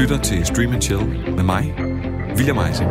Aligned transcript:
lytter 0.00 0.18
til 0.18 0.46
Stream 0.46 0.72
and 0.72 0.82
Chill 0.82 1.00
med 1.36 1.44
mig, 1.44 1.74
William 2.36 2.58
Eising. 2.58 2.90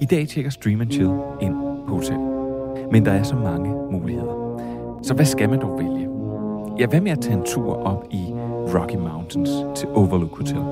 I 0.00 0.04
dag 0.04 0.28
tjekker 0.28 0.50
Stream 0.50 0.80
and 0.80 0.90
Chill 0.90 1.10
ind 1.40 1.54
på 1.88 1.94
hotel. 1.94 2.18
Men 2.92 3.04
der 3.04 3.12
er 3.12 3.22
så 3.22 3.36
mange 3.36 3.74
muligheder. 3.90 4.60
Så 5.02 5.14
hvad 5.14 5.24
skal 5.24 5.50
man 5.50 5.60
dog 5.60 5.78
vælge? 5.78 6.08
Ja, 6.78 6.86
hvad 6.86 7.00
med 7.00 7.12
at 7.12 7.20
tage 7.20 7.36
en 7.36 7.44
tur 7.44 7.86
op 7.86 8.04
i 8.10 8.24
Rocky 8.74 8.96
Mountains 8.96 9.50
til 9.76 9.88
Overlook 9.88 10.38
Hotel? 10.38 10.62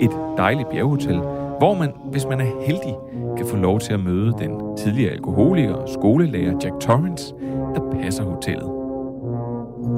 Et 0.00 0.10
dejligt 0.36 0.68
bjerghotel, 0.70 1.20
hvor 1.58 1.74
man, 1.74 1.92
hvis 2.10 2.26
man 2.26 2.40
er 2.40 2.64
heldig, 2.66 2.96
kan 3.36 3.46
få 3.46 3.56
lov 3.56 3.80
til 3.80 3.92
at 3.92 4.00
møde 4.00 4.32
den 4.38 4.76
tidligere 4.76 5.12
alkoholiker 5.12 5.74
og 5.74 5.88
skolelærer 5.88 6.54
Jack 6.62 6.80
Torrance, 6.80 7.34
der 7.74 7.98
passer 8.00 8.24
hotellet. 8.24 8.68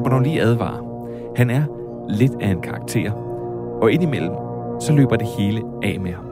Og 0.04 0.10
når 0.10 0.20
lige 0.20 0.42
advarer, 0.42 1.08
han 1.36 1.50
er 1.50 1.62
lidt 2.08 2.32
af 2.40 2.48
en 2.48 2.60
karakter, 2.60 3.12
og 3.82 3.92
indimellem, 3.92 4.32
så 4.80 4.92
løber 4.92 5.16
det 5.16 5.26
hele 5.38 5.62
af 5.82 6.00
med 6.00 6.12
ham. 6.12 6.27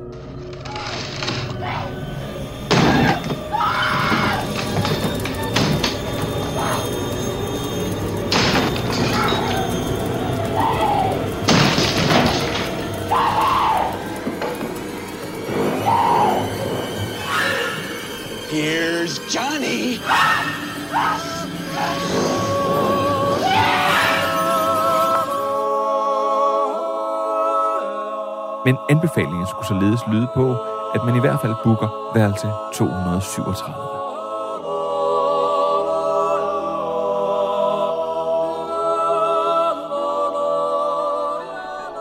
Men 28.67 28.77
anbefalingen 28.91 29.47
skulle 29.47 29.67
således 29.67 30.01
lyde 30.13 30.29
på, 30.35 30.57
at 30.95 31.05
man 31.05 31.17
i 31.17 31.21
hvert 31.21 31.41
fald 31.41 31.55
booker 31.65 31.89
værelse 32.15 32.49
237. 32.75 33.75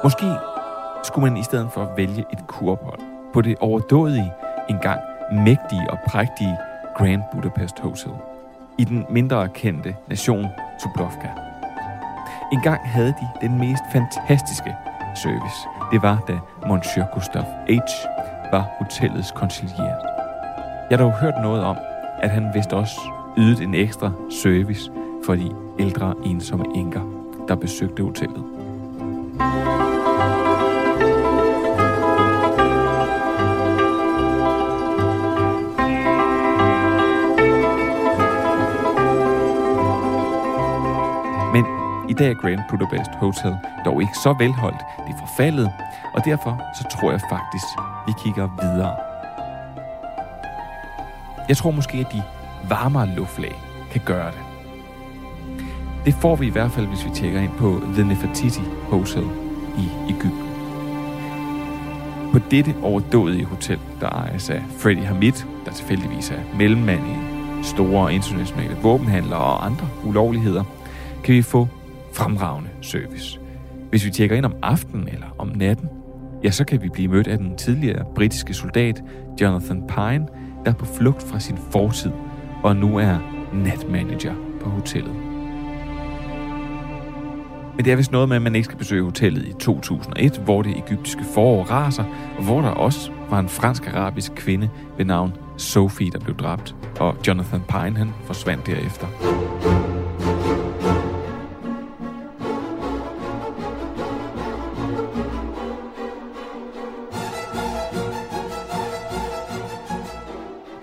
Måske 0.03 0.25
skulle 1.03 1.29
man 1.29 1.37
i 1.37 1.43
stedet 1.43 1.71
for 1.71 1.93
vælge 1.97 2.25
et 2.33 2.47
kurophold 2.47 2.99
på 3.33 3.41
det 3.41 3.55
overdådige, 3.59 4.33
engang 4.69 4.99
mægtige 5.31 5.91
og 5.91 5.97
prægtige 6.07 6.57
Grand 6.97 7.23
Budapest 7.33 7.79
Hotel 7.79 8.11
i 8.77 8.83
den 8.83 9.05
mindre 9.09 9.49
kendte 9.49 9.95
nation 10.07 10.45
Dubrovka. 10.83 11.29
Engang 12.51 12.89
havde 12.89 13.13
de 13.21 13.47
den 13.47 13.59
mest 13.59 13.83
fantastiske 13.91 14.75
service. 15.15 15.59
Det 15.91 16.01
var, 16.01 16.23
da 16.27 16.39
Monsieur 16.67 17.05
Gustav 17.13 17.43
H. 17.69 17.71
var 18.51 18.69
hotellets 18.79 19.31
konsilier. 19.31 19.95
Jeg 20.89 20.97
har 20.97 21.05
dog 21.05 21.13
hørt 21.13 21.33
noget 21.41 21.63
om, 21.63 21.77
at 22.21 22.29
han 22.29 22.53
vist 22.53 22.73
også 22.73 22.99
ydede 23.37 23.63
en 23.63 23.75
ekstra 23.75 24.11
service 24.41 24.91
for 25.25 25.35
de 25.35 25.51
ældre 25.79 26.13
ensomme 26.25 26.65
enker, 26.75 27.01
der 27.47 27.55
besøgte 27.55 28.03
hotellet. 28.03 28.43
Dag 42.15 42.29
er 42.29 42.33
Grand 42.33 42.59
Budapest 42.69 43.11
Hotel 43.15 43.57
dog 43.85 44.01
ikke 44.01 44.17
så 44.23 44.35
velholdt. 44.39 44.81
Det 45.07 45.13
er 45.13 45.27
forfaldet, 45.27 45.71
og 46.13 46.25
derfor 46.25 46.61
så 46.77 46.83
tror 46.89 47.11
jeg 47.11 47.21
faktisk, 47.29 47.65
vi 48.07 48.13
kigger 48.23 48.47
videre. 48.61 48.95
Jeg 51.49 51.57
tror 51.57 51.71
måske, 51.71 51.97
at 51.97 52.11
de 52.11 52.23
varmere 52.69 53.07
luftlag 53.07 53.55
kan 53.91 54.01
gøre 54.05 54.31
det. 54.31 54.39
Det 56.05 56.13
får 56.13 56.35
vi 56.35 56.47
i 56.47 56.49
hvert 56.49 56.71
fald, 56.71 56.85
hvis 56.85 57.05
vi 57.05 57.09
tjekker 57.09 57.39
ind 57.41 57.51
på 57.57 57.81
The 57.93 58.03
Nefertiti 58.03 58.61
Hotel 58.89 59.27
i 59.77 59.89
Ægypten. 60.09 60.49
På 62.31 62.39
dette 62.51 62.75
overdådige 62.83 63.45
hotel, 63.45 63.79
der 64.01 64.09
ejes 64.09 64.49
af 64.49 64.63
Freddy 64.77 65.05
Hamid, 65.05 65.33
der 65.65 65.71
tilfældigvis 65.71 66.31
er 66.31 66.57
mellemmand 66.57 67.01
i 67.07 67.15
store 67.63 68.13
internationale 68.13 68.75
våbenhandlere 68.81 69.39
og 69.39 69.65
andre 69.65 69.87
ulovligheder, 70.03 70.63
kan 71.23 71.35
vi 71.35 71.41
få 71.41 71.67
fremragende 72.15 72.69
service. 72.81 73.39
Hvis 73.89 74.05
vi 74.05 74.09
tjekker 74.09 74.35
ind 74.35 74.45
om 74.45 74.55
aftenen 74.61 75.07
eller 75.07 75.35
om 75.37 75.47
natten, 75.47 75.89
ja, 76.43 76.51
så 76.51 76.65
kan 76.65 76.81
vi 76.81 76.89
blive 76.89 77.07
mødt 77.07 77.27
af 77.27 77.37
den 77.37 77.57
tidligere 77.57 78.05
britiske 78.15 78.53
soldat 78.53 79.03
Jonathan 79.41 79.83
Pine, 79.87 80.27
der 80.65 80.71
er 80.71 80.75
på 80.75 80.85
flugt 80.85 81.23
fra 81.23 81.39
sin 81.39 81.57
fortid 81.71 82.11
og 82.63 82.75
nu 82.75 82.97
er 82.97 83.17
natmanager 83.53 84.35
på 84.61 84.69
hotellet. 84.69 85.13
Men 87.75 87.85
det 87.85 87.91
er 87.91 87.95
vist 87.95 88.11
noget 88.11 88.29
med, 88.29 88.35
at 88.35 88.41
man 88.41 88.55
ikke 88.55 88.65
skal 88.65 88.77
besøge 88.77 89.03
hotellet 89.03 89.47
i 89.47 89.53
2001, 89.53 90.41
hvor 90.43 90.61
det 90.61 90.77
egyptiske 90.77 91.23
forår 91.33 91.63
raser, 91.63 92.03
og 92.37 92.43
hvor 92.43 92.61
der 92.61 92.69
også 92.69 93.11
var 93.29 93.39
en 93.39 93.49
fransk-arabisk 93.49 94.31
kvinde 94.35 94.69
ved 94.97 95.05
navn 95.05 95.33
Sophie, 95.57 96.11
der 96.11 96.19
blev 96.19 96.37
dræbt, 96.37 96.75
og 96.99 97.15
Jonathan 97.27 97.61
Pine 97.69 97.97
han 97.97 98.13
forsvandt 98.25 98.67
derefter. 98.67 99.07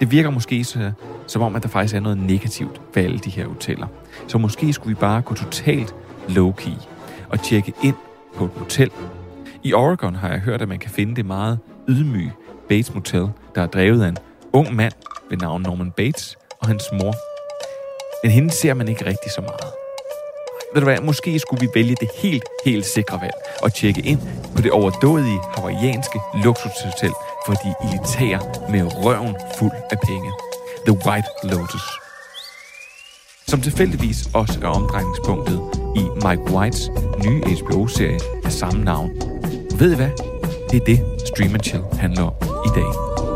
Det 0.03 0.11
virker 0.11 0.31
måske 0.31 0.65
så, 0.65 0.93
som 1.27 1.43
om, 1.43 1.57
at 1.57 1.63
der 1.63 1.69
faktisk 1.69 1.95
er 1.95 2.01
noget 2.01 2.19
negativt 2.19 2.81
ved 2.95 3.05
alle 3.05 3.19
de 3.19 3.31
her 3.31 3.47
hoteller. 3.47 3.87
Så 4.29 4.39
måske 4.39 4.73
skulle 4.73 4.97
vi 4.97 5.01
bare 5.01 5.23
gå 5.23 5.35
totalt 5.35 5.95
low-key 6.29 6.87
og 7.29 7.43
tjekke 7.43 7.73
ind 7.83 7.95
på 8.35 8.45
et 8.45 8.51
hotel. 8.57 8.91
I 9.63 9.73
Oregon 9.73 10.15
har 10.15 10.29
jeg 10.29 10.39
hørt, 10.39 10.63
at 10.63 10.69
man 10.69 10.79
kan 10.79 10.91
finde 10.91 11.17
det 11.17 11.27
meget 11.27 11.59
ydmyge 11.89 12.33
Bates 12.69 12.95
Motel, 12.95 13.29
der 13.55 13.63
er 13.63 13.67
drevet 13.67 14.05
af 14.05 14.09
en 14.09 14.17
ung 14.53 14.75
mand 14.75 14.93
ved 15.31 15.39
navn 15.39 15.63
Norman 15.63 15.91
Bates 15.91 16.37
og 16.61 16.69
hans 16.69 16.85
mor. 16.93 17.15
Men 18.23 18.33
hende 18.33 18.51
ser 18.51 18.75
man 18.75 18.89
ikke 18.89 19.07
rigtig 19.07 19.31
så 19.31 19.41
meget. 19.41 19.73
Ved 20.75 20.81
du 20.81 20.87
hvad, 20.87 21.01
måske 21.01 21.39
skulle 21.39 21.61
vi 21.61 21.69
vælge 21.75 21.97
det 22.01 22.09
helt, 22.23 22.45
helt 22.65 22.87
sikre 22.87 23.21
valg 23.21 23.35
og 23.63 23.75
tjekke 23.75 24.01
ind 24.01 24.21
på 24.57 24.63
det 24.63 24.71
overdådige 24.71 25.39
hawaiianske 25.57 26.19
luksushotel 26.45 27.13
for 27.47 27.53
de 27.53 27.75
elitære 27.85 28.41
med 28.71 29.05
røven 29.05 29.37
fuld 29.59 29.73
af 29.91 29.99
penge. 30.07 30.33
The 30.87 30.97
White 31.07 31.29
Lotus. 31.43 31.83
Som 33.47 33.61
tilfældigvis 33.61 34.29
også 34.35 34.59
er 34.63 34.67
omdrejningspunktet 34.67 35.61
i 35.97 36.03
Mike 36.27 36.53
Whites 36.53 36.91
nye 37.25 37.43
HBO-serie 37.45 38.21
af 38.45 38.53
samme 38.53 38.85
navn. 38.85 39.11
Ved 39.79 39.93
I 39.93 39.97
hvad? 39.97 40.11
Det 40.71 40.81
er 40.81 40.85
det, 40.85 41.01
Stream 41.27 41.55
and 41.55 41.63
Chill 41.63 41.85
handler 42.01 42.23
om 42.23 42.35
i 42.67 42.71
dag. 42.75 43.32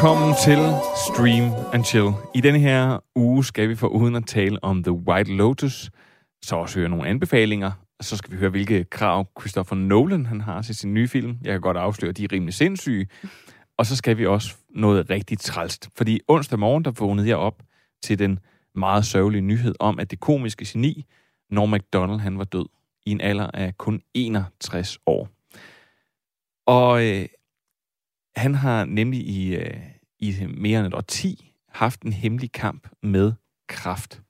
Velkommen 0.00 0.34
til 0.44 0.58
Stream 1.06 1.52
and 1.72 1.84
Chill. 1.84 2.10
I 2.34 2.40
denne 2.40 2.58
her 2.58 2.98
uge 3.16 3.44
skal 3.44 3.68
vi 3.68 3.74
for 3.74 3.86
uden 3.86 4.16
at 4.16 4.26
tale 4.26 4.64
om 4.64 4.82
The 4.82 4.92
White 4.92 5.36
Lotus, 5.36 5.90
så 6.42 6.56
også 6.56 6.78
høre 6.78 6.88
nogle 6.88 7.08
anbefalinger, 7.08 7.70
så 8.00 8.16
skal 8.16 8.32
vi 8.32 8.36
høre, 8.36 8.50
hvilke 8.50 8.84
krav 8.84 9.26
Christopher 9.40 9.76
Nolan 9.76 10.26
han 10.26 10.40
har 10.40 10.62
til 10.62 10.74
sin 10.74 10.94
nye 10.94 11.08
film. 11.08 11.38
Jeg 11.44 11.52
kan 11.52 11.60
godt 11.60 11.76
afsløre, 11.76 12.08
at 12.08 12.16
de 12.16 12.24
er 12.24 12.32
rimelig 12.32 12.54
sindssyge. 12.54 13.06
Og 13.78 13.86
så 13.86 13.96
skal 13.96 14.18
vi 14.18 14.26
også 14.26 14.56
noget 14.70 15.10
rigtig 15.10 15.38
trælst. 15.38 15.88
Fordi 15.96 16.20
onsdag 16.28 16.58
morgen, 16.58 16.84
der 16.84 16.90
vågnede 16.90 17.28
jeg 17.28 17.36
op 17.36 17.62
til 18.02 18.18
den 18.18 18.38
meget 18.74 19.04
sørgelige 19.04 19.42
nyhed 19.42 19.74
om, 19.80 19.98
at 19.98 20.10
det 20.10 20.20
komiske 20.20 20.64
geni, 20.68 21.04
Norm 21.50 21.68
MacDonald, 21.68 22.20
han 22.20 22.38
var 22.38 22.44
død 22.44 22.66
i 23.06 23.10
en 23.10 23.20
alder 23.20 23.50
af 23.54 23.78
kun 23.78 24.00
61 24.14 24.98
år. 25.06 25.28
Og 26.66 27.06
øh, 27.06 27.26
Han 28.36 28.54
har 28.54 28.84
nemlig 28.84 29.20
i, 29.20 29.56
øh, 29.56 29.89
i 30.20 30.46
mere 30.56 30.78
end 30.78 30.86
et 30.86 30.94
årti 30.94 31.52
haft 31.68 32.02
en 32.02 32.12
hemmelig 32.12 32.52
kamp 32.52 32.88
med 33.02 33.32
kraft. 33.68 34.22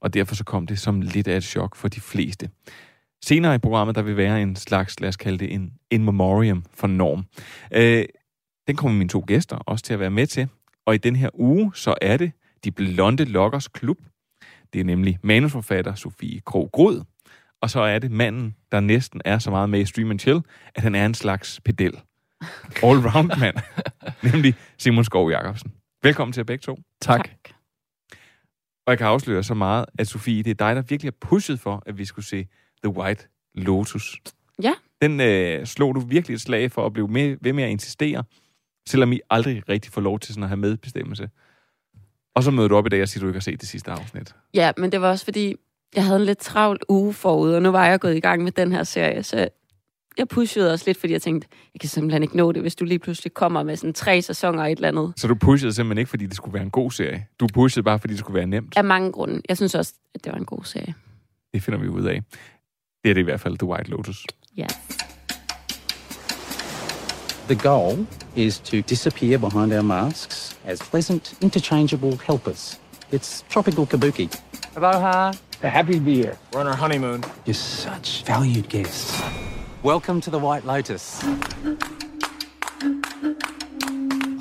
Og 0.00 0.14
derfor 0.14 0.34
så 0.34 0.44
kom 0.44 0.66
det 0.66 0.78
som 0.78 1.00
lidt 1.00 1.28
af 1.28 1.36
et 1.36 1.44
chok 1.44 1.76
for 1.76 1.88
de 1.88 2.00
fleste. 2.00 2.50
Senere 3.24 3.54
i 3.54 3.58
programmet, 3.58 3.94
der 3.94 4.02
vil 4.02 4.16
være 4.16 4.42
en 4.42 4.56
slags, 4.56 5.00
lad 5.00 5.08
os 5.08 5.16
kalde 5.16 5.38
det, 5.38 5.54
en 5.54 5.72
in 5.90 6.04
memoriam 6.04 6.64
for 6.74 6.86
Norm. 6.86 7.24
Øh, 7.72 8.04
den 8.66 8.76
kommer 8.76 8.98
mine 8.98 9.08
to 9.08 9.24
gæster 9.26 9.56
også 9.56 9.84
til 9.84 9.94
at 9.94 10.00
være 10.00 10.10
med 10.10 10.26
til. 10.26 10.48
Og 10.86 10.94
i 10.94 10.98
den 10.98 11.16
her 11.16 11.28
uge, 11.34 11.72
så 11.74 11.94
er 12.02 12.16
det 12.16 12.32
De 12.64 12.70
Blonde 12.70 13.24
Lokkers 13.24 13.68
Klub. 13.68 13.96
Det 14.72 14.80
er 14.80 14.84
nemlig 14.84 15.18
manusforfatter 15.22 15.94
Sofie 15.94 16.40
Krog 16.40 16.70
Grod. 16.72 17.04
Og 17.62 17.70
så 17.70 17.80
er 17.80 17.98
det 17.98 18.10
manden, 18.10 18.56
der 18.72 18.80
næsten 18.80 19.20
er 19.24 19.38
så 19.38 19.50
meget 19.50 19.70
med 19.70 19.80
i 19.80 19.84
Stream 19.84 20.10
and 20.10 20.18
Chill, 20.18 20.40
at 20.74 20.82
han 20.82 20.94
er 20.94 21.06
en 21.06 21.14
slags 21.14 21.60
pedel. 21.64 22.00
All-round 22.82 23.40
mand. 23.40 23.56
nemlig 24.32 24.54
Simon 24.78 25.04
Skov 25.04 25.30
Jacobsen. 25.30 25.72
Velkommen 26.02 26.32
til 26.32 26.40
jer 26.40 26.44
begge 26.44 26.62
to. 26.62 26.78
Tak. 27.00 27.24
tak. 27.24 27.54
Og 28.86 28.90
jeg 28.90 28.98
kan 28.98 29.06
afsløre 29.06 29.42
så 29.42 29.54
meget, 29.54 29.84
at 29.98 30.08
Sofie, 30.08 30.42
det 30.42 30.50
er 30.50 30.54
dig, 30.54 30.76
der 30.76 30.82
virkelig 30.82 31.12
har 31.12 31.28
pushet 31.28 31.60
for, 31.60 31.82
at 31.86 31.98
vi 31.98 32.04
skulle 32.04 32.26
se 32.26 32.46
The 32.84 32.96
White 32.96 33.28
Lotus. 33.54 34.20
Ja. 34.62 34.72
Den 35.02 35.20
øh, 35.20 35.66
slog 35.66 35.94
du 35.94 36.00
virkelig 36.00 36.34
et 36.34 36.40
slag 36.40 36.72
for 36.72 36.86
at 36.86 36.92
blive 36.92 37.08
med, 37.08 37.36
ved 37.40 37.52
med 37.52 37.64
at 37.64 37.70
insistere, 37.70 38.24
selvom 38.88 39.12
I 39.12 39.20
aldrig 39.30 39.68
rigtig 39.68 39.92
får 39.92 40.00
lov 40.00 40.18
til 40.20 40.34
sådan 40.34 40.42
at 40.42 40.48
have 40.48 40.56
medbestemmelse. 40.56 41.30
Og 42.34 42.42
så 42.42 42.50
møder 42.50 42.68
du 42.68 42.76
op 42.76 42.86
i 42.86 42.88
dag 42.88 43.02
og 43.02 43.08
siger, 43.08 43.20
at 43.20 43.22
du 43.22 43.28
ikke 43.28 43.36
har 43.36 43.40
set 43.40 43.60
det 43.60 43.68
sidste 43.68 43.90
afsnit. 43.90 44.34
Ja, 44.54 44.72
men 44.76 44.92
det 44.92 45.00
var 45.00 45.10
også 45.10 45.24
fordi, 45.24 45.54
jeg 45.94 46.04
havde 46.04 46.20
en 46.20 46.26
lidt 46.26 46.38
travl 46.38 46.78
uge 46.88 47.12
forud, 47.12 47.52
og 47.52 47.62
nu 47.62 47.70
var 47.70 47.86
jeg 47.86 48.00
gået 48.00 48.16
i 48.16 48.20
gang 48.20 48.42
med 48.42 48.52
den 48.52 48.72
her 48.72 48.84
serie, 48.84 49.22
så 49.22 49.48
jeg 50.20 50.28
pushede 50.28 50.72
også 50.72 50.84
lidt, 50.86 51.00
fordi 51.00 51.12
jeg 51.12 51.22
tænkte, 51.22 51.48
jeg 51.74 51.80
kan 51.80 51.88
simpelthen 51.88 52.22
ikke 52.22 52.36
nå 52.36 52.52
det, 52.52 52.62
hvis 52.62 52.74
du 52.74 52.84
lige 52.84 52.98
pludselig 52.98 53.34
kommer 53.34 53.62
med 53.62 53.76
sådan 53.76 53.92
tre 53.92 54.22
sæsoner 54.22 54.62
og 54.62 54.72
et 54.72 54.76
eller 54.76 54.88
andet. 54.88 55.12
Så 55.16 55.28
du 55.28 55.34
pushede 55.34 55.72
simpelthen 55.72 55.98
ikke, 55.98 56.10
fordi 56.10 56.26
det 56.26 56.36
skulle 56.36 56.54
være 56.54 56.62
en 56.62 56.70
god 56.70 56.90
serie? 56.90 57.26
Du 57.40 57.46
pushede 57.54 57.82
bare, 57.84 57.98
fordi 57.98 58.12
det 58.12 58.20
skulle 58.20 58.34
være 58.34 58.46
nemt? 58.46 58.76
Af 58.76 58.84
mange 58.84 59.12
grunde. 59.12 59.42
Jeg 59.48 59.56
synes 59.56 59.74
også, 59.74 59.94
at 60.14 60.24
det 60.24 60.32
var 60.32 60.38
en 60.38 60.44
god 60.44 60.64
serie. 60.64 60.94
Det 61.54 61.62
finder 61.62 61.80
vi 61.80 61.88
ud 61.88 62.04
af. 62.04 62.22
Det 63.04 63.10
er 63.10 63.14
det 63.14 63.20
i 63.20 63.24
hvert 63.24 63.40
fald 63.40 63.58
The 63.58 63.66
White 63.66 63.90
Lotus. 63.90 64.26
Ja. 64.56 64.66
The 67.48 67.68
goal 67.68 68.06
is 68.36 68.58
to 68.60 68.76
disappear 68.76 69.38
behind 69.38 69.72
our 69.72 69.82
masks 69.82 70.58
as 70.64 70.80
pleasant, 70.90 71.34
interchangeable 71.42 72.18
helpers. 72.26 72.80
It's 73.12 73.44
tropical 73.48 73.86
kabuki. 73.86 74.28
Aloha. 74.76 75.32
Happy 75.62 75.94
to 75.94 76.00
be 76.00 76.14
here. 76.14 76.36
We're 76.52 76.60
on 76.60 76.66
our 76.66 76.76
honeymoon. 76.76 77.24
You're 77.46 77.54
such 77.54 78.24
valued 78.26 78.68
guests. 78.68 79.22
Welcome 79.82 80.20
to 80.22 80.30
the 80.30 80.38
White 80.38 80.66
Lotus. 80.66 81.24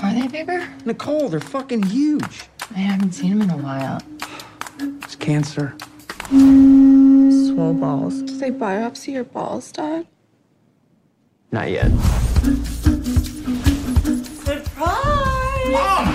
Are 0.04 0.14
they 0.14 0.28
bigger? 0.28 0.68
Nicole, 0.84 1.30
they're 1.30 1.40
fucking 1.40 1.84
huge. 1.84 2.50
I 2.76 2.80
haven't 2.80 3.14
seen 3.14 3.40
them 3.40 3.44
in 3.44 3.50
a 3.50 3.58
while. 3.58 4.02
It's 5.02 5.16
cancer. 5.16 5.78
Swole 6.28 7.74
balls. 7.74 8.22
Did 8.24 8.42
they 8.42 8.52
biopsy 8.52 9.14
your 9.14 9.24
balls, 9.24 9.72
Dad? 9.72 10.08
Not 11.54 11.72
yet. 11.72 11.90
Surprise! 14.44 15.72
Mom! 15.72 16.08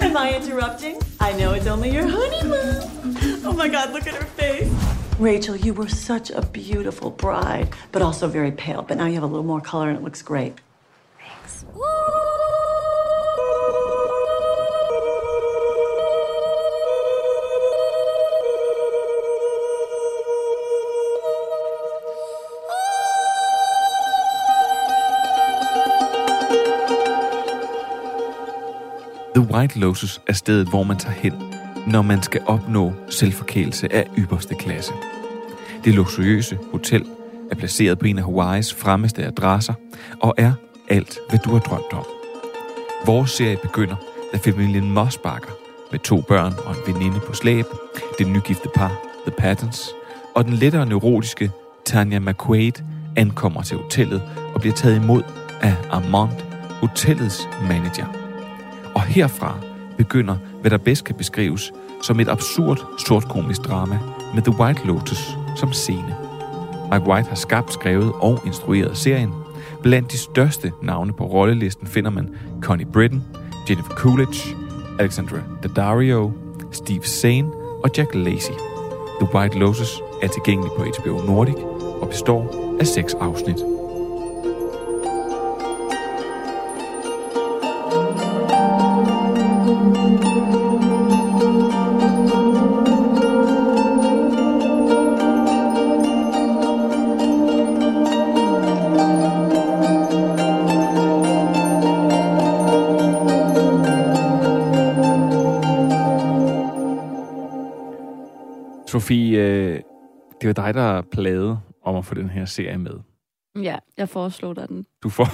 Am 0.00 0.16
I 0.16 0.38
interrupting? 0.40 1.02
I 1.18 1.32
know 1.32 1.54
it's 1.54 1.66
only 1.66 1.90
your 1.90 2.06
honeymoon. 2.06 2.88
Oh 3.44 3.52
my 3.52 3.66
god, 3.66 3.92
look 3.92 4.06
at 4.06 4.14
her 4.14 4.24
face. 4.24 4.73
Rachel, 5.18 5.54
you 5.54 5.72
were 5.74 5.88
such 5.88 6.30
a 6.30 6.42
beautiful 6.42 7.10
bride, 7.10 7.68
but 7.92 8.02
also 8.02 8.26
very 8.26 8.50
pale. 8.50 8.82
But 8.82 8.96
now 8.96 9.06
you 9.06 9.14
have 9.14 9.22
a 9.22 9.26
little 9.26 9.44
more 9.44 9.60
color 9.60 9.88
and 9.88 9.96
it 9.96 10.02
looks 10.02 10.22
great. 10.22 10.54
Thanks. 11.18 11.64
The 29.34 29.40
White 29.40 29.76
Lotus 29.76 30.20
er 30.28 30.34
stedet, 30.34 30.68
hvor 30.68 30.84
man 30.84 30.96
tager 30.96 31.14
hen, 31.14 31.53
når 31.86 32.02
man 32.02 32.22
skal 32.22 32.40
opnå 32.46 32.92
selvforkælelse 33.08 33.92
af 33.92 34.06
ypperste 34.18 34.54
klasse. 34.54 34.92
Det 35.84 35.94
luksuriøse 35.94 36.58
hotel 36.72 37.04
er 37.50 37.54
placeret 37.54 37.98
på 37.98 38.06
en 38.06 38.18
af 38.18 38.24
Hawaiis 38.24 38.74
fremmeste 38.74 39.24
adresser 39.24 39.74
og 40.20 40.34
er 40.38 40.52
alt, 40.88 41.18
hvad 41.28 41.38
du 41.38 41.50
har 41.50 41.58
drømt 41.58 41.92
om. 41.92 42.04
Vores 43.06 43.30
serie 43.30 43.56
begynder, 43.62 43.96
da 44.32 44.38
familien 44.38 44.90
Mossbakker 44.90 45.50
med 45.90 46.00
to 46.00 46.20
børn 46.20 46.52
og 46.66 46.70
en 46.70 46.94
veninde 46.94 47.20
på 47.20 47.32
slæb, 47.32 47.66
det 48.18 48.26
nygifte 48.26 48.68
par 48.74 48.92
The 49.26 49.36
Pattons 49.38 49.90
og 50.34 50.44
den 50.44 50.54
lettere 50.54 50.86
neurotiske 50.86 51.50
Tanya 51.84 52.18
McQuaid 52.18 52.72
ankommer 53.16 53.62
til 53.62 53.76
hotellet 53.76 54.22
og 54.54 54.60
bliver 54.60 54.74
taget 54.74 54.96
imod 54.96 55.22
af 55.62 55.74
Armand, 55.90 56.40
hotellets 56.80 57.48
manager. 57.68 58.06
Og 58.94 59.02
herfra 59.02 59.73
begynder, 59.96 60.36
hvad 60.60 60.70
der 60.70 60.78
bedst 60.78 61.04
kan 61.04 61.14
beskrives 61.14 61.72
som 62.02 62.20
et 62.20 62.28
absurd 62.28 62.84
sortkomisk 63.06 63.62
drama 63.62 63.98
med 64.34 64.42
The 64.42 64.60
White 64.60 64.86
Lotus 64.86 65.36
som 65.56 65.72
scene. 65.72 66.16
Mike 66.92 67.06
White 67.06 67.28
har 67.28 67.36
skabt, 67.36 67.72
skrevet 67.72 68.12
og 68.20 68.42
instrueret 68.46 68.96
serien. 68.96 69.32
Blandt 69.82 70.12
de 70.12 70.18
største 70.18 70.72
navne 70.82 71.12
på 71.12 71.24
rollelisten 71.24 71.86
finder 71.86 72.10
man 72.10 72.28
Connie 72.60 72.86
Britton, 72.86 73.24
Jennifer 73.70 73.94
Coolidge, 73.94 74.56
Alexandra 74.98 75.38
Daddario, 75.62 76.32
Steve 76.72 77.02
Zahn 77.02 77.50
og 77.84 77.90
Jack 77.96 78.14
Lacey. 78.14 78.54
The 79.20 79.34
White 79.34 79.58
Lotus 79.58 80.00
er 80.22 80.28
tilgængelig 80.28 80.70
på 80.76 80.84
HBO 80.84 81.26
Nordic 81.26 81.56
og 82.00 82.08
består 82.08 82.76
af 82.80 82.86
seks 82.86 83.14
afsnit. 83.14 83.73
Sofie, 108.94 109.38
øh, 109.38 109.80
det 110.40 110.46
var 110.46 110.52
dig, 110.52 110.74
der 110.74 111.02
plade 111.02 111.60
om 111.82 111.96
at 111.96 112.04
få 112.04 112.14
den 112.14 112.30
her 112.30 112.44
serie 112.44 112.78
med. 112.78 112.92
Ja, 113.62 113.76
jeg 113.96 114.08
foreslog 114.08 114.56
dig 114.56 114.68
den. 114.68 114.86
Du 115.02 115.08
får... 115.08 115.24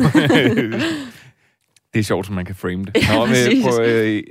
det 1.92 1.98
er 1.98 2.02
sjovt, 2.02 2.26
som 2.26 2.34
man 2.34 2.44
kan 2.44 2.54
frame 2.54 2.84
det. 2.84 2.96
Ja, 2.96 3.24
men, 3.24 3.62
prøv, 3.62 3.86
øh, 3.86 4.22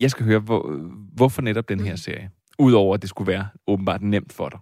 jeg 0.00 0.10
skal 0.10 0.26
høre, 0.26 0.38
hvor, 0.38 0.80
hvorfor 1.16 1.42
netop 1.42 1.68
den 1.68 1.80
her 1.80 1.96
serie? 1.96 2.30
Udover 2.58 2.94
at 2.94 3.02
det 3.02 3.10
skulle 3.10 3.32
være 3.32 3.48
åbenbart 3.66 4.02
nemt 4.02 4.32
for 4.32 4.48
dig. 4.48 4.58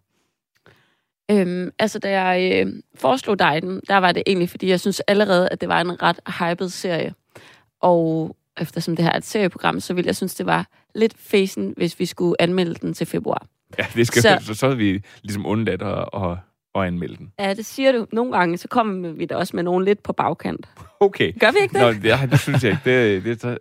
Øhm, 1.31 1.71
altså, 1.79 1.99
da 1.99 2.21
jeg 2.21 2.67
øh, 2.67 2.73
foreslog 2.95 3.39
dig 3.39 3.63
den, 3.63 3.81
der 3.89 3.97
var 3.97 4.13
det 4.13 4.23
egentlig, 4.27 4.51
fordi 4.51 4.69
jeg 4.69 4.81
synes 4.81 5.01
allerede, 5.01 5.49
at 5.49 5.61
det 5.61 5.69
var 5.69 5.81
en 5.81 6.03
ret 6.03 6.21
hyped 6.39 6.69
serie. 6.69 7.15
Og 7.81 8.37
eftersom 8.61 8.97
det 8.97 9.05
her 9.05 9.13
er 9.13 9.17
et 9.17 9.25
serieprogram, 9.25 9.81
så 9.81 9.95
ville 9.95 10.07
jeg 10.07 10.17
synes, 10.17 10.35
det 10.35 10.47
var 10.47 10.67
lidt 10.95 11.15
fæsen, 11.19 11.75
hvis 11.77 12.01
vi 12.01 12.07
skulle 12.07 12.43
anmelde 12.43 12.75
den 12.75 12.95
til 12.95 13.07
februar. 13.07 13.47
Ja, 13.79 13.87
det 13.95 14.07
skal, 14.07 14.23
Så- 14.23 14.39
så, 14.47 14.55
så, 14.55 14.67
er 14.67 14.75
vi 14.75 15.03
ligesom 15.23 15.47
undladt 15.47 15.83
at, 15.83 16.09
at, 16.15 16.37
at 16.75 16.83
anmelde 16.83 17.17
den. 17.17 17.33
Ja, 17.39 17.55
det 17.55 17.67
siger 17.67 17.93
du. 17.93 18.07
Nogle 18.13 18.33
gange, 18.37 18.57
så 18.59 18.69
kommer 18.69 19.11
vi 19.11 19.27
da 19.27 19.37
også 19.37 19.57
med 19.57 19.63
nogen 19.63 19.85
lidt 19.85 20.03
på 20.03 20.13
bagkant. 20.13 20.69
Okay. 21.01 21.33
Gør 21.41 21.51
vi 21.51 21.59
ikke 21.63 21.79
det? 21.79 22.03
Nå, 22.03 22.09
ja, 22.09 22.29
det 22.31 22.41
synes 22.41 22.65
jeg 22.65 22.71
ikke. 22.71 22.83
Det, 23.15 23.25
det, 23.25 23.41
så, 23.41 23.59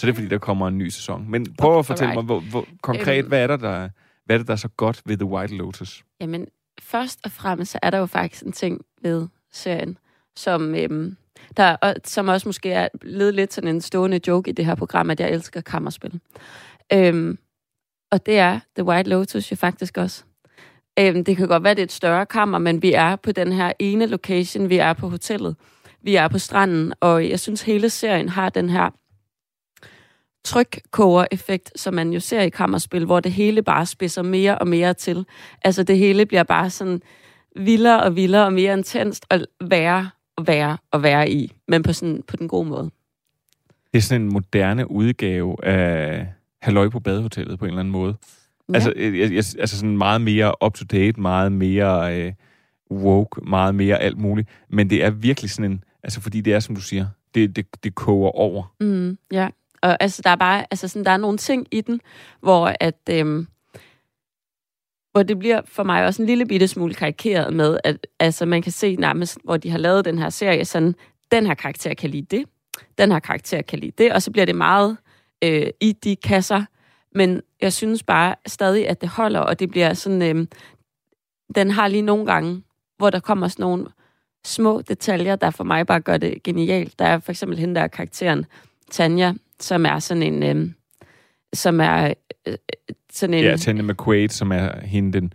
så 0.00 0.06
det 0.06 0.08
er 0.12 0.14
fordi, 0.14 0.28
der 0.28 0.38
kommer 0.38 0.68
en 0.68 0.78
ny 0.78 0.88
sæson. 0.88 1.30
Men 1.30 1.46
prøv 1.58 1.78
at 1.78 1.86
fortælle 1.86 2.10
Alright. 2.12 2.26
mig, 2.28 2.40
hvor, 2.40 2.50
hvor, 2.50 2.66
konkret, 2.82 3.18
Øhm. 3.18 3.28
hvad 3.28 3.42
er, 3.42 3.46
der, 3.46 3.56
der, 3.56 3.88
hvad 4.26 4.36
er 4.36 4.38
det, 4.38 4.46
der 4.46 4.52
er 4.52 4.56
så 4.56 4.68
godt 4.68 5.02
ved 5.06 5.16
The 5.16 5.26
White 5.26 5.54
Lotus? 5.56 6.04
Jamen, 6.20 6.46
først 6.80 7.20
og 7.24 7.30
fremmest 7.32 7.72
så 7.72 7.78
er 7.82 7.90
der 7.90 7.98
jo 7.98 8.06
faktisk 8.06 8.42
en 8.42 8.52
ting 8.52 8.80
ved 9.02 9.28
serien, 9.52 9.98
som, 10.36 10.74
øhm, 10.74 11.16
der, 11.56 11.76
og, 11.76 11.94
som 12.04 12.28
også 12.28 12.48
måske 12.48 12.72
er 12.72 12.88
blevet 13.00 13.34
lidt 13.34 13.52
sådan 13.52 13.70
en 13.70 13.80
stående 13.80 14.20
joke 14.28 14.50
i 14.50 14.52
det 14.52 14.64
her 14.66 14.74
program, 14.74 15.10
at 15.10 15.20
jeg 15.20 15.30
elsker 15.30 15.60
kammerspil. 15.60 16.20
Øhm, 16.92 17.38
og 18.12 18.26
det 18.26 18.38
er 18.38 18.60
The 18.76 18.84
White 18.84 19.10
Lotus 19.10 19.50
jo 19.50 19.56
faktisk 19.56 19.98
også. 19.98 20.24
Øhm, 20.98 21.24
det 21.24 21.36
kan 21.36 21.48
godt 21.48 21.64
være, 21.64 21.74
det 21.74 21.80
er 21.80 21.84
et 21.84 21.92
større 21.92 22.26
kammer, 22.26 22.58
men 22.58 22.82
vi 22.82 22.92
er 22.92 23.16
på 23.16 23.32
den 23.32 23.52
her 23.52 23.72
ene 23.78 24.06
location, 24.06 24.68
vi 24.68 24.76
er 24.76 24.92
på 24.92 25.08
hotellet, 25.08 25.56
vi 26.02 26.16
er 26.16 26.28
på 26.28 26.38
stranden, 26.38 26.92
og 27.00 27.28
jeg 27.28 27.40
synes, 27.40 27.62
hele 27.62 27.90
serien 27.90 28.28
har 28.28 28.48
den 28.48 28.70
her 28.70 28.90
trykkoger-effekt, 30.44 31.80
som 31.80 31.94
man 31.94 32.12
jo 32.12 32.20
ser 32.20 32.40
i 32.40 32.48
kammerspil, 32.48 33.04
hvor 33.04 33.20
det 33.20 33.32
hele 33.32 33.62
bare 33.62 33.86
spidser 33.86 34.22
mere 34.22 34.58
og 34.58 34.68
mere 34.68 34.94
til. 34.94 35.26
Altså 35.64 35.82
det 35.82 35.98
hele 35.98 36.26
bliver 36.26 36.42
bare 36.42 36.70
sådan 36.70 37.02
vildere 37.56 38.02
og 38.02 38.16
vildere 38.16 38.44
og 38.44 38.52
mere 38.52 38.72
intenst 38.72 39.26
og 39.30 39.40
værre 39.60 40.10
og 40.36 40.46
være, 40.46 40.78
og 40.90 41.02
være 41.02 41.30
i, 41.30 41.52
men 41.68 41.82
på, 41.82 41.92
sådan, 41.92 42.22
på 42.28 42.36
den 42.36 42.48
gode 42.48 42.68
måde. 42.68 42.90
Det 43.92 43.98
er 43.98 44.02
sådan 44.02 44.22
en 44.22 44.32
moderne 44.32 44.90
udgave 44.90 45.64
af 45.64 46.26
Halløj 46.62 46.88
på 46.88 47.00
badehotellet 47.00 47.58
på 47.58 47.64
en 47.64 47.68
eller 47.68 47.80
anden 47.80 47.92
måde. 47.92 48.16
Ja. 48.68 48.74
Altså, 48.74 48.92
jeg, 48.96 49.14
jeg, 49.14 49.44
altså 49.58 49.76
sådan 49.76 49.96
meget 49.96 50.20
mere 50.20 50.54
up-to-date, 50.64 51.20
meget 51.20 51.52
mere 51.52 52.20
øh, 52.20 52.32
woke, 52.90 53.40
meget 53.44 53.74
mere 53.74 53.98
alt 53.98 54.18
muligt. 54.18 54.48
Men 54.68 54.90
det 54.90 55.04
er 55.04 55.10
virkelig 55.10 55.50
sådan 55.50 55.70
en... 55.70 55.84
Altså, 56.02 56.20
fordi 56.20 56.40
det 56.40 56.52
er, 56.52 56.60
som 56.60 56.74
du 56.74 56.80
siger, 56.80 57.06
det, 57.34 57.56
det, 57.56 57.84
det 57.84 57.94
koger 57.94 58.30
over. 58.30 58.74
Mm, 58.80 59.18
ja, 59.32 59.48
og 59.82 59.96
altså, 60.00 60.22
der 60.24 60.30
er 60.30 60.36
bare, 60.36 60.64
altså 60.70 60.88
sådan, 60.88 61.04
der 61.04 61.10
er 61.10 61.16
nogle 61.16 61.38
ting 61.38 61.66
i 61.70 61.80
den, 61.80 62.00
hvor 62.40 62.72
at, 62.80 63.00
øhm, 63.10 63.46
hvor 65.12 65.22
det 65.22 65.38
bliver 65.38 65.60
for 65.64 65.82
mig 65.82 66.06
også 66.06 66.22
en 66.22 66.26
lille 66.26 66.46
bitte 66.46 66.68
smule 66.68 66.94
karikeret 66.94 67.54
med, 67.54 67.78
at 67.84 68.06
altså, 68.20 68.46
man 68.46 68.62
kan 68.62 68.72
se 68.72 68.96
nærmest, 68.96 69.38
hvor 69.44 69.56
de 69.56 69.70
har 69.70 69.78
lavet 69.78 70.04
den 70.04 70.18
her 70.18 70.30
serie, 70.30 70.64
sådan, 70.64 70.94
den 71.32 71.46
her 71.46 71.54
karakter 71.54 71.94
kan 71.94 72.10
lide 72.10 72.36
det, 72.36 72.44
den 72.98 73.12
her 73.12 73.18
karakter 73.18 73.62
kan 73.62 73.78
lide 73.78 73.92
det, 73.98 74.12
og 74.12 74.22
så 74.22 74.30
bliver 74.30 74.46
det 74.46 74.56
meget 74.56 74.96
øh, 75.42 75.66
i 75.80 75.92
de 75.92 76.16
kasser, 76.16 76.64
men 77.14 77.40
jeg 77.60 77.72
synes 77.72 78.02
bare 78.02 78.34
stadig, 78.46 78.88
at 78.88 79.00
det 79.00 79.08
holder, 79.08 79.40
og 79.40 79.58
det 79.58 79.70
bliver 79.70 79.94
sådan, 79.94 80.36
øh, 80.36 80.46
den 81.54 81.70
har 81.70 81.88
lige 81.88 82.02
nogle 82.02 82.26
gange, 82.26 82.62
hvor 82.98 83.10
der 83.10 83.20
kommer 83.20 83.48
sådan 83.48 83.62
nogle 83.62 83.86
små 84.44 84.82
detaljer, 84.88 85.36
der 85.36 85.50
for 85.50 85.64
mig 85.64 85.86
bare 85.86 86.00
gør 86.00 86.16
det 86.16 86.42
genialt. 86.42 86.98
Der 86.98 87.04
er 87.04 87.18
for 87.18 87.32
eksempel 87.32 87.58
hende 87.58 87.74
der 87.74 87.86
karakteren, 87.86 88.46
Tanja, 88.90 89.32
som 89.60 89.86
er 89.86 89.98
sådan 89.98 90.22
en, 90.22 90.42
øh, 90.42 90.70
som 91.52 91.80
er 91.80 92.14
øh, 92.46 92.54
sådan 93.12 93.34
en... 93.34 93.44
Ja, 93.44 93.56
Tanya 93.56 93.82
McQuaid, 93.82 94.28
som 94.28 94.52
er 94.52 94.80
hende 94.80 95.20
den 95.20 95.32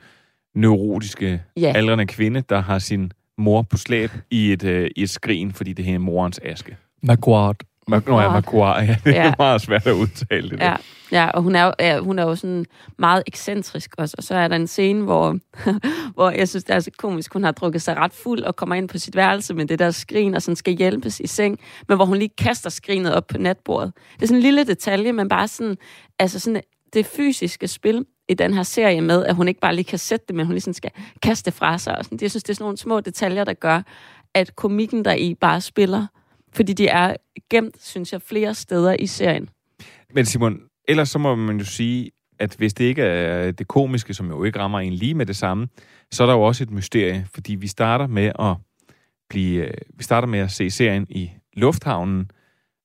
neurotiske, 0.55 1.41
Ja. 1.57 1.73
aldrende 1.75 2.05
kvinde, 2.05 2.41
der 2.49 2.59
har 2.59 2.79
sin 2.79 3.11
mor 3.37 3.61
på 3.61 3.77
slæb 3.77 4.11
i 4.31 4.53
et, 4.53 4.63
øh, 4.63 4.89
i 4.95 5.03
et 5.03 5.09
skrin, 5.09 5.51
fordi 5.53 5.73
det 5.73 5.83
er 5.83 5.85
hende 5.85 5.99
morens 5.99 6.39
aske. 6.43 6.77
McQuart. 7.03 7.63
Nå 7.87 8.19
ja. 8.21 8.39
McQuarrie. 8.39 8.87
Ja, 8.87 8.95
det 9.09 9.17
er 9.17 9.23
Ja. 9.25 9.33
meget 9.37 9.61
svært 9.61 9.87
at 9.87 9.93
udtale 9.93 10.49
det. 10.49 10.59
der. 10.59 10.65
Ja, 10.65 10.75
ja 11.11 11.29
og 11.29 11.41
hun 11.43 11.55
er, 11.55 11.63
jo, 11.65 11.73
ja, 11.79 11.99
hun 11.99 12.19
er 12.19 12.23
jo 12.23 12.35
sådan 12.35 12.65
meget 12.97 13.23
ekscentrisk 13.27 13.95
også. 13.97 14.15
Og 14.17 14.23
så 14.23 14.35
er 14.35 14.47
der 14.47 14.55
en 14.55 14.67
scene, 14.67 15.03
hvor, 15.03 15.37
hvor 16.15 16.29
jeg 16.31 16.49
synes, 16.49 16.63
det 16.63 16.75
er 16.75 16.79
så 16.79 16.91
komisk. 16.97 17.33
Hun 17.33 17.43
har 17.43 17.51
drukket 17.51 17.81
sig 17.81 17.97
ret 17.97 18.13
fuld 18.13 18.43
og 18.43 18.55
kommer 18.55 18.75
ind 18.75 18.89
på 18.89 18.97
sit 18.97 19.15
værelse 19.15 19.53
med 19.53 19.65
det 19.65 19.79
der 19.79 19.91
skrin, 19.91 20.35
og 20.35 20.41
sådan 20.41 20.55
skal 20.55 20.73
hjælpes 20.73 21.19
i 21.19 21.27
seng. 21.27 21.59
Men 21.87 21.95
hvor 21.97 22.05
hun 22.05 22.17
lige 22.17 22.29
kaster 22.37 22.69
skrinet 22.69 23.13
op 23.13 23.27
på 23.27 23.37
natbordet. 23.37 23.93
Det 24.15 24.21
er 24.23 24.27
sådan 24.27 24.37
en 24.37 24.41
lille 24.43 24.63
detalje, 24.63 25.11
men 25.13 25.29
bare 25.29 25.47
sådan, 25.47 25.77
altså 26.19 26.39
sådan 26.39 26.61
det 26.93 27.05
fysiske 27.05 27.67
spil 27.67 28.05
i 28.29 28.33
den 28.33 28.53
her 28.53 28.63
serie 28.63 29.01
med, 29.01 29.25
at 29.25 29.35
hun 29.35 29.47
ikke 29.47 29.59
bare 29.59 29.75
lige 29.75 29.85
kan 29.85 29.99
sætte 29.99 30.25
det, 30.27 30.35
men 30.35 30.45
hun 30.45 30.53
ligesom 30.53 30.73
skal 30.73 30.91
kaste 31.23 31.51
fra 31.51 31.77
sig. 31.77 31.97
Og 31.97 32.05
sådan. 32.05 32.17
Jeg 32.21 32.29
synes, 32.29 32.43
det 32.43 32.49
er 32.49 32.53
sådan 32.55 32.63
nogle 32.63 32.77
små 32.77 32.99
detaljer, 32.99 33.43
der 33.43 33.53
gør, 33.53 33.81
at 34.33 34.55
komikken 34.55 35.05
der 35.05 35.13
i 35.13 35.33
bare 35.33 35.61
spiller. 35.61 36.05
Fordi 36.53 36.73
de 36.73 36.87
er 36.87 37.15
gemt, 37.49 37.75
synes 37.83 38.13
jeg, 38.13 38.21
flere 38.21 38.53
steder 38.53 38.95
i 38.99 39.07
serien. 39.07 39.49
Men 40.13 40.25
Simon, 40.25 40.59
ellers 40.87 41.09
så 41.09 41.19
må 41.19 41.35
man 41.35 41.57
jo 41.57 41.65
sige, 41.65 42.11
at 42.39 42.55
hvis 42.57 42.73
det 42.73 42.83
ikke 42.85 43.01
er 43.01 43.51
det 43.51 43.67
komiske, 43.67 44.13
som 44.13 44.29
jo 44.29 44.43
ikke 44.43 44.59
rammer 44.59 44.79
en 44.79 44.93
lige 44.93 45.13
med 45.13 45.25
det 45.25 45.35
samme, 45.35 45.67
så 46.11 46.23
er 46.23 46.27
der 46.27 46.33
jo 46.33 46.41
også 46.41 46.63
et 46.63 46.71
mysterie, 46.71 47.27
fordi 47.33 47.55
vi 47.55 47.67
starter 47.67 48.07
med 48.07 48.31
at 48.39 48.55
blive, 49.29 49.65
øh, 49.67 49.73
vi 49.93 50.03
starter 50.03 50.27
med 50.27 50.39
at 50.39 50.51
se 50.51 50.69
serien 50.69 51.05
i 51.09 51.31
lufthavnen, 51.53 52.31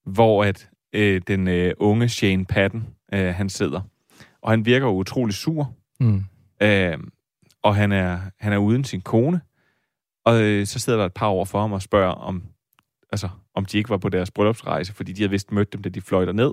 hvor 0.07 0.45
at 0.45 0.69
øh, 0.93 1.23
den 1.27 1.49
øh, 1.49 1.75
unge 1.79 2.09
Shane 2.09 2.45
Patton, 2.45 2.87
øh, 3.15 3.35
han 3.35 3.49
sidder. 3.49 3.81
Og 4.43 4.51
han 4.51 4.67
virker 4.67 4.87
jo 4.87 4.93
utrolig 4.97 5.35
sur, 5.35 5.75
Mm. 6.01 6.25
øh, 6.63 6.99
og 7.63 7.77
han 7.77 7.93
er, 7.93 8.21
han 8.41 8.53
er 8.53 8.57
uden 8.59 8.85
sin 8.85 9.01
kone. 9.01 9.41
Og 10.25 10.43
øh, 10.43 10.67
så 10.67 10.79
sidder 10.79 10.99
der 10.99 11.07
et 11.07 11.15
par 11.15 11.27
over 11.27 11.45
for 11.45 11.61
ham 11.61 11.73
og 11.73 11.83
spørger, 11.83 12.13
om, 12.13 12.43
altså, 13.13 13.29
om 13.55 13.65
de 13.65 13.79
ikke 13.79 13.91
var 13.91 13.97
på 13.97 14.09
deres 14.09 14.31
bryllupsrejse, 14.31 14.93
fordi 14.93 15.13
de 15.13 15.23
havde 15.23 15.31
vist 15.31 15.53
mødt 15.53 15.73
dem, 15.73 15.83
da 15.83 15.89
de 15.89 16.01
fløj 16.01 16.33
ned. 16.33 16.53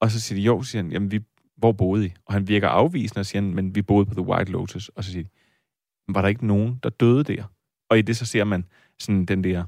Og 0.00 0.10
så 0.10 0.20
siger 0.20 0.40
de, 0.40 0.42
jo, 0.42 0.62
siger 0.62 0.82
han, 0.82 0.92
jamen, 0.92 1.10
vi, 1.10 1.20
hvor 1.56 1.72
boede 1.72 2.06
I? 2.06 2.12
Og 2.26 2.32
han 2.32 2.48
virker 2.48 2.68
afvisende 2.68 3.20
og 3.20 3.26
siger, 3.26 3.42
men 3.42 3.74
vi 3.74 3.82
boede 3.82 4.06
på 4.06 4.14
The 4.14 4.22
White 4.22 4.52
Lotus. 4.52 4.88
Og 4.88 5.04
så 5.04 5.10
siger 5.12 5.22
de, 5.24 5.30
"Men 6.08 6.14
var 6.14 6.20
der 6.20 6.28
ikke 6.28 6.46
nogen, 6.46 6.80
der 6.82 6.88
døde 6.88 7.24
der? 7.24 7.44
Og 7.90 7.98
i 7.98 8.02
det 8.02 8.16
så 8.16 8.26
ser 8.26 8.44
man 8.44 8.64
sådan 8.98 9.24
den 9.24 9.44
der 9.44 9.64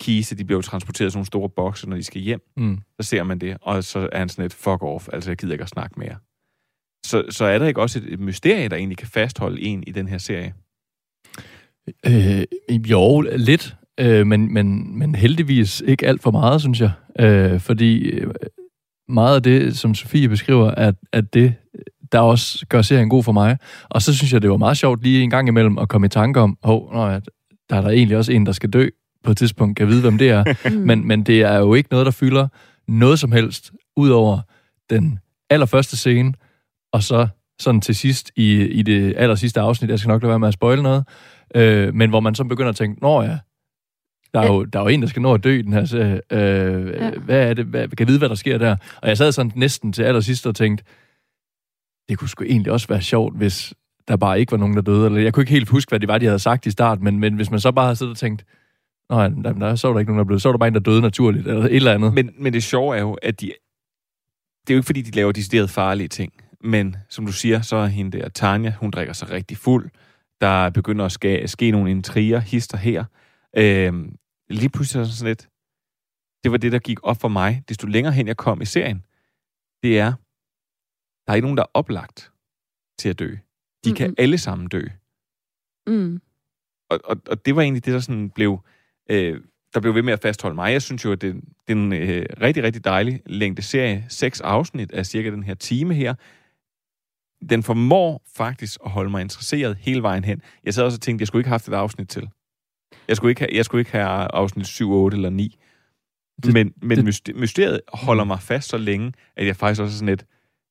kiste, 0.00 0.36
de 0.36 0.44
bliver 0.44 0.58
jo 0.58 0.62
transporteret 0.62 1.08
i 1.08 1.10
sådan 1.10 1.18
nogle 1.18 1.26
store 1.26 1.48
bokse, 1.48 1.88
når 1.88 1.96
de 1.96 2.02
skal 2.02 2.20
hjem. 2.20 2.40
Mm. 2.56 2.78
Så 3.00 3.08
ser 3.08 3.22
man 3.22 3.38
det, 3.38 3.56
og 3.60 3.84
så 3.84 4.08
er 4.12 4.18
han 4.18 4.28
sådan 4.28 4.44
et 4.44 4.52
fuck 4.52 4.82
off, 4.82 5.08
altså 5.12 5.30
jeg 5.30 5.36
gider 5.36 5.52
ikke 5.52 5.62
at 5.62 5.68
snakke 5.68 5.98
mere. 5.98 6.16
Så, 7.06 7.24
så 7.30 7.44
er 7.44 7.58
der 7.58 7.66
ikke 7.66 7.80
også 7.80 7.98
et, 7.98 8.12
et 8.12 8.20
mysterie, 8.20 8.68
der 8.68 8.76
egentlig 8.76 8.98
kan 8.98 9.08
fastholde 9.08 9.62
en 9.62 9.84
i 9.86 9.90
den 9.90 10.08
her 10.08 10.18
serie? 10.18 10.54
Øh, 12.06 12.90
jo, 12.90 13.20
lidt, 13.20 13.76
øh, 14.00 14.26
men, 14.26 14.54
men, 14.54 14.98
men 14.98 15.14
heldigvis 15.14 15.82
ikke 15.86 16.06
alt 16.06 16.22
for 16.22 16.30
meget, 16.30 16.60
synes 16.60 16.80
jeg. 16.80 16.90
Øh, 17.20 17.60
fordi 17.60 17.98
øh, 17.98 18.30
meget 19.08 19.36
af 19.36 19.42
det, 19.42 19.78
som 19.78 19.94
Sofie 19.94 20.28
beskriver, 20.28 20.70
at, 20.70 20.94
at 21.12 21.34
det, 21.34 21.54
der 22.12 22.18
også 22.18 22.66
gør 22.68 22.82
serien 22.82 23.08
god 23.08 23.22
for 23.22 23.32
mig. 23.32 23.58
Og 23.88 24.02
så 24.02 24.14
synes 24.14 24.32
jeg, 24.32 24.42
det 24.42 24.50
var 24.50 24.56
meget 24.56 24.76
sjovt 24.76 25.02
lige 25.02 25.22
en 25.22 25.30
gang 25.30 25.48
imellem 25.48 25.78
at 25.78 25.88
komme 25.88 26.06
i 26.06 26.08
tanke 26.08 26.40
om, 26.40 26.58
hov, 26.62 26.92
nå, 26.92 27.06
at 27.06 27.28
der 27.70 27.76
er 27.76 27.80
der 27.80 27.88
egentlig 27.88 28.16
også 28.16 28.32
en, 28.32 28.46
der 28.46 28.52
skal 28.52 28.70
dø 28.70 28.88
på 29.24 29.30
et 29.30 29.36
tidspunkt, 29.36 29.76
kan 29.76 29.88
vide, 29.88 30.00
hvem 30.00 30.18
det 30.18 30.30
er. 30.30 30.44
men, 30.88 31.08
men 31.08 31.22
det 31.22 31.42
er 31.42 31.58
jo 31.58 31.74
ikke 31.74 31.88
noget, 31.90 32.06
der 32.06 32.12
fylder 32.12 32.48
noget 32.88 33.18
som 33.18 33.32
helst, 33.32 33.72
ud 33.96 34.10
over 34.10 34.40
den 34.90 35.18
allerførste 35.50 35.96
scene, 35.96 36.34
og 36.92 37.02
så 37.02 37.28
sådan 37.60 37.80
til 37.80 37.94
sidst 37.94 38.32
i, 38.36 38.62
i 38.62 38.82
det 38.82 39.14
aller 39.16 39.34
sidste 39.34 39.60
afsnit, 39.60 39.90
jeg 39.90 39.98
skal 39.98 40.08
nok 40.08 40.22
lade 40.22 40.30
være 40.30 40.38
med 40.38 40.48
at 40.48 40.54
spoile 40.54 40.82
noget, 40.82 41.04
øh, 41.54 41.94
men 41.94 42.10
hvor 42.10 42.20
man 42.20 42.34
så 42.34 42.44
begynder 42.44 42.68
at 42.68 42.76
tænke, 42.76 43.02
nå 43.02 43.22
ja, 43.22 43.38
der 44.34 44.40
er, 44.40 44.46
jo, 44.46 44.64
der 44.64 44.78
er 44.78 44.82
jo 44.82 44.88
en, 44.88 45.02
der 45.02 45.08
skal 45.08 45.22
nå 45.22 45.34
at 45.34 45.44
dø 45.44 45.58
i 45.58 45.62
den 45.62 45.72
her 45.72 45.84
serie. 45.84 46.20
Øh, 46.32 46.86
Ja. 46.88 47.10
Hvad 47.10 47.50
er 47.50 47.54
det? 47.54 47.64
Hvad, 47.64 47.88
kan 47.88 47.96
jeg 47.98 48.08
vide, 48.08 48.18
hvad 48.18 48.28
der 48.28 48.34
sker 48.34 48.58
der? 48.58 48.76
Og 49.02 49.08
jeg 49.08 49.16
sad 49.18 49.32
sådan 49.32 49.52
næsten 49.54 49.92
til 49.92 50.02
allersidst 50.02 50.46
og 50.46 50.56
tænkte, 50.56 50.84
det 52.08 52.18
kunne 52.18 52.28
sgu 52.28 52.44
egentlig 52.44 52.72
også 52.72 52.88
være 52.88 53.00
sjovt, 53.02 53.36
hvis 53.36 53.74
der 54.08 54.16
bare 54.16 54.40
ikke 54.40 54.52
var 54.52 54.58
nogen, 54.58 54.74
der 54.76 54.82
døde. 54.82 55.06
Eller 55.06 55.20
jeg 55.20 55.32
kunne 55.34 55.42
ikke 55.42 55.52
helt 55.52 55.68
huske, 55.68 55.90
hvad 55.90 56.00
det 56.00 56.08
var, 56.08 56.18
de 56.18 56.26
havde 56.26 56.38
sagt 56.38 56.66
i 56.66 56.70
start, 56.70 57.00
men, 57.00 57.18
men 57.20 57.34
hvis 57.34 57.50
man 57.50 57.60
så 57.60 57.72
bare 57.72 57.84
havde 57.84 57.96
siddet 57.96 58.10
og 58.12 58.18
tænkt, 58.18 58.44
Nå, 59.10 59.20
ja, 59.20 59.28
der, 59.28 59.52
der, 59.52 59.74
så 59.74 59.88
var 59.88 59.92
der 59.94 60.00
ikke 60.00 60.12
nogen, 60.12 60.18
der 60.18 60.24
blev. 60.24 60.38
Så 60.38 60.48
var 60.48 60.52
der 60.52 60.58
bare 60.58 60.68
en, 60.68 60.74
der 60.74 60.80
døde 60.80 61.00
naturligt, 61.00 61.46
eller 61.46 61.64
et 61.64 61.76
eller 61.76 61.94
andet. 61.94 62.14
Men, 62.14 62.30
men 62.38 62.52
det 62.52 62.62
sjove 62.64 62.96
er 62.96 63.00
jo, 63.00 63.12
at 63.12 63.40
de... 63.40 63.46
Det 63.46 64.72
er 64.72 64.74
jo 64.74 64.78
ikke, 64.78 64.86
fordi 64.86 65.02
de 65.02 65.10
laver 65.10 65.32
decideret 65.32 65.70
farlige 65.70 66.08
ting. 66.08 66.32
Men 66.64 66.96
som 67.08 67.26
du 67.26 67.32
siger, 67.32 67.60
så 67.60 67.76
er 67.76 67.86
hende 67.86 68.18
der, 68.18 68.28
Tanja, 68.28 68.72
hun 68.80 68.90
drikker 68.90 69.12
sig 69.12 69.30
rigtig 69.30 69.56
fuld. 69.56 69.90
Der 70.40 70.70
begynder 70.70 71.04
at 71.04 71.12
ske, 71.12 71.48
ske 71.48 71.70
nogle 71.70 71.90
intriger, 71.90 72.38
hister 72.40 72.78
her. 72.78 73.04
Øhm, 73.58 74.16
lige 74.48 74.68
pludselig 74.70 75.06
sådan 75.06 75.28
lidt... 75.30 75.48
Det 76.44 76.52
var 76.52 76.58
det, 76.58 76.72
der 76.72 76.78
gik 76.78 76.98
op 77.02 77.20
for 77.20 77.28
mig, 77.28 77.62
desto 77.68 77.86
længere 77.86 78.12
hen 78.12 78.26
jeg 78.26 78.36
kom 78.36 78.60
i 78.60 78.64
serien. 78.64 79.04
Det 79.82 79.98
er, 79.98 80.12
der 81.26 81.32
er 81.32 81.34
ikke 81.34 81.46
nogen, 81.46 81.56
der 81.56 81.62
er 81.62 81.70
oplagt 81.74 82.32
til 82.98 83.08
at 83.08 83.18
dø. 83.18 83.36
De 83.84 83.92
kan 83.94 84.08
Mhm. 84.08 84.14
alle 84.18 84.38
sammen 84.38 84.68
dø. 84.68 84.82
Mm. 85.86 86.20
og, 86.90 87.00
og, 87.04 87.16
og 87.28 87.46
det 87.46 87.56
var 87.56 87.62
egentlig 87.62 87.84
det, 87.84 87.92
der 87.94 88.00
sådan 88.00 88.30
blev, 88.30 88.64
øh, 89.10 89.40
der 89.74 89.80
blev 89.80 89.94
ved 89.94 90.02
med 90.02 90.12
at 90.12 90.20
fastholde 90.22 90.54
mig. 90.54 90.72
Jeg 90.72 90.82
synes 90.82 91.04
jo, 91.04 91.12
at 91.12 91.20
det, 91.20 91.34
det 91.34 91.72
er 91.72 91.76
en 91.76 91.92
øh, 91.92 92.26
rigtig, 92.40 92.62
rigtig 92.62 92.84
dejlig 92.84 93.22
længde 93.26 93.62
serie. 93.62 94.06
Seks 94.08 94.40
afsnit 94.40 94.92
af 94.92 95.06
cirka 95.06 95.30
den 95.30 95.42
her 95.42 95.54
time 95.54 95.94
her. 95.94 96.14
Den 97.50 97.62
formår 97.62 98.22
faktisk 98.36 98.80
at 98.84 98.90
holde 98.90 99.10
mig 99.10 99.20
interesseret 99.22 99.76
hele 99.76 100.02
vejen 100.02 100.24
hen. 100.24 100.42
Jeg 100.64 100.74
sad 100.74 100.84
også 100.84 100.96
og 100.96 101.00
tænkte, 101.02 101.22
jeg 101.22 101.26
skulle 101.28 101.40
ikke 101.40 101.48
have 101.48 101.54
haft 101.54 101.68
et 101.68 101.72
afsnit 101.74 102.08
til. 102.08 102.28
Jeg 103.08 103.16
skulle 103.16 103.30
ikke 103.30 103.40
have, 103.40 103.50
jeg 103.52 103.64
skulle 103.64 103.80
ikke 103.80 103.90
have 103.92 104.06
afsnit 104.34 104.66
7, 104.66 104.92
8 104.92 105.16
eller 105.16 105.30
9. 105.30 105.56
Det- 106.42 106.52
men 106.52 106.72
men 106.82 106.96
det- 106.96 107.04
myster- 107.04 107.34
mysteriet 107.34 107.80
holder 107.92 108.24
mig 108.24 108.40
fast 108.40 108.68
så 108.68 108.76
længe, 108.78 109.12
at 109.36 109.46
jeg 109.46 109.56
faktisk 109.56 109.80
også 109.82 109.92
er 109.94 109.96
sådan 109.96 110.08
lidt, 110.08 110.24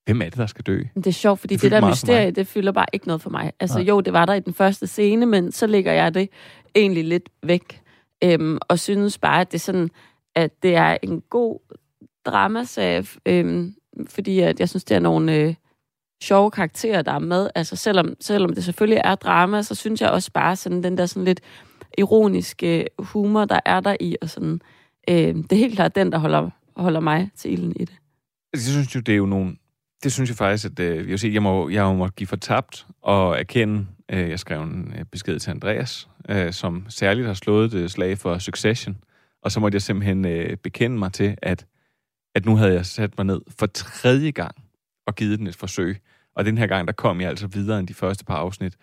hvem 0.06 0.22
er 0.22 0.26
det, 0.26 0.38
der 0.38 0.46
skal 0.46 0.64
dø? 0.64 0.80
Det 0.96 1.08
er 1.08 1.12
sjovt, 1.12 1.40
fordi 1.40 1.54
Det 1.54 1.62
det, 1.62 1.72
der 1.72 1.90
mysterie, 1.90 2.32
det 2.32 2.48
fylder 2.48 2.72
bare 2.72 2.86
ikke 2.94 3.08
noget 3.08 3.22
for 3.22 3.30
mig. 3.30 3.52
Altså 3.60 3.78
Nej. 3.78 3.88
jo, 3.88 4.02
det 4.02 4.14
var 4.14 4.26
der 4.26 4.34
i 4.34 4.40
den 4.40 4.54
første 4.54 4.88
scene, 4.88 5.26
men 5.26 5.52
så 5.52 5.68
ligger 5.68 5.92
jeg 5.94 6.14
det 6.14 6.30
egentlig 6.76 7.04
lidt 7.06 7.30
væk. 7.44 7.82
Øhm, 8.24 8.58
og 8.62 8.80
synes 8.80 9.18
bare, 9.18 9.42
at 9.42 9.52
det 9.52 9.58
er 9.58 9.60
sådan, 9.60 9.90
at 10.36 10.64
det 10.64 10.76
er 10.76 10.98
en 11.04 11.22
god 11.30 11.60
dramaserie, 12.26 13.06
øhm, 13.26 13.74
fordi 14.10 14.40
at 14.40 14.60
jeg 14.60 14.70
synes, 14.70 14.84
det 14.84 14.96
er 14.96 15.00
nogle 15.00 15.36
øh, 15.36 15.54
sjove 16.24 16.52
karakterer, 16.52 17.02
der 17.02 17.12
er 17.12 17.20
med. 17.20 17.50
Altså 17.56 17.76
selvom, 17.76 18.14
selvom 18.22 18.54
det 18.54 18.64
selvfølgelig 18.64 19.02
er 19.04 19.16
drama, 19.16 19.62
så 19.62 19.76
synes 19.76 20.02
jeg 20.02 20.10
også 20.10 20.32
bare 20.32 20.56
sådan 20.56 20.84
den 20.84 20.98
der 20.98 21.06
sådan 21.06 21.26
lidt 21.26 21.42
ironiske 21.98 22.88
humor, 23.00 23.46
der 23.46 23.60
er 23.66 23.80
der 23.80 23.96
i, 24.00 24.16
og 24.22 24.30
sådan, 24.30 24.62
øh, 25.10 25.16
det 25.16 25.52
er 25.52 25.56
helt 25.56 25.75
klart 25.75 25.96
den, 25.96 26.12
der 26.12 26.18
holder, 26.18 26.50
holder 26.75 27.00
mig 27.00 27.30
til 27.36 27.54
ilden 27.54 27.74
i 27.75 27.86
det. 27.86 27.96
Altså, 28.54 28.70
jeg 28.70 28.74
synes 28.74 28.96
jo, 28.96 29.00
det 29.00 29.12
er 29.12 29.18
jo 29.18 29.25
nogle... 29.25 29.56
Det 30.04 30.14
synes 30.14 30.30
jeg 30.30 30.38
faktisk, 30.38 30.66
at 30.66 30.80
øh, 30.80 30.98
jeg, 30.98 31.06
vil 31.06 31.20
sige, 31.20 31.34
jeg, 31.34 31.44
må, 31.44 31.70
jeg 31.70 31.96
må 31.96 32.08
give 32.08 32.28
for 32.28 32.36
tabt 32.36 32.86
og 33.02 33.40
erkende, 33.40 33.88
øh, 34.12 34.30
jeg 34.30 34.40
skrev 34.40 34.62
en 34.62 34.94
øh, 35.00 35.06
besked 35.06 35.40
til 35.40 35.52
Andreas, 35.52 36.10
øh, 36.30 36.54
som 36.54 36.86
særligt 36.90 37.28
har 37.28 37.34
slået 37.34 37.72
det 37.72 37.80
øh, 37.80 37.90
slag 37.90 38.18
for 38.18 38.38
Succession, 38.38 38.98
og 39.42 39.52
så 39.52 39.60
måtte 39.60 39.75
jeg 39.75 39.82
simpelthen 39.82 40.25
øh, 40.25 40.58
bekende 40.58 40.98
mig 40.98 41.14
til, 41.14 41.36
at, 41.42 41.66
at 42.36 42.46
nu 42.46 42.56
havde 42.56 42.74
jeg 42.74 42.86
sat 42.86 43.18
mig 43.18 43.25
ned 43.25 43.42
for 43.60 43.66
tredje 43.66 44.32
gang 44.32 44.56
og 45.08 45.16
givet 45.16 45.40
den 45.40 45.48
et 45.48 45.56
forsøg. 45.56 45.98
Og 46.36 46.46
den 46.46 46.58
her 46.58 46.68
gang, 46.68 46.88
der 46.88 46.94
kom 46.94 47.22
jeg 47.22 47.30
altså 47.30 47.48
videre 47.48 47.80
end 47.80 47.88
de 47.88 47.94
første 47.94 48.25
par 48.25 48.36
afsnit 48.36 48.74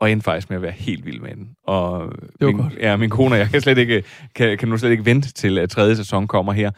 og 0.00 0.12
endte 0.12 0.24
faktisk 0.24 0.50
med 0.50 0.56
at 0.56 0.62
være 0.62 0.72
helt 0.72 1.06
vild 1.06 1.20
med 1.20 1.34
den. 1.36 1.56
Og 1.62 2.12
Det 2.40 2.46
min, 2.46 2.56
godt. 2.56 2.74
Ja, 2.80 2.96
min 2.96 3.10
kone 3.10 3.34
og 3.34 3.38
jeg 3.38 3.50
kan, 3.50 3.60
slet 3.60 3.78
ikke, 3.78 4.04
kan, 4.34 4.58
kan 4.58 4.68
nu 4.68 4.78
slet 4.78 4.90
ikke 4.90 5.04
vente 5.04 5.32
til, 5.32 5.58
at 5.58 5.70
tredje 5.70 5.96
sæson 5.96 6.26
kommer 6.26 6.52
her. 6.52 6.70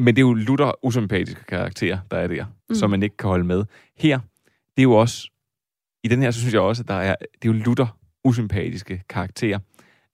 Men 0.00 0.06
det 0.16 0.18
er 0.22 0.26
jo 0.26 0.34
lutter 0.34 0.84
usympatiske 0.84 1.44
karakterer, 1.44 1.98
der 2.10 2.16
er 2.16 2.26
der, 2.26 2.44
Mm. 2.68 2.74
som 2.74 2.90
man 2.90 3.02
ikke 3.02 3.16
kan 3.16 3.28
holde 3.28 3.44
med. 3.44 3.64
Her, 3.98 4.18
det 4.46 4.78
er 4.78 4.82
jo 4.82 4.92
også, 4.92 5.30
i 6.04 6.08
den 6.08 6.22
her, 6.22 6.30
så 6.30 6.40
synes 6.40 6.54
jeg 6.54 6.60
også, 6.62 6.82
at 6.82 6.88
der 6.88 6.94
er, 6.94 7.14
det 7.42 7.48
er 7.48 7.52
jo 7.54 7.60
lutter 7.64 7.98
usympatiske 8.24 9.02
karakterer, 9.08 9.58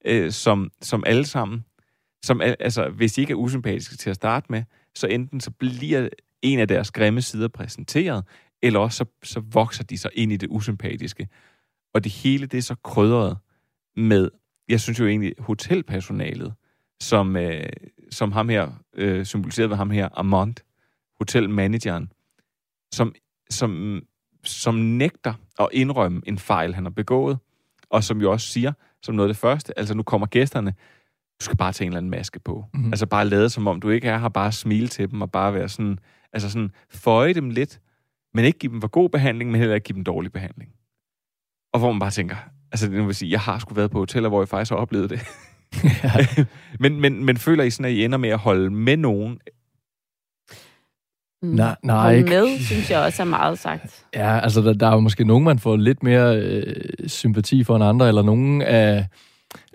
øh, 0.05 0.31
som, 0.31 0.71
som 0.81 1.03
alle 1.07 1.25
sammen, 1.25 1.65
som, 2.25 2.41
al- 2.41 2.55
altså, 2.59 2.89
hvis 2.89 3.13
de 3.13 3.21
ikke 3.21 3.31
er 3.31 3.35
usympatiske 3.35 3.97
til 3.97 4.09
at 4.09 4.15
starte 4.15 4.45
med, 4.49 4.63
så 4.95 5.07
enten 5.07 5.41
så 5.41 5.51
bliver 5.51 6.09
en 6.41 6.59
af 6.59 6.67
deres 6.67 6.91
grimme 6.91 7.21
sider 7.21 7.47
præsenteret, 7.47 8.23
eller 8.61 8.79
også 8.79 8.97
så, 8.97 9.05
så 9.23 9.39
vokser 9.39 9.83
de 9.83 9.97
sig 9.97 10.11
ind 10.13 10.31
i 10.31 10.37
det 10.37 10.47
usympatiske. 10.51 11.27
Og 11.93 12.03
det 12.03 12.11
hele, 12.11 12.45
det 12.45 12.57
er 12.57 12.61
så 12.61 12.75
krydret 12.83 13.37
med, 13.95 14.29
jeg 14.69 14.81
synes 14.81 14.99
jo 14.99 15.07
egentlig, 15.07 15.33
hotelpersonalet, 15.39 16.53
som, 16.99 17.35
øh, 17.35 17.69
som 18.11 18.31
ham 18.31 18.49
her, 18.49 18.71
øh, 18.95 19.25
symboliseret 19.25 19.69
ved 19.69 19.77
ham 19.77 19.89
her, 19.89 20.09
Amond, 20.13 20.55
hotelmanageren, 21.17 22.11
som, 22.93 23.15
som, 23.49 24.01
som 24.43 24.75
nægter 24.75 25.33
at 25.59 25.69
indrømme 25.71 26.21
en 26.25 26.37
fejl, 26.37 26.75
han 26.75 26.85
har 26.85 26.91
begået, 26.91 27.37
og 27.89 28.03
som 28.03 28.21
jo 28.21 28.31
også 28.31 28.47
siger, 28.47 28.73
som 29.03 29.15
noget 29.15 29.29
af 29.29 29.33
det 29.33 29.41
første, 29.41 29.79
altså 29.79 29.93
nu 29.93 30.03
kommer 30.03 30.27
gæsterne, 30.27 30.73
du 31.39 31.45
skal 31.45 31.57
bare 31.57 31.73
tage 31.73 31.85
en 31.85 31.91
eller 31.91 31.97
anden 31.97 32.09
maske 32.09 32.39
på. 32.39 32.65
Mhm. 32.73 32.83
Mm. 32.83 32.91
Altså 32.91 33.05
bare 33.05 33.25
lade 33.25 33.49
som 33.49 33.67
om 33.67 33.81
du 33.81 33.89
ikke 33.89 34.07
er 34.07 34.17
her, 34.17 34.29
bare 34.29 34.51
smile 34.51 34.87
til 34.87 35.11
dem, 35.11 35.21
og 35.21 35.31
bare 35.31 35.53
være 35.53 35.69
sådan, 35.69 35.99
altså 36.33 36.49
sådan, 36.49 36.71
føje 36.89 37.33
dem 37.33 37.49
lidt, 37.49 37.81
men 38.33 38.45
ikke 38.45 38.59
give 38.59 38.71
dem 38.71 38.81
for 38.81 38.87
god 38.87 39.09
behandling, 39.09 39.51
men 39.51 39.59
heller 39.59 39.75
ikke 39.75 39.85
give 39.85 39.95
dem 39.95 40.03
dårlig 40.03 40.31
behandling. 40.31 40.71
Og 41.73 41.79
hvor 41.79 41.91
man 41.91 41.99
bare 41.99 42.11
tænker, 42.11 42.35
altså 42.71 42.87
det 42.87 43.07
vil 43.07 43.15
sige, 43.15 43.31
jeg 43.31 43.39
har 43.39 43.59
sgu 43.59 43.73
været 43.73 43.91
på 43.91 43.97
hoteller, 43.97 44.29
hvor 44.29 44.41
jeg 44.41 44.47
faktisk 44.49 44.71
har 44.71 44.77
oplevet 44.77 45.09
det. 45.09 45.19
men, 46.83 47.01
men, 47.01 47.25
men 47.25 47.37
føler 47.37 47.63
I 47.63 47.69
sådan, 47.69 47.85
at 47.85 47.91
I 47.91 48.05
ender 48.05 48.17
med 48.17 48.29
at 48.29 48.39
holde 48.39 48.69
med 48.69 48.97
nogen? 48.97 49.39
Mm. 51.41 51.49
Nej, 51.49 51.75
nej, 51.83 52.03
Hold 52.03 52.15
ikke. 52.15 52.29
med, 52.29 52.59
synes 52.59 52.91
jeg 52.91 52.99
også 52.99 53.23
er 53.23 53.27
meget 53.27 53.59
sagt. 53.59 54.05
Ja, 54.15 54.39
altså 54.39 54.61
der, 54.61 54.73
der 54.73 54.87
er 54.87 54.93
jo 54.93 54.99
måske 54.99 55.25
nogen, 55.25 55.43
man 55.43 55.59
får 55.59 55.75
lidt 55.75 56.03
mere 56.03 56.37
øh, 56.37 56.75
sympati 57.07 57.63
for 57.63 57.75
end 57.75 57.83
andre, 57.83 58.07
eller 58.07 58.21
nogen 58.21 58.61
af, 58.61 59.07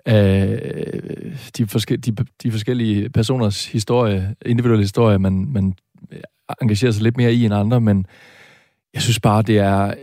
af 0.05 0.61
de, 1.57 1.67
forske, 1.67 1.97
de, 1.97 2.15
de 2.43 2.51
forskellige 2.51 3.09
personers 3.09 3.65
historie, 3.65 4.35
individuelle 4.45 4.83
historie, 4.83 5.19
man, 5.19 5.45
man 5.53 5.73
engagerer 6.61 6.91
sig 6.91 7.03
lidt 7.03 7.17
mere 7.17 7.33
i 7.33 7.45
end 7.45 7.53
andre, 7.53 7.81
men 7.81 8.05
jeg 8.93 9.01
synes 9.01 9.19
bare, 9.19 9.41
det 9.41 9.57
er 9.57 9.93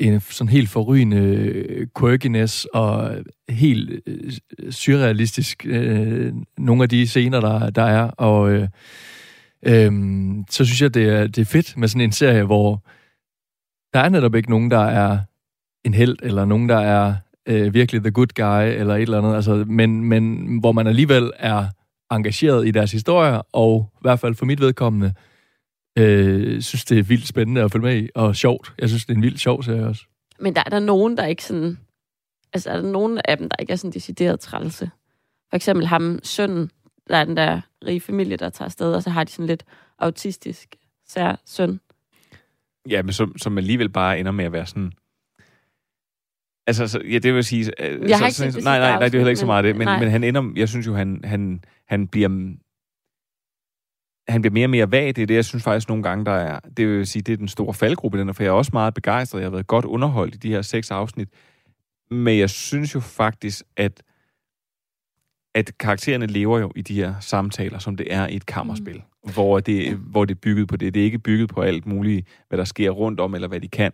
en 0.00 0.20
sådan 0.20 0.48
helt 0.48 0.68
forrygende 0.68 1.16
øh, 1.16 1.86
quirkiness 1.98 2.64
og 2.64 3.16
helt 3.48 4.00
øh, 4.06 4.32
surrealistisk 4.70 5.66
øh, 5.66 6.32
nogle 6.58 6.82
af 6.82 6.88
de 6.88 7.06
scener, 7.06 7.40
der, 7.40 7.70
der 7.70 7.82
er, 7.82 8.02
og 8.02 8.50
øh, 8.50 8.68
øh, 9.66 9.92
så 10.50 10.64
synes 10.64 10.82
jeg, 10.82 10.94
det 10.94 11.08
er, 11.08 11.26
det 11.26 11.38
er 11.38 11.44
fedt 11.44 11.76
med 11.76 11.88
sådan 11.88 12.00
en 12.00 12.12
serie, 12.12 12.44
hvor 12.44 12.82
der 13.94 14.00
er 14.00 14.08
netop 14.08 14.34
ikke 14.34 14.50
nogen, 14.50 14.70
der 14.70 14.84
er 14.84 15.18
en 15.84 15.94
held, 15.94 16.16
eller 16.22 16.44
nogen, 16.44 16.68
der 16.68 16.78
er 16.78 17.14
øh, 17.48 17.74
virkelig 17.74 18.02
the 18.02 18.10
good 18.10 18.34
guy, 18.34 18.80
eller 18.80 18.94
et 18.94 19.02
eller 19.02 19.18
andet, 19.18 19.34
altså, 19.34 19.64
men, 19.68 20.04
men 20.04 20.56
hvor 20.60 20.72
man 20.72 20.86
alligevel 20.86 21.32
er 21.38 21.66
engageret 22.10 22.66
i 22.66 22.70
deres 22.70 22.92
historier, 22.92 23.42
og 23.52 23.90
i 23.94 24.00
hvert 24.00 24.20
fald 24.20 24.34
for 24.34 24.46
mit 24.46 24.60
vedkommende, 24.60 25.06
øh, 25.06 25.29
synes, 26.62 26.84
det 26.84 26.98
er 26.98 27.02
vildt 27.02 27.28
spændende 27.28 27.62
at 27.62 27.72
følge 27.72 27.82
med 27.84 28.02
i, 28.02 28.08
og 28.14 28.36
sjovt. 28.36 28.72
Jeg 28.78 28.88
synes, 28.88 29.04
det 29.06 29.12
er 29.12 29.16
en 29.16 29.22
vildt 29.22 29.40
sjov 29.40 29.62
serie 29.62 29.86
også. 29.86 30.04
Men 30.38 30.54
der 30.54 30.62
er 30.66 30.70
der 30.70 30.78
nogen, 30.80 31.16
der 31.16 31.26
ikke 31.26 31.44
sådan... 31.44 31.78
Altså, 32.52 32.70
er 32.70 32.76
der 32.76 32.90
nogen 32.90 33.20
af 33.24 33.38
dem, 33.38 33.48
der 33.48 33.56
ikke 33.60 33.72
er 33.72 33.76
sådan 33.76 33.92
decideret 33.92 34.40
trælse? 34.40 34.90
For 35.50 35.56
eksempel 35.56 35.86
ham, 35.86 36.18
sønnen, 36.22 36.70
der 37.08 37.16
er 37.16 37.24
den 37.24 37.36
der 37.36 37.60
rige 37.86 38.00
familie, 38.00 38.36
der 38.36 38.50
tager 38.50 38.66
afsted, 38.66 38.94
og 38.94 39.02
så 39.02 39.10
har 39.10 39.24
de 39.24 39.30
sådan 39.32 39.46
lidt 39.46 39.64
autistisk 39.98 40.76
sær 41.08 41.36
søn. 41.46 41.80
Ja, 42.88 43.02
men 43.02 43.12
som, 43.12 43.38
som 43.38 43.58
alligevel 43.58 43.88
bare 43.88 44.18
ender 44.20 44.32
med 44.32 44.44
at 44.44 44.52
være 44.52 44.66
sådan... 44.66 44.92
Altså, 46.66 46.88
så, 46.88 47.00
ja, 47.10 47.18
det 47.18 47.34
vil 47.34 47.44
sige... 47.44 47.70
øh, 47.78 48.08
Jeg 48.08 48.18
har 48.18 48.22
så, 48.22 48.26
ikke 48.26 48.36
så, 48.36 48.44
set 48.44 48.54
det 48.54 48.64
Nej, 48.64 48.78
nej, 48.78 48.90
nej, 48.90 48.98
det 49.04 49.14
er 49.14 49.18
heller 49.18 49.28
ikke 49.30 49.40
så 49.40 49.46
meget 49.46 49.64
det. 49.64 49.76
men- 49.76 49.88
Men, 49.88 50.00
men 50.00 50.10
han 50.10 50.24
ender... 50.24 50.52
Jeg 50.56 50.68
synes 50.68 50.86
jo, 50.86 50.94
han, 50.94 51.20
han, 51.24 51.64
han 51.86 52.08
bliver... 52.08 52.54
Han 54.30 54.42
bliver 54.42 54.52
mere 54.52 54.66
og 54.66 54.70
mere 54.70 54.90
vag. 54.90 55.06
Det 55.06 55.18
er 55.18 55.26
det, 55.26 55.34
jeg 55.34 55.44
synes 55.44 55.64
faktisk 55.64 55.88
nogle 55.88 56.02
gange, 56.02 56.24
der 56.24 56.32
er... 56.32 56.60
Det 56.76 56.88
vil 56.88 57.06
sige, 57.06 57.22
det 57.22 57.32
er 57.32 57.36
den 57.36 57.48
store 57.48 57.74
faldgruppe, 57.74 58.18
den 58.18 58.28
er, 58.28 58.32
for 58.32 58.42
jeg 58.42 58.50
er 58.50 58.54
også 58.54 58.70
meget 58.72 58.94
begejstret. 58.94 59.40
Jeg 59.40 59.46
har 59.46 59.50
været 59.50 59.66
godt 59.66 59.84
underholdt 59.84 60.34
i 60.34 60.38
de 60.38 60.50
her 60.50 60.62
seks 60.62 60.90
afsnit. 60.90 61.28
Men 62.10 62.38
jeg 62.38 62.50
synes 62.50 62.94
jo 62.94 63.00
faktisk, 63.00 63.62
at 63.76 64.02
at 65.54 65.78
karaktererne 65.78 66.26
lever 66.26 66.58
jo 66.58 66.72
i 66.76 66.82
de 66.82 66.94
her 66.94 67.14
samtaler, 67.20 67.78
som 67.78 67.96
det 67.96 68.14
er 68.14 68.26
i 68.26 68.36
et 68.36 68.46
kammerspil, 68.46 69.02
mm. 69.24 69.32
hvor, 69.32 69.60
det, 69.60 69.92
hvor 69.96 70.24
det 70.24 70.34
er 70.34 70.38
bygget 70.38 70.68
på 70.68 70.76
det. 70.76 70.94
Det 70.94 71.00
er 71.00 71.04
ikke 71.04 71.18
bygget 71.18 71.48
på 71.48 71.60
alt 71.60 71.86
muligt, 71.86 72.26
hvad 72.48 72.58
der 72.58 72.64
sker 72.64 72.90
rundt 72.90 73.20
om, 73.20 73.34
eller 73.34 73.48
hvad 73.48 73.60
de 73.60 73.68
kan. 73.68 73.92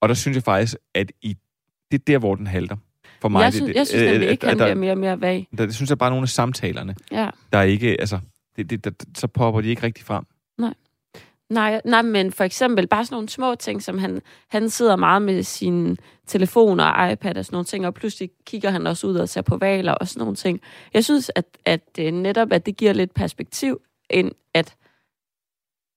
Og 0.00 0.08
der 0.08 0.14
synes 0.14 0.34
jeg 0.34 0.42
faktisk, 0.42 0.76
at 0.94 1.12
i, 1.22 1.36
det 1.90 1.98
er 1.98 2.04
der, 2.06 2.18
hvor 2.18 2.34
den 2.34 2.46
halter. 2.46 2.76
For 3.20 3.28
mig, 3.28 3.42
jeg 3.42 3.52
synes, 3.52 3.68
det, 3.68 3.76
jeg 3.76 3.86
synes 3.86 4.02
nemlig 4.02 4.26
øh, 4.26 4.32
ikke, 4.32 4.46
han 4.46 4.58
der, 4.58 4.64
bliver 4.64 4.74
mere 4.74 4.92
og 4.92 4.98
mere 4.98 5.20
vag. 5.20 5.48
der, 5.58 5.66
det 5.66 5.74
synes 5.74 5.90
jeg 5.90 5.98
bare 5.98 6.06
er 6.06 6.10
nogle 6.10 6.22
af 6.22 6.28
samtalerne, 6.28 6.94
Ja. 7.12 7.30
der 7.52 7.58
er 7.58 7.62
ikke, 7.62 8.00
altså, 8.00 8.18
det, 8.56 8.70
det, 8.70 8.84
der, 8.84 8.90
så 9.16 9.26
popper 9.26 9.60
de 9.60 9.68
ikke 9.68 9.82
rigtig 9.82 10.04
frem. 10.04 10.24
Nej, 11.52 11.80
nej, 11.84 12.02
men 12.02 12.32
for 12.32 12.44
eksempel 12.44 12.86
bare 12.86 13.04
sådan 13.04 13.14
nogle 13.14 13.28
små 13.28 13.54
ting, 13.54 13.82
som 13.82 13.98
han, 13.98 14.22
han 14.48 14.70
sidder 14.70 14.96
meget 14.96 15.22
med 15.22 15.42
sin 15.42 15.96
telefon 16.26 16.80
og 16.80 17.12
iPad 17.12 17.36
og 17.36 17.44
sådan 17.44 17.54
nogle 17.54 17.64
ting, 17.64 17.86
og 17.86 17.94
pludselig 17.94 18.30
kigger 18.46 18.70
han 18.70 18.86
også 18.86 19.06
ud 19.06 19.16
og 19.16 19.28
ser 19.28 19.42
på 19.42 19.56
valer 19.56 19.92
og 19.92 20.08
sådan 20.08 20.20
nogle 20.20 20.36
ting. 20.36 20.60
Jeg 20.94 21.04
synes, 21.04 21.30
at, 21.36 21.44
at 21.64 21.88
øh, 21.98 22.12
netop, 22.12 22.52
at 22.52 22.66
det 22.66 22.76
giver 22.76 22.92
lidt 22.92 23.14
perspektiv, 23.14 23.80
ind 24.10 24.32
at, 24.54 24.76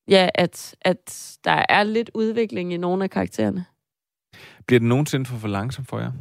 ja, 0.08 0.30
at, 0.36 0.76
at 0.82 1.38
der 1.44 1.65
er 1.70 1.84
lidt 1.84 2.12
udvikling 2.13 2.74
i 2.74 2.78
nogle 2.78 3.04
af 3.04 3.10
karaktererne. 3.10 3.65
Bliver 4.68 4.80
det 4.80 4.89
nogensinde 4.89 5.26
for, 5.26 5.38
for 5.38 5.48
langsomt 5.48 5.88
for 5.88 6.00
jer? 6.00 6.12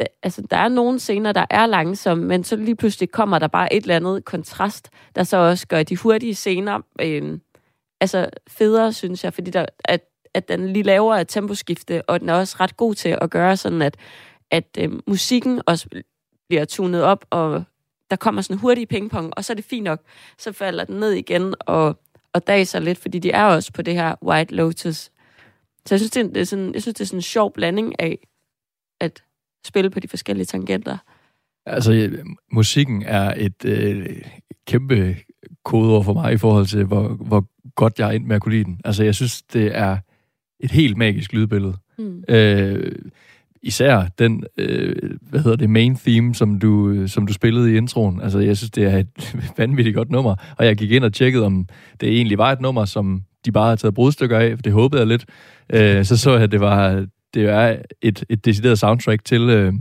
Øh, 0.00 0.06
Altså, 0.22 0.42
der 0.50 0.56
er 0.56 0.68
nogle 0.68 0.98
scener, 0.98 1.32
der 1.32 1.46
er 1.50 1.66
langsomme, 1.66 2.24
men 2.24 2.44
så 2.44 2.56
lige 2.56 2.76
pludselig 2.76 3.10
kommer 3.10 3.38
der 3.38 3.48
bare 3.48 3.74
et 3.74 3.82
eller 3.82 3.96
andet 3.96 4.24
kontrast, 4.24 4.90
der 5.14 5.22
så 5.24 5.36
også 5.36 5.66
gør 5.66 5.82
de 5.82 5.96
hurtige 5.96 6.34
scener 6.34 6.80
øh, 7.00 7.38
altså 8.00 8.30
federe, 8.48 8.92
synes 8.92 9.24
jeg, 9.24 9.34
fordi 9.34 9.50
der, 9.50 9.66
at, 9.84 10.00
at 10.34 10.48
den 10.48 10.68
lige 10.72 10.82
laver 10.82 11.14
et 11.14 11.28
temposkifte, 11.28 12.02
og 12.02 12.20
den 12.20 12.28
er 12.28 12.34
også 12.34 12.56
ret 12.60 12.76
god 12.76 12.94
til 12.94 13.18
at 13.20 13.30
gøre 13.30 13.56
sådan, 13.56 13.82
at, 13.82 13.96
at 14.50 14.78
øh, 14.78 14.92
musikken 15.06 15.62
også 15.66 15.88
bliver 16.48 16.64
tunet 16.64 17.02
op, 17.02 17.24
og 17.30 17.64
der 18.10 18.16
kommer 18.16 18.42
sådan 18.42 18.56
hurtig 18.56 18.88
pingpong, 18.88 19.32
og 19.36 19.44
så 19.44 19.52
er 19.52 19.54
det 19.54 19.64
fint 19.64 19.84
nok, 19.84 20.00
så 20.38 20.52
falder 20.52 20.84
den 20.84 20.96
ned 20.96 21.10
igen, 21.10 21.54
og, 21.60 21.96
og 22.32 22.46
daser 22.46 22.78
lidt, 22.78 22.98
fordi 22.98 23.18
de 23.18 23.30
er 23.30 23.44
også 23.44 23.72
på 23.72 23.82
det 23.82 23.94
her 23.94 24.14
White 24.24 24.54
Lotus. 24.54 25.10
Så 25.86 25.94
jeg 25.94 26.00
synes, 26.00 26.10
det 26.10 26.26
er, 26.26 26.28
det 26.28 26.48
sådan, 26.48 26.74
jeg 26.74 26.82
synes, 26.82 26.94
det 26.94 27.00
er 27.00 27.06
sådan 27.06 27.18
en 27.18 27.22
sjov 27.22 27.52
blanding 27.52 28.00
af 28.00 28.18
spille 29.64 29.90
på 29.90 30.00
de 30.00 30.08
forskellige 30.08 30.46
tangenter. 30.46 30.98
Altså, 31.66 31.92
øh, 31.92 32.24
musikken 32.52 33.02
er 33.06 33.34
et 33.36 33.64
øh, 33.64 34.06
kæmpe 34.66 35.16
kodeord 35.64 36.04
for 36.04 36.12
mig 36.12 36.32
i 36.32 36.36
forhold 36.36 36.66
til, 36.66 36.84
hvor, 36.84 37.08
hvor 37.08 37.46
godt 37.74 37.98
jeg 37.98 38.08
er 38.08 38.12
ind 38.12 38.24
med 38.24 38.36
at 38.36 38.42
kunne 38.42 38.54
lide 38.54 38.64
den. 38.64 38.80
Altså, 38.84 39.04
jeg 39.04 39.14
synes, 39.14 39.42
det 39.42 39.76
er 39.78 39.96
et 40.60 40.70
helt 40.70 40.96
magisk 40.96 41.32
lydbillede. 41.32 41.76
Mm. 41.98 42.24
Øh, 42.28 42.92
især 43.62 44.08
den, 44.18 44.44
øh, 44.58 44.96
hvad 45.20 45.40
hedder 45.40 45.56
det, 45.56 45.70
main 45.70 45.96
theme, 45.96 46.34
som 46.34 46.58
du, 46.58 47.02
som 47.06 47.26
du 47.26 47.32
spillede 47.32 47.72
i 47.72 47.76
introen. 47.76 48.20
Altså, 48.20 48.38
jeg 48.38 48.56
synes, 48.56 48.70
det 48.70 48.84
er 48.84 48.98
et 48.98 49.36
vanvittigt 49.58 49.96
godt 49.96 50.10
nummer. 50.10 50.34
Og 50.58 50.66
jeg 50.66 50.76
gik 50.76 50.90
ind 50.90 51.04
og 51.04 51.12
tjekkede, 51.12 51.46
om 51.46 51.68
det 52.00 52.08
egentlig 52.08 52.38
var 52.38 52.52
et 52.52 52.60
nummer, 52.60 52.84
som 52.84 53.22
de 53.44 53.52
bare 53.52 53.64
havde 53.64 53.76
taget 53.76 53.94
brudstykker 53.94 54.38
af. 54.38 54.58
Det 54.58 54.72
håbede 54.72 55.00
jeg 55.00 55.08
lidt. 55.08 55.26
Øh, 55.72 56.04
så 56.04 56.16
så 56.16 56.32
jeg, 56.32 56.42
at 56.42 56.52
det 56.52 56.60
var, 56.60 57.06
det 57.36 57.44
er 57.44 57.76
et, 58.02 58.24
et 58.28 58.44
decideret 58.44 58.78
soundtrack 58.78 59.24
til, 59.24 59.40
øh, 59.40 59.72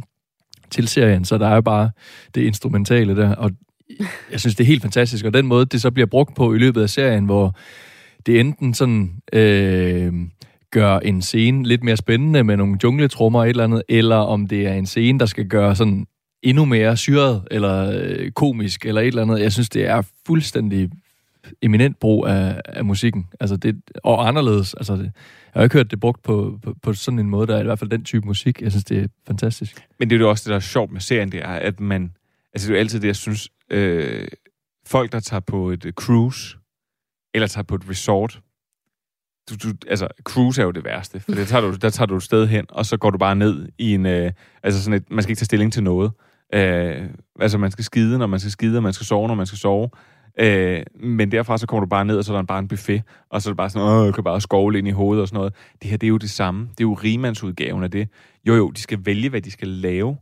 til 0.71 0.87
serien, 0.87 1.25
så 1.25 1.37
der 1.37 1.47
er 1.47 1.55
jo 1.55 1.61
bare 1.61 1.89
det 2.35 2.41
instrumentale 2.41 3.15
der, 3.15 3.35
og 3.35 3.51
jeg 4.31 4.39
synes, 4.39 4.55
det 4.55 4.63
er 4.63 4.67
helt 4.67 4.81
fantastisk. 4.81 5.25
Og 5.25 5.33
den 5.33 5.45
måde, 5.45 5.65
det 5.65 5.81
så 5.81 5.91
bliver 5.91 6.05
brugt 6.05 6.35
på 6.35 6.53
i 6.53 6.57
løbet 6.57 6.81
af 6.81 6.89
serien, 6.89 7.25
hvor 7.25 7.55
det 8.25 8.39
enten 8.39 8.73
sådan 8.73 9.11
øh, 9.33 10.13
gør 10.71 10.99
en 10.99 11.21
scene 11.21 11.67
lidt 11.67 11.83
mere 11.83 11.97
spændende 11.97 12.43
med 12.43 12.57
nogle 12.57 12.77
jungletrummer 12.83 13.39
og 13.39 13.45
et 13.45 13.49
eller 13.49 13.63
andet, 13.63 13.83
eller 13.89 14.15
om 14.15 14.47
det 14.47 14.67
er 14.67 14.73
en 14.73 14.85
scene, 14.85 15.19
der 15.19 15.25
skal 15.25 15.47
gøre 15.47 15.75
sådan 15.75 16.05
endnu 16.43 16.65
mere 16.65 16.97
syret, 16.97 17.43
eller 17.51 18.01
øh, 18.01 18.31
komisk, 18.31 18.85
eller 18.85 19.01
et 19.01 19.07
eller 19.07 19.21
andet. 19.21 19.39
Jeg 19.39 19.51
synes, 19.51 19.69
det 19.69 19.85
er 19.87 20.01
fuldstændig 20.27 20.89
eminent 21.61 21.99
brug 21.99 22.27
af, 22.27 22.61
af 22.65 22.85
musikken. 22.85 23.27
Altså 23.39 23.57
det, 23.57 23.81
og 24.03 24.27
anderledes. 24.27 24.73
Altså 24.73 24.95
det, 24.95 25.03
jeg 25.03 25.11
har 25.53 25.63
ikke 25.63 25.73
hørt 25.73 25.91
det 25.91 25.99
brugt 25.99 26.23
på, 26.23 26.59
på, 26.63 26.75
på 26.83 26.93
sådan 26.93 27.19
en 27.19 27.29
måde, 27.29 27.47
der 27.47 27.55
er 27.55 27.61
i 27.61 27.63
hvert 27.63 27.79
fald 27.79 27.89
den 27.89 28.03
type 28.03 28.27
musik. 28.27 28.61
Jeg 28.61 28.71
synes, 28.71 28.85
det 28.85 28.97
er 28.97 29.07
fantastisk. 29.27 29.87
Men 29.99 30.09
det 30.09 30.15
er 30.15 30.19
jo 30.19 30.29
også 30.29 30.43
det, 30.43 30.49
der 30.49 30.55
er 30.55 30.59
sjovt 30.59 30.91
med 30.91 31.01
serien, 31.01 31.31
det 31.31 31.43
er, 31.43 31.53
at 31.53 31.79
man... 31.79 32.11
Altså, 32.53 32.67
det 32.67 32.73
er 32.73 32.77
jo 32.77 32.79
altid 32.79 32.99
det, 32.99 33.07
jeg 33.07 33.15
synes... 33.15 33.49
Øh, 33.69 34.27
folk, 34.87 35.11
der 35.11 35.19
tager 35.19 35.39
på 35.39 35.69
et 35.69 35.93
cruise, 35.95 36.57
eller 37.33 37.47
tager 37.47 37.63
på 37.63 37.75
et 37.75 37.89
resort, 37.89 38.41
du, 39.49 39.55
du, 39.55 39.75
altså, 39.87 40.07
cruise 40.23 40.61
er 40.61 40.65
jo 40.65 40.71
det 40.71 40.85
værste, 40.85 41.19
for 41.19 41.31
der 41.31 41.45
tager, 41.45 41.61
du, 41.61 41.75
der 41.75 41.89
tager 41.89 42.05
du 42.05 42.15
et 42.15 42.23
sted 42.23 42.47
hen, 42.47 42.65
og 42.69 42.85
så 42.85 42.97
går 42.97 43.09
du 43.09 43.17
bare 43.17 43.35
ned 43.35 43.69
i 43.77 43.93
en, 43.93 44.05
øh, 44.05 44.31
altså 44.63 44.83
sådan 44.83 45.01
et, 45.01 45.11
man 45.11 45.23
skal 45.23 45.31
ikke 45.31 45.39
tage 45.39 45.45
stilling 45.45 45.73
til 45.73 45.83
noget. 45.83 46.11
Øh, 46.53 47.09
altså, 47.39 47.57
man 47.57 47.71
skal 47.71 47.83
skide, 47.83 48.17
når 48.17 48.27
man 48.27 48.39
skal 48.39 48.51
skide, 48.51 48.77
og 48.77 48.83
man 48.83 48.93
skal 48.93 49.05
sove, 49.05 49.27
når 49.27 49.35
man 49.35 49.45
skal 49.45 49.59
sove. 49.59 49.89
Øh, 50.39 50.83
men 50.99 51.31
derfra 51.31 51.57
så 51.57 51.67
kommer 51.67 51.85
du 51.85 51.89
bare 51.89 52.05
ned, 52.05 52.17
og 52.17 52.23
så 52.23 52.33
er 52.33 52.37
der 52.37 52.43
bare 52.43 52.59
en 52.59 52.67
buffet, 52.67 53.03
og 53.29 53.41
så 53.41 53.49
er 53.49 53.51
det 53.51 53.57
bare 53.57 53.69
sådan, 53.69 53.87
åh, 53.87 54.07
du 54.07 54.11
kan 54.11 54.23
bare 54.23 54.41
skovle 54.41 54.77
ind 54.77 54.87
i 54.87 54.91
hovedet 54.91 55.21
og 55.21 55.27
sådan 55.27 55.37
noget. 55.37 55.53
Det 55.81 55.89
her, 55.89 55.97
det 55.97 56.07
er 56.07 56.09
jo 56.09 56.17
det 56.17 56.29
samme. 56.29 56.61
Det 56.61 56.79
er 56.79 56.87
jo 56.87 56.93
rimandsudgaven 56.93 57.83
af 57.83 57.91
det. 57.91 58.07
Jo, 58.47 58.55
jo, 58.55 58.71
de 58.71 58.81
skal 58.81 59.05
vælge, 59.05 59.29
hvad 59.29 59.41
de 59.41 59.51
skal 59.51 59.67
lave. 59.67 60.17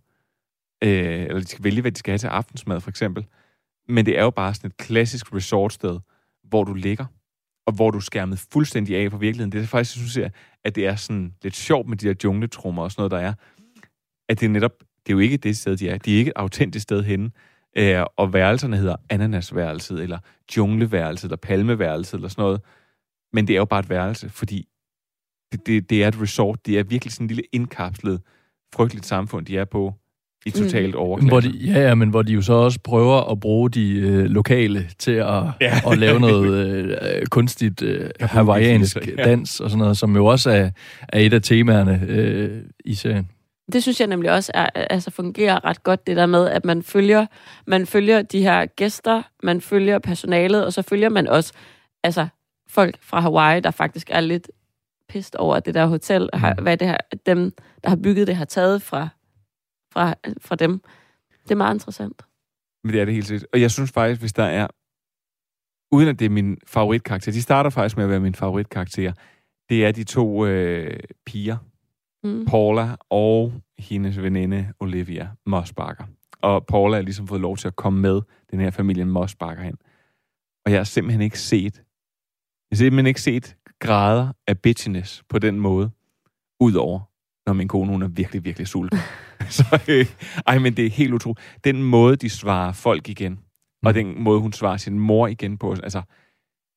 Øh, 0.84 1.22
eller 1.24 1.40
de 1.40 1.48
skal 1.48 1.64
vælge, 1.64 1.82
hvad 1.82 1.92
de 1.92 2.00
skal 2.00 2.12
have 2.12 2.18
til 2.18 2.28
aftensmad, 2.28 2.82
for 2.82 2.90
eksempel. 2.90 3.26
Men 3.88 4.06
det 4.06 4.20
er 4.20 4.24
jo 4.24 4.30
bare 4.30 4.54
sådan 4.54 4.68
et 4.68 4.78
klassisk 4.78 5.36
resortsted, 5.36 6.00
hvor 6.44 6.64
du 6.64 6.74
ligger, 6.74 7.06
og 7.68 7.74
hvor 7.74 7.92
du 7.92 7.98
er 7.98 8.02
skærmet 8.02 8.46
fuldstændig 8.54 8.98
af 8.98 9.12
fra 9.12 9.18
virkeligheden. 9.18 9.52
Det 9.52 9.62
er 9.62 9.66
faktisk, 9.66 9.98
jeg 9.98 10.10
synes, 10.10 10.32
at 10.64 10.76
det 10.76 10.88
er 10.88 10.96
sådan 10.96 11.34
lidt 11.44 11.56
sjovt 11.56 11.90
med 11.90 11.98
de 11.98 12.08
der 12.08 12.14
jungletrummer 12.24 12.84
og 12.84 12.92
sådan 12.92 13.02
noget, 13.02 13.12
der 13.12 13.30
er. 13.30 13.34
At 14.30 14.40
det 14.40 14.46
er 14.46 14.50
netop, 14.50 14.72
det 14.80 15.10
er 15.10 15.14
jo 15.14 15.20
ikke 15.20 15.38
det 15.38 15.58
sted, 15.58 15.78
de 15.78 15.90
er. 15.90 15.98
De 15.98 16.14
er 16.14 16.18
ikke 16.18 16.30
et 16.30 16.34
autentisk 16.36 16.84
sted 16.84 17.04
henne. 17.04 17.32
Øh, 17.78 18.04
og 18.18 18.34
værelserne 18.34 18.78
hedder 18.78 18.96
ananasværelset, 19.10 20.04
eller 20.04 20.18
jungleværelset, 20.58 21.24
eller 21.24 21.38
palmeværelset, 21.38 22.14
eller 22.14 22.28
sådan 22.28 22.42
noget. 22.42 22.62
Men 23.34 23.48
det 23.48 23.54
er 23.54 23.58
jo 23.58 23.66
bare 23.66 23.80
et 23.80 23.90
værelse, 23.90 24.30
fordi 24.30 24.68
det, 25.52 25.68
det, 25.68 25.90
det 25.90 26.04
er 26.04 26.08
et 26.08 26.22
resort. 26.22 26.66
Det 26.66 26.80
er 26.80 26.84
virkelig 26.84 27.12
sådan 27.14 27.24
en 27.26 27.28
lille 27.28 27.44
indkapslet, 27.52 28.22
frygteligt 28.76 29.06
samfund, 29.06 29.46
de 29.46 29.58
er 29.58 29.66
på 29.66 29.94
i 30.46 30.52
totalt 30.52 30.96
overklasse. 30.96 31.30
Hvor 31.30 31.40
de, 31.40 31.50
ja, 31.50 31.88
ja, 31.88 31.96
men 31.96 32.10
hvor 32.10 32.22
de 32.22 32.34
jo 32.34 32.42
så 32.42 32.54
også 32.54 32.80
prøver 32.84 33.32
at 33.32 33.40
bruge 33.40 33.70
de 33.70 33.92
øh, 34.00 34.26
lokale 34.26 34.88
til 35.00 35.12
at, 35.12 35.44
Ja. 35.62 35.80
at 35.92 35.98
lave 35.98 36.20
noget 36.20 36.46
øh, 37.18 37.26
kunstigt 37.26 37.82
øh, 37.82 38.10
hawaiiansk 38.20 38.98
Ja. 39.18 39.24
dans 39.24 39.60
og 39.60 39.70
sådan 39.70 39.80
noget, 39.80 39.98
som 39.98 40.16
jo 40.16 40.26
også 40.26 40.50
er, 40.52 40.70
er 41.10 41.20
et 41.20 41.34
af 41.34 41.42
temaerne 41.42 42.06
øh, 42.08 42.62
i 42.86 42.94
serien. 42.94 43.30
Det 43.72 43.84
synes 43.84 44.00
jeg 44.00 44.08
nemlig 44.08 44.32
også 44.32 44.52
er, 44.56 44.70
altså 44.76 45.12
fungerer 45.12 45.66
ret 45.66 45.84
godt, 45.84 46.08
det 46.08 46.18
der 46.18 46.26
med, 46.26 46.48
at 46.48 46.66
man 46.66 46.84
følger, 46.84 47.26
man 47.68 47.86
følger 47.86 48.22
de 48.22 48.42
her 48.42 48.66
gæster, 48.66 49.22
man 49.44 49.62
følger 49.62 50.00
personalet, 50.00 50.66
og 50.66 50.74
så 50.74 50.82
følger 50.82 51.10
man 51.10 51.28
også 51.28 51.54
altså, 52.04 52.28
folk 52.68 52.98
fra 53.02 53.20
Hawaii, 53.20 53.62
der 53.62 53.72
faktisk 53.72 54.10
er 54.10 54.22
lidt 54.22 54.52
pist 55.10 55.36
over, 55.36 55.60
det 55.60 55.74
der 55.74 55.86
hotel, 55.86 56.30
har, 56.34 56.62
hvad 56.62 56.78
det 56.78 56.88
her, 56.88 56.98
dem, 57.26 57.52
der 57.84 57.90
har 57.90 57.96
bygget 57.96 58.28
det, 58.28 58.36
har 58.36 58.46
taget 58.46 58.82
fra, 58.82 59.08
fra, 59.92 60.16
fra 60.42 60.56
dem. 60.56 60.82
Det 61.44 61.52
er 61.52 61.56
meget 61.56 61.76
interessant. 61.76 62.22
Men 62.84 62.94
det 62.94 63.02
er 63.02 63.06
det 63.06 63.14
helt 63.14 63.28
sikkert. 63.28 63.48
Og 63.54 63.62
jeg 63.62 63.72
synes 63.72 63.92
faktisk, 63.92 64.22
hvis 64.22 64.34
der 64.34 64.44
er, 64.44 64.68
uden 65.92 66.08
at 66.08 66.20
det 66.20 66.26
er 66.26 66.30
min 66.30 66.58
favoritkarakter, 66.68 67.32
de 67.32 67.42
starter 67.42 67.70
faktisk 67.70 67.98
med 67.98 68.04
at 68.04 68.10
være 68.10 68.20
min 68.20 68.36
favoritkarakter, 68.36 69.14
det 69.70 69.86
er 69.86 69.92
de 69.92 70.04
to 70.04 70.46
øh, 70.46 71.00
piger, 71.26 71.58
Mm. 72.24 72.46
Paula 72.46 72.96
og 73.10 73.54
hendes 73.80 74.22
veninde 74.22 74.74
Olivia 74.80 75.30
Mosbakker. 75.46 76.04
Og 76.42 76.66
Paula 76.66 76.96
har 76.96 77.02
ligesom 77.02 77.28
fået 77.28 77.42
lov 77.42 77.58
til 77.58 77.68
at 77.68 77.76
komme 77.76 78.02
med 78.02 78.22
den 78.52 78.60
her 78.60 78.72
familien 78.72 79.10
Mosbakker 79.10 79.64
hen. 79.64 79.76
Og 80.66 80.72
jeg 80.72 80.80
har 80.80 80.84
simpelthen 80.84 81.22
ikke 81.22 81.40
set, 81.40 81.76
jeg 81.76 82.76
har 82.76 82.78
simpelthen 82.78 83.08
ikke 83.08 83.22
set 83.22 83.56
grader 83.80 84.34
af 84.48 84.60
bitchiness 84.60 85.24
på 85.30 85.40
den 85.40 85.60
måde, 85.60 85.92
udover 86.60 87.00
når 87.46 87.54
min 87.54 87.68
kone 87.68 87.92
hun 87.92 88.02
er 88.02 88.08
virkelig, 88.08 88.46
virkelig 88.46 88.68
sulten. 88.68 89.00
Så, 89.50 89.84
øh, 89.90 90.06
ej, 90.48 90.60
men 90.60 90.78
det 90.78 90.86
er 90.86 90.90
helt 90.90 91.14
utroligt. 91.14 91.60
Den 91.64 91.84
måde, 91.84 92.16
de 92.16 92.30
svarer 92.30 92.72
folk 92.72 93.10
igen, 93.10 93.32
mm. 93.32 93.88
og 93.88 93.94
den 93.94 94.24
måde, 94.24 94.40
hun 94.40 94.54
svarer 94.54 94.78
sin 94.78 95.00
mor 95.00 95.28
igen 95.28 95.58
på, 95.58 95.72
altså, 95.72 96.02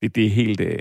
det, 0.02 0.14
det 0.14 0.26
er 0.26 0.30
helt... 0.30 0.60
Øh, 0.60 0.78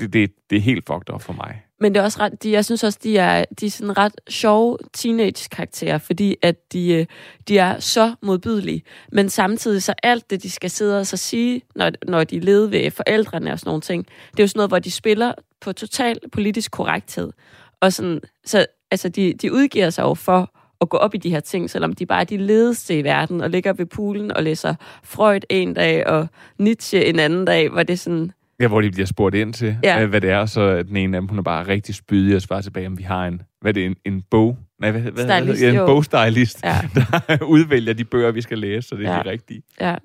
det, 0.00 0.12
det, 0.12 0.32
det 0.50 0.56
er 0.56 0.60
helt 0.60 0.86
fucked 0.86 1.14
up 1.14 1.22
for 1.22 1.32
mig. 1.32 1.62
Men 1.82 1.94
det 1.94 2.00
er 2.00 2.04
også 2.04 2.20
ret, 2.20 2.42
de, 2.42 2.52
jeg 2.52 2.64
synes 2.64 2.84
også, 2.84 2.98
de 3.02 3.18
er, 3.18 3.44
de 3.60 3.66
er 3.66 3.70
sådan 3.70 3.98
ret 3.98 4.20
sjove 4.28 4.78
teenage-karakterer, 4.92 5.98
fordi 5.98 6.36
at 6.42 6.72
de, 6.72 6.92
øh, 6.92 7.06
de 7.48 7.58
er 7.58 7.80
så 7.80 8.14
modbydelige. 8.22 8.82
Men 9.12 9.28
samtidig 9.30 9.82
så 9.82 9.94
alt 10.02 10.30
det, 10.30 10.42
de 10.42 10.50
skal 10.50 10.70
sidde 10.70 11.00
og 11.00 11.06
så 11.06 11.16
sige, 11.16 11.62
når, 11.74 11.90
når 12.06 12.24
de 12.24 12.40
leder 12.40 12.68
ved 12.68 12.90
forældrene 12.90 13.52
og 13.52 13.58
sådan 13.58 13.68
nogle 13.68 13.80
ting, 13.80 14.06
det 14.30 14.38
er 14.38 14.42
jo 14.42 14.46
sådan 14.46 14.58
noget, 14.58 14.70
hvor 14.70 14.78
de 14.78 14.90
spiller 14.90 15.32
på 15.60 15.72
total 15.72 16.18
politisk 16.32 16.70
korrekthed. 16.70 17.32
Og 17.80 17.92
sådan, 17.92 18.20
så 18.44 18.66
altså, 18.90 19.08
de, 19.08 19.32
de 19.32 19.52
udgiver 19.52 19.90
sig 19.90 20.02
jo 20.02 20.14
for 20.14 20.50
at 20.80 20.88
gå 20.88 20.96
op 20.96 21.14
i 21.14 21.18
de 21.18 21.30
her 21.30 21.40
ting, 21.40 21.70
selvom 21.70 21.92
de 21.92 22.06
bare 22.06 22.20
er 22.20 22.24
de 22.24 22.36
ledeste 22.36 22.98
i 22.98 23.04
verden, 23.04 23.40
og 23.40 23.50
ligger 23.50 23.72
ved 23.72 23.86
poolen 23.86 24.32
og 24.32 24.42
læser 24.42 24.74
Freud 25.04 25.40
en 25.50 25.74
dag, 25.74 26.06
og 26.06 26.28
Nietzsche 26.58 27.04
en 27.04 27.18
anden 27.18 27.44
dag, 27.44 27.68
hvor 27.68 27.82
det 27.82 28.00
sådan, 28.00 28.32
Ja, 28.62 28.68
hvor 28.68 28.80
de 28.80 28.90
bliver 28.90 29.06
spurgt 29.06 29.34
ind 29.34 29.52
til, 29.54 29.76
Ja. 29.82 30.00
ja. 30.00 30.06
hvad 30.06 30.20
det 30.20 30.30
er, 30.30 30.46
så 30.46 30.82
den 30.82 30.96
ene 30.96 31.16
af 31.16 31.20
dem, 31.20 31.28
hun 31.28 31.38
er 31.38 31.42
bare 31.42 31.68
rigtig 31.68 31.94
spydig 31.94 32.36
og 32.36 32.42
svarer 32.42 32.60
tilbage, 32.60 32.86
om 32.86 32.98
vi 32.98 33.02
har 33.02 33.26
en, 33.26 33.42
hvad 33.60 33.70
er 33.70 33.72
det, 33.72 33.86
en, 33.86 33.96
en 34.04 34.22
bog? 34.30 34.58
Nej, 34.80 34.90
hvad, 34.90 35.00
hvad, 35.00 35.12
hvad, 35.12 35.40
Stylist, 35.40 35.62
ja, 35.62 35.70
en 35.80 35.86
bogstylist, 35.86 36.64
Ja. 36.64 36.74
der 37.28 37.44
udvælger 37.44 37.92
de 37.92 38.04
bøger, 38.04 38.30
vi 38.30 38.40
skal 38.40 38.58
læse, 38.58 38.88
så 38.88 38.96
det 38.96 39.06
er 39.06 39.12
Ja. 39.16 39.22
de 39.22 39.30
rigtige. 39.30 39.62
Ja, 39.80 39.96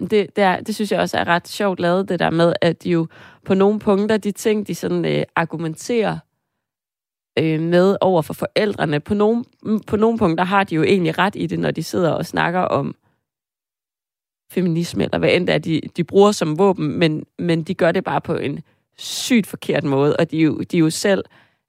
det, 0.00 0.10
det, 0.10 0.38
er, 0.38 0.60
det 0.60 0.74
synes 0.74 0.92
jeg 0.92 1.00
også 1.00 1.18
er 1.18 1.28
ret 1.28 1.48
sjovt 1.48 1.80
lavet, 1.80 2.08
det 2.08 2.18
der 2.18 2.30
med, 2.30 2.52
at 2.62 2.82
de 2.84 2.90
jo 2.90 3.06
på 3.46 3.54
nogle 3.54 3.78
punkter, 3.78 4.16
de 4.16 4.30
ting, 4.32 4.66
de 4.66 4.74
sådan 4.74 5.04
øh, 5.04 5.22
argumenterer 5.36 6.18
øh, 7.38 7.60
med 7.60 7.96
over 8.00 8.22
for 8.22 8.34
forældrene, 8.34 9.00
på 9.00 9.14
nogle, 9.14 9.44
på 9.86 9.96
nogle 9.96 10.18
punkter 10.18 10.44
har 10.44 10.64
de 10.64 10.74
jo 10.74 10.82
egentlig 10.82 11.18
ret 11.18 11.36
i 11.36 11.46
det, 11.46 11.58
når 11.58 11.70
de 11.70 11.82
sidder 11.82 12.10
og 12.10 12.26
snakker 12.26 12.60
om 12.60 12.94
feminisme, 14.52 15.04
eller 15.04 15.18
hvad 15.18 15.30
end 15.32 15.46
det 15.46 15.54
er, 15.54 15.58
de, 15.58 15.80
de 15.96 16.04
bruger 16.04 16.32
som 16.32 16.58
våben, 16.58 16.98
men, 16.98 17.24
men 17.38 17.62
de 17.62 17.74
gør 17.74 17.92
det 17.92 18.04
bare 18.04 18.20
på 18.20 18.34
en 18.34 18.60
sygt 18.98 19.46
forkert 19.46 19.84
måde, 19.84 20.16
og 20.16 20.30
de 20.30 20.38
er, 20.38 20.42
jo, 20.42 20.60
de 20.70 20.76
er 20.76 20.80
jo 20.80 20.90
selv 20.90 21.24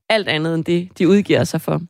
alt 0.09 0.27
andet 0.27 0.55
end 0.55 0.65
det, 0.65 0.89
de 0.97 1.07
udgiver 1.09 1.43
sig 1.43 1.61
for. 1.61 1.81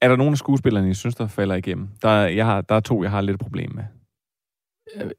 Er 0.00 0.08
der 0.08 0.16
nogle 0.16 0.32
af 0.32 0.38
skuespillerne, 0.38 0.90
I 0.90 0.94
synes, 0.94 1.14
der 1.14 1.26
falder 1.26 1.54
igennem? 1.54 1.88
Der, 2.02 2.08
er- 2.08 2.28
jeg 2.28 2.46
har, 2.46 2.60
der 2.60 2.74
er 2.74 2.80
to, 2.80 3.02
jeg 3.02 3.10
har 3.10 3.20
lidt 3.20 3.38
problem 3.40 3.72
med. 3.74 3.84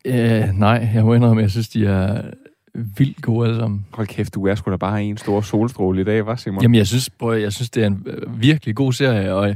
Øh, 0.06 0.50
nej, 0.60 0.90
jeg 0.94 1.04
må 1.06 1.14
indrømme, 1.14 1.42
jeg 1.42 1.52
synes, 1.52 1.70
de 1.70 1.86
er 1.86 2.22
vildt 2.98 3.22
gode 3.22 3.48
alle 3.48 3.60
sammen. 3.60 3.86
Hold 3.94 4.08
kæft, 4.08 4.36
du 4.36 4.48
er 4.48 4.56
sgu 4.56 4.72
da 4.72 4.78
bare 4.78 5.04
en 5.04 5.18
stor 5.18 5.42
solstråle 5.42 6.02
i 6.02 6.04
dag, 6.04 6.22
hva' 6.28 6.36
Simon? 6.36 6.62
Jamen, 6.62 6.76
jeg 6.76 6.88
synes, 6.88 7.10
prøv, 7.10 7.38
jeg 7.40 7.54
synes, 7.54 7.70
det 7.70 7.84
er 7.84 7.88
en 7.88 8.04
øh, 8.06 8.42
virkelig 8.42 8.76
god 8.76 8.94
serie, 8.94 9.34
og 9.34 9.50
øh, 9.50 9.56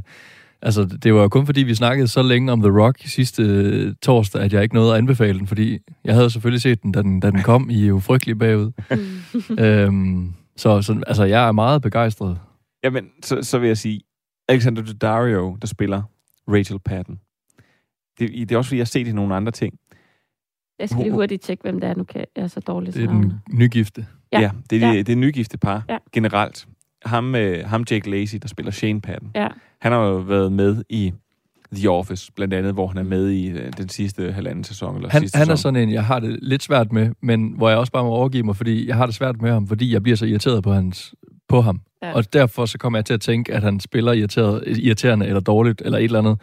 altså, 0.62 0.86
det 0.86 1.14
var 1.14 1.28
kun 1.28 1.46
fordi, 1.46 1.64
vi 1.64 1.76
snakkede 1.76 2.08
så 2.08 2.22
længe 2.24 2.52
om 2.52 2.62
The 2.62 2.72
Rock 2.82 3.02
sidste 3.06 3.44
øh, 3.44 3.96
torsdag, 4.02 4.42
at 4.42 4.54
jeg 4.54 4.64
ikke 4.64 4.76
nåede 4.76 4.92
at 4.92 4.98
anbefale 4.98 5.40
den, 5.40 5.48
fordi 5.48 5.80
jeg 6.04 6.16
havde 6.16 6.30
selvfølgelig 6.30 6.62
set 6.62 6.84
den, 6.84 6.92
da 6.92 7.02
den, 7.02 7.20
da 7.20 7.32
den 7.32 7.42
kom 7.42 7.70
i 7.70 7.88
jo 7.88 8.00
frygtelig 8.00 8.40
bagud. 8.40 8.72
øhm, 9.60 10.34
så, 10.58 10.82
så 10.82 11.04
altså, 11.08 11.24
jeg 11.24 11.48
er 11.48 11.52
meget 11.52 11.82
begejstret. 11.82 12.40
Jamen, 12.84 13.06
så, 13.24 13.42
så 13.42 13.60
vil 13.60 13.68
jeg 13.68 13.78
sige, 13.78 14.02
Alexander 14.50 14.82
Daddario, 14.82 15.58
der 15.62 15.68
spiller 15.68 16.02
Rachel 16.48 16.80
Patton. 16.80 17.20
Det, 18.20 18.50
det 18.50 18.52
er 18.52 18.58
også, 18.58 18.68
fordi 18.68 18.78
jeg 18.78 18.82
har 18.84 18.86
set 18.86 19.08
i 19.08 19.12
nogle 19.12 19.36
andre 19.36 19.52
ting. 19.52 19.74
Jeg 20.80 20.90
skal 20.90 21.04
lige 21.04 21.14
hurtigt 21.14 21.44
tjekke, 21.44 21.62
hvem 21.62 21.80
det 21.80 21.90
er, 21.90 21.96
nu 21.96 22.04
kan 22.04 22.26
jeg 22.36 22.44
er 22.44 22.48
så 22.48 22.60
dårligt. 22.60 22.96
Det 22.96 23.04
er 23.04 23.08
den 23.08 23.34
nygifte. 23.52 24.06
Ja. 24.32 24.40
Ja, 24.40 24.44
ja 24.46 24.52
det 24.70 24.84
er 24.84 24.88
Ja. 24.88 24.98
det, 24.98 25.08
det 25.08 25.14
er 25.14 25.18
nygifte 25.18 25.58
par 25.58 25.86
Ja. 25.90 25.98
generelt. 26.14 26.68
Ham, 27.08 27.36
øh, 27.36 27.66
ham 27.66 27.86
Jake 27.92 28.10
Lacey, 28.10 28.38
der 28.42 28.48
spiller 28.48 28.72
Shane 28.72 29.02
Patton. 29.02 29.32
Ja. 29.36 29.48
Han 29.82 29.92
har 29.92 30.00
jo 30.00 30.16
været 30.16 30.52
med 30.52 30.84
i 30.90 31.14
The 31.76 31.90
Office, 31.90 32.32
blandt 32.36 32.54
andet, 32.54 32.74
hvor 32.74 32.88
han 32.88 32.98
er 32.98 33.04
med 33.04 33.30
i 33.30 33.50
øh, 33.50 33.72
den 33.78 33.90
sidste 33.90 34.32
halvanden 34.32 34.64
sæson. 34.64 34.96
Eller 34.96 35.10
Han, 35.10 35.22
sidste 35.22 35.38
han 35.38 35.50
er 35.50 35.56
sæson. 35.56 35.74
sådan 35.74 35.88
en, 35.90 35.94
jeg 35.94 36.06
har 36.06 36.20
det 36.20 36.40
lidt 36.42 36.64
svært 36.64 36.92
med, 36.92 37.10
men 37.22 37.54
hvor 37.58 37.70
jeg 37.70 37.78
også 37.78 37.92
bare 37.92 38.04
må 38.04 38.10
overgive 38.10 38.44
mig, 38.44 38.56
fordi 38.56 38.88
jeg 38.88 38.96
har 38.96 39.06
det 39.06 39.16
svært 39.16 39.42
med 39.42 39.52
ham, 39.52 39.68
fordi 39.68 39.94
jeg 39.94 40.04
bliver 40.04 40.16
så 40.16 40.26
irriteret 40.26 40.64
på, 40.64 40.74
hans, 40.74 41.16
på 41.50 41.62
ham. 41.62 41.82
Ja. 42.04 42.14
Og 42.14 42.34
derfor 42.34 42.66
så 42.66 42.78
kommer 42.78 43.00
jeg 43.00 43.06
til 43.06 43.14
at 43.14 43.22
tænke, 43.22 43.54
at 43.54 43.62
han 43.62 43.80
spiller 43.80 44.14
irriteret, 44.14 44.64
irriterende 44.78 45.26
eller 45.26 45.40
dårligt, 45.40 45.82
eller 45.86 45.98
et 45.98 46.04
eller 46.04 46.20
andet. 46.20 46.42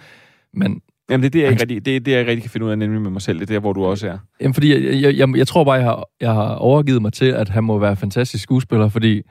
Men 0.55 0.81
Jamen, 1.11 1.22
det 1.22 1.27
er 1.27 1.31
det, 1.31 1.40
jeg 1.42 1.50
ikke 1.50 1.62
rigtig, 1.62 1.85
det, 1.85 1.96
er 1.96 2.00
det, 2.00 2.12
jeg 2.12 2.20
ikke 2.20 2.31
rigtig 2.31 2.42
kan 2.42 2.50
finde 2.50 2.66
ud 2.66 2.70
af, 2.70 2.79
nemlig 2.79 3.00
med 3.03 3.11
mig 3.11 3.22
selv. 3.22 3.40
Det 3.40 3.50
er 3.50 3.55
der, 3.55 3.61
hvor 3.61 3.72
du 3.72 3.85
også 3.85 4.09
er. 4.09 4.18
Jamen, 4.40 4.55
fordi 4.55 4.72
jeg, 4.72 5.03
jeg, 5.03 5.16
jeg, 5.16 5.37
jeg 5.37 5.46
tror 5.46 5.64
bare, 5.64 5.74
jeg 5.74 5.85
har, 5.85 6.09
jeg 6.20 6.33
har 6.33 6.55
overgivet 6.55 7.03
mig 7.03 7.12
til, 7.12 7.27
at 7.27 7.48
han 7.48 7.64
må 7.64 7.79
være 7.79 7.96
fantastisk 7.96 8.42
skuespiller, 8.42 8.88
fordi 8.88 9.22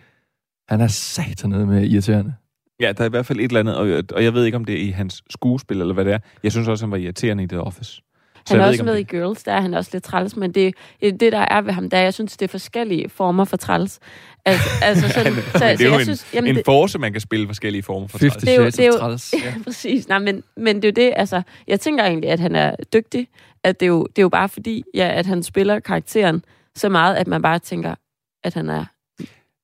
han 0.69 0.81
er 0.81 0.87
satanede 0.87 1.65
med 1.65 1.87
irriterende. 1.89 2.33
Ja, 2.79 2.91
der 2.91 3.01
er 3.01 3.05
i 3.05 3.09
hvert 3.09 3.25
fald 3.25 3.39
et 3.39 3.43
eller 3.43 3.59
andet, 3.59 3.75
og, 3.75 4.03
og 4.15 4.23
jeg 4.23 4.33
ved 4.33 4.45
ikke, 4.45 4.55
om 4.55 4.65
det 4.65 4.75
er 4.75 4.79
i 4.87 4.89
hans 4.89 5.23
skuespil, 5.29 5.81
eller 5.81 5.93
hvad 5.93 6.05
det 6.05 6.13
er. 6.13 6.19
Jeg 6.43 6.51
synes 6.51 6.67
også, 6.67 6.85
han 6.85 6.91
var 6.91 6.97
irriterende 6.97 7.43
i 7.43 7.47
The 7.47 7.61
Office. 7.61 8.01
Han 8.47 8.57
jeg 8.57 8.63
er 8.63 8.67
også 8.67 8.73
ikke, 8.73 8.83
med 8.83 8.93
det- 8.93 8.99
i 8.99 9.03
Girls, 9.17 9.43
der 9.43 9.53
er 9.53 9.61
han 9.61 9.73
også 9.73 9.89
lidt 9.93 10.03
træls, 10.03 10.35
men 10.35 10.51
det, 10.51 10.73
det 11.01 11.19
der 11.31 11.39
er 11.39 11.61
ved 11.61 11.73
ham, 11.73 11.89
der 11.89 11.97
er, 11.97 12.01
jeg 12.03 12.13
synes, 12.13 12.37
det 12.37 12.45
er 12.45 12.49
forskellige 12.49 13.09
former 13.09 13.45
for 13.45 13.57
træls. 13.57 13.99
Altså, 14.45 14.69
altså 14.81 15.09
sådan, 15.15 15.33
så, 15.33 15.39
Men 15.39 15.43
det 15.43 15.57
så 15.59 15.65
er 15.65 15.69
jo 15.85 15.91
jeg 15.91 15.95
en, 15.99 16.03
synes, 16.05 16.27
jamen, 16.33 16.49
en 16.49 16.55
det, 16.55 16.65
force, 16.65 16.99
man 16.99 17.11
kan 17.11 17.21
spille 17.21 17.47
forskellige 17.47 17.83
former 17.83 18.07
for 18.07 18.17
50 18.17 18.43
træls. 18.43 18.45
Det 18.45 18.53
er 18.53 18.59
jo- 18.63 18.65
det 18.65 18.79
er 18.79 18.85
jo- 18.85 18.99
Træls. 18.99 19.33
ja, 19.45 19.53
præcis. 19.63 20.07
Nej, 20.07 20.19
men, 20.19 20.43
men 20.57 20.75
det 20.75 20.85
er 20.85 20.89
jo 21.03 21.07
det, 21.07 21.13
altså, 21.15 21.41
jeg 21.67 21.79
tænker 21.79 22.03
egentlig, 22.05 22.29
at 22.29 22.39
han 22.39 22.55
er 22.55 22.75
dygtig, 22.93 23.27
at 23.63 23.79
det 23.79 23.85
er 23.85 23.89
jo, 23.89 24.03
det 24.03 24.17
er 24.19 24.23
jo 24.23 24.29
bare 24.29 24.49
fordi, 24.49 24.83
ja, 24.93 25.07
at 25.13 25.25
han 25.25 25.43
spiller 25.43 25.79
karakteren 25.79 26.45
så 26.75 26.89
meget, 26.89 27.15
at 27.15 27.27
man 27.27 27.41
bare 27.41 27.59
tænker, 27.59 27.95
at 28.43 28.53
han 28.53 28.69
er 28.69 28.85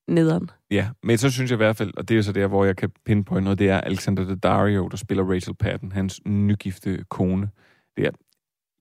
nederen. 0.08 0.50
Ja, 0.70 0.90
men 1.02 1.18
så 1.18 1.30
synes 1.30 1.50
jeg 1.50 1.56
i 1.56 1.64
hvert 1.64 1.76
fald, 1.76 1.92
og 1.96 2.08
det 2.08 2.18
er 2.18 2.22
så 2.22 2.32
der, 2.32 2.46
hvor 2.46 2.64
jeg 2.64 2.76
kan 2.76 2.90
pinpointe 3.04 3.44
noget, 3.44 3.58
det 3.58 3.68
er 3.68 3.80
Alexander 3.80 4.24
Daddario, 4.24 4.88
der 4.88 4.96
spiller 4.96 5.30
Rachel 5.30 5.54
Patton, 5.54 5.92
hans 5.92 6.20
nygifte 6.26 7.04
kone. 7.08 7.50
Det 7.96 8.06
er, 8.06 8.10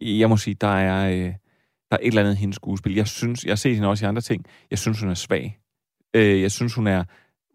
jeg 0.02 0.30
må 0.30 0.38
sige, 0.38 0.54
der 0.54 0.68
er, 0.68 1.12
øh, 1.12 1.34
der 1.90 1.98
er 1.98 1.98
et 2.02 2.08
eller 2.08 2.22
andet 2.22 2.36
i 2.36 2.40
hendes 2.40 2.56
skuespil. 2.56 2.96
Jeg 2.96 3.08
synes, 3.08 3.44
jeg 3.46 3.52
har 3.52 3.56
set 3.56 3.76
hende 3.76 3.88
også 3.88 4.06
i 4.06 4.08
andre 4.08 4.22
ting. 4.22 4.46
Jeg 4.72 4.80
synes, 4.80 5.00
hun 5.00 5.10
er 5.10 5.14
svag. 5.14 5.60
Øh, 6.14 6.42
jeg 6.42 6.52
synes, 6.52 6.76
hun 6.76 6.88
er, 6.88 7.04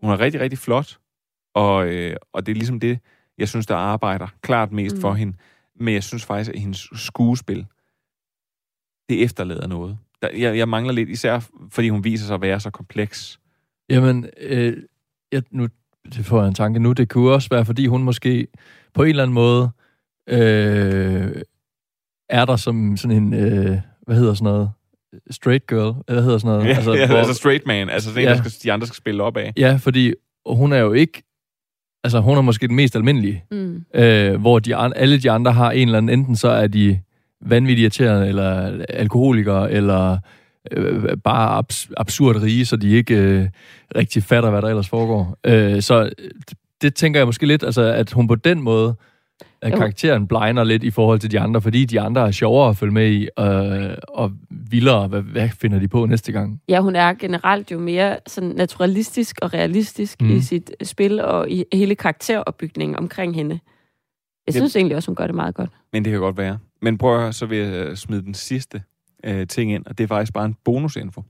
hun 0.02 0.10
er 0.10 0.20
rigtig, 0.20 0.40
rigtig 0.40 0.58
flot, 0.58 0.98
og, 1.54 1.86
øh, 1.86 2.16
og 2.32 2.46
det 2.46 2.52
er 2.52 2.56
ligesom 2.56 2.80
det, 2.80 2.98
jeg 3.38 3.48
synes, 3.48 3.66
der 3.66 3.76
arbejder 3.76 4.26
klart 4.42 4.72
mest 4.72 4.96
mm. 4.96 5.00
for 5.00 5.14
hende. 5.14 5.36
Men 5.80 5.94
jeg 5.94 6.02
synes 6.02 6.24
faktisk, 6.24 6.50
at 6.50 6.60
hendes 6.60 6.88
skuespil, 6.94 7.66
det 9.08 9.22
efterlader 9.22 9.66
noget. 9.66 9.98
Der, 10.22 10.28
jeg, 10.30 10.56
jeg 10.56 10.68
mangler 10.68 10.92
lidt, 10.92 11.08
især 11.08 11.48
fordi 11.70 11.88
hun 11.88 12.04
viser 12.04 12.26
sig 12.26 12.34
at 12.34 12.40
være 12.40 12.60
så 12.60 12.70
kompleks. 12.70 13.40
Jamen, 13.90 14.26
øh, 14.40 14.76
jeg, 15.32 15.42
nu 15.50 15.68
det 16.04 16.26
får 16.26 16.40
jeg 16.40 16.48
en 16.48 16.54
tanke 16.54 16.80
nu. 16.80 16.92
Det 16.92 17.08
kunne 17.08 17.32
også 17.32 17.48
være, 17.50 17.64
fordi 17.64 17.86
hun 17.86 18.02
måske 18.02 18.46
på 18.94 19.02
en 19.02 19.08
eller 19.08 19.22
anden 19.22 19.34
måde 19.34 19.70
øh, 20.28 21.42
er 22.28 22.44
der 22.44 22.56
som 22.56 22.96
sådan 22.96 23.16
en, 23.16 23.34
øh, 23.34 23.78
hvad 24.02 24.16
hedder 24.16 24.34
sådan 24.34 24.44
noget, 24.44 24.70
straight 25.30 25.66
girl, 25.66 25.94
hvad 26.06 26.22
hedder 26.22 26.38
sådan 26.38 26.54
noget? 26.54 26.68
Ja, 26.68 26.74
altså, 26.74 26.94
ja, 26.98 27.06
hvor, 27.06 27.16
altså 27.16 27.34
straight 27.34 27.66
man, 27.66 27.90
altså 27.90 28.08
sådan 28.08 28.22
ja, 28.22 28.30
en, 28.30 28.36
der 28.36 28.48
skal, 28.50 28.62
de 28.62 28.72
andre 28.72 28.86
skal 28.86 28.96
spille 28.96 29.22
op 29.22 29.36
af. 29.36 29.52
Ja, 29.56 29.76
fordi 29.80 30.14
hun 30.46 30.72
er 30.72 30.78
jo 30.78 30.92
ikke, 30.92 31.22
altså 32.04 32.20
hun 32.20 32.36
er 32.36 32.42
måske 32.42 32.68
den 32.68 32.76
mest 32.76 32.96
almindelige, 32.96 33.44
mm. 33.50 33.84
øh, 33.94 34.40
hvor 34.40 34.58
de, 34.58 34.76
alle 34.76 35.18
de 35.20 35.30
andre 35.30 35.52
har 35.52 35.70
en 35.70 35.88
eller 35.88 35.98
anden, 35.98 36.18
enten 36.18 36.36
så 36.36 36.48
er 36.48 36.66
de 36.66 37.00
vanvittigt 37.40 37.82
irriterende, 37.82 38.28
eller 38.28 38.84
alkoholikere, 38.88 39.72
eller 39.72 40.18
øh, 40.72 41.16
bare 41.24 41.62
abs- 41.62 41.90
absurd 41.96 42.42
rige, 42.42 42.66
så 42.66 42.76
de 42.76 42.90
ikke 42.90 43.16
øh, 43.16 43.48
rigtig 43.96 44.22
fatter, 44.22 44.50
hvad 44.50 44.62
der 44.62 44.68
ellers 44.68 44.88
foregår. 44.88 45.38
Øh, 45.46 45.82
så 45.82 46.10
det 46.82 46.94
tænker 46.94 47.20
jeg 47.20 47.26
måske 47.26 47.46
lidt, 47.46 47.62
altså, 47.62 47.82
at 47.82 48.12
hun 48.12 48.28
på 48.28 48.34
den 48.34 48.62
måde, 48.62 48.94
at 49.62 49.72
karakteren 49.72 50.26
blinder 50.26 50.64
lidt 50.64 50.84
i 50.84 50.90
forhold 50.90 51.18
til 51.18 51.30
de 51.30 51.40
andre, 51.40 51.60
fordi 51.60 51.84
de 51.84 52.00
andre 52.00 52.26
er 52.26 52.30
sjovere 52.30 52.68
at 52.68 52.76
følge 52.76 52.92
med 52.92 53.10
i, 53.10 53.28
øh, 53.38 53.96
og 54.08 54.32
vildere, 54.50 55.08
hvad, 55.08 55.22
hvad 55.22 55.48
finder 55.48 55.78
de 55.78 55.88
på 55.88 56.06
næste 56.06 56.32
gang? 56.32 56.60
Ja, 56.68 56.80
hun 56.80 56.96
er 56.96 57.14
generelt 57.14 57.70
jo 57.70 57.78
mere 57.78 58.18
sådan 58.26 58.48
naturalistisk 58.48 59.38
og 59.42 59.54
realistisk 59.54 60.22
mm. 60.22 60.36
i 60.36 60.40
sit 60.40 60.70
spil, 60.82 61.20
og 61.20 61.50
i 61.50 61.64
hele 61.72 61.94
karakteropbygningen 61.94 62.96
omkring 62.96 63.34
hende. 63.34 63.58
Jeg 64.46 64.54
synes 64.54 64.72
det, 64.72 64.80
egentlig 64.80 64.96
også, 64.96 65.08
hun 65.08 65.16
gør 65.16 65.26
det 65.26 65.34
meget 65.34 65.54
godt. 65.54 65.70
Men 65.92 66.04
det 66.04 66.10
kan 66.10 66.20
godt 66.20 66.36
være. 66.36 66.58
Men 66.82 66.98
prøv 66.98 67.14
at 67.14 67.20
høre, 67.20 67.32
så 67.32 67.46
vil 67.46 67.58
jeg 67.58 67.98
smide 67.98 68.22
den 68.22 68.34
sidste 68.34 68.82
øh, 69.24 69.46
ting 69.46 69.72
ind, 69.72 69.86
og 69.86 69.98
det 69.98 70.04
er 70.04 70.08
faktisk 70.08 70.32
bare 70.32 70.44
en 70.44 70.56
bonusinfo. 70.64 71.22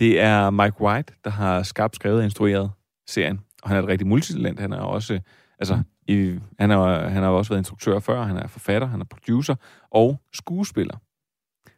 Det 0.00 0.20
er 0.20 0.50
Mike 0.50 0.80
White, 0.80 1.14
der 1.24 1.30
har 1.30 1.62
skabt, 1.62 1.94
skrevet 1.94 2.18
og 2.18 2.24
instrueret 2.24 2.70
serien, 3.08 3.40
og 3.62 3.68
han 3.68 3.78
er 3.78 3.82
et 3.82 3.88
rigtig 3.88 4.06
multitalent. 4.06 4.60
Han 4.60 4.72
er 4.72 4.80
også, 4.80 5.20
altså, 5.58 5.82
i, 6.08 6.38
han, 6.58 6.70
er, 6.70 7.08
han 7.08 7.22
har 7.22 7.30
også 7.30 7.50
været 7.50 7.60
instruktør 7.60 7.98
før, 7.98 8.22
han 8.22 8.36
er 8.36 8.46
forfatter, 8.46 8.88
han 8.88 9.00
er 9.00 9.04
producer 9.04 9.54
og 9.90 10.20
skuespiller. 10.32 10.96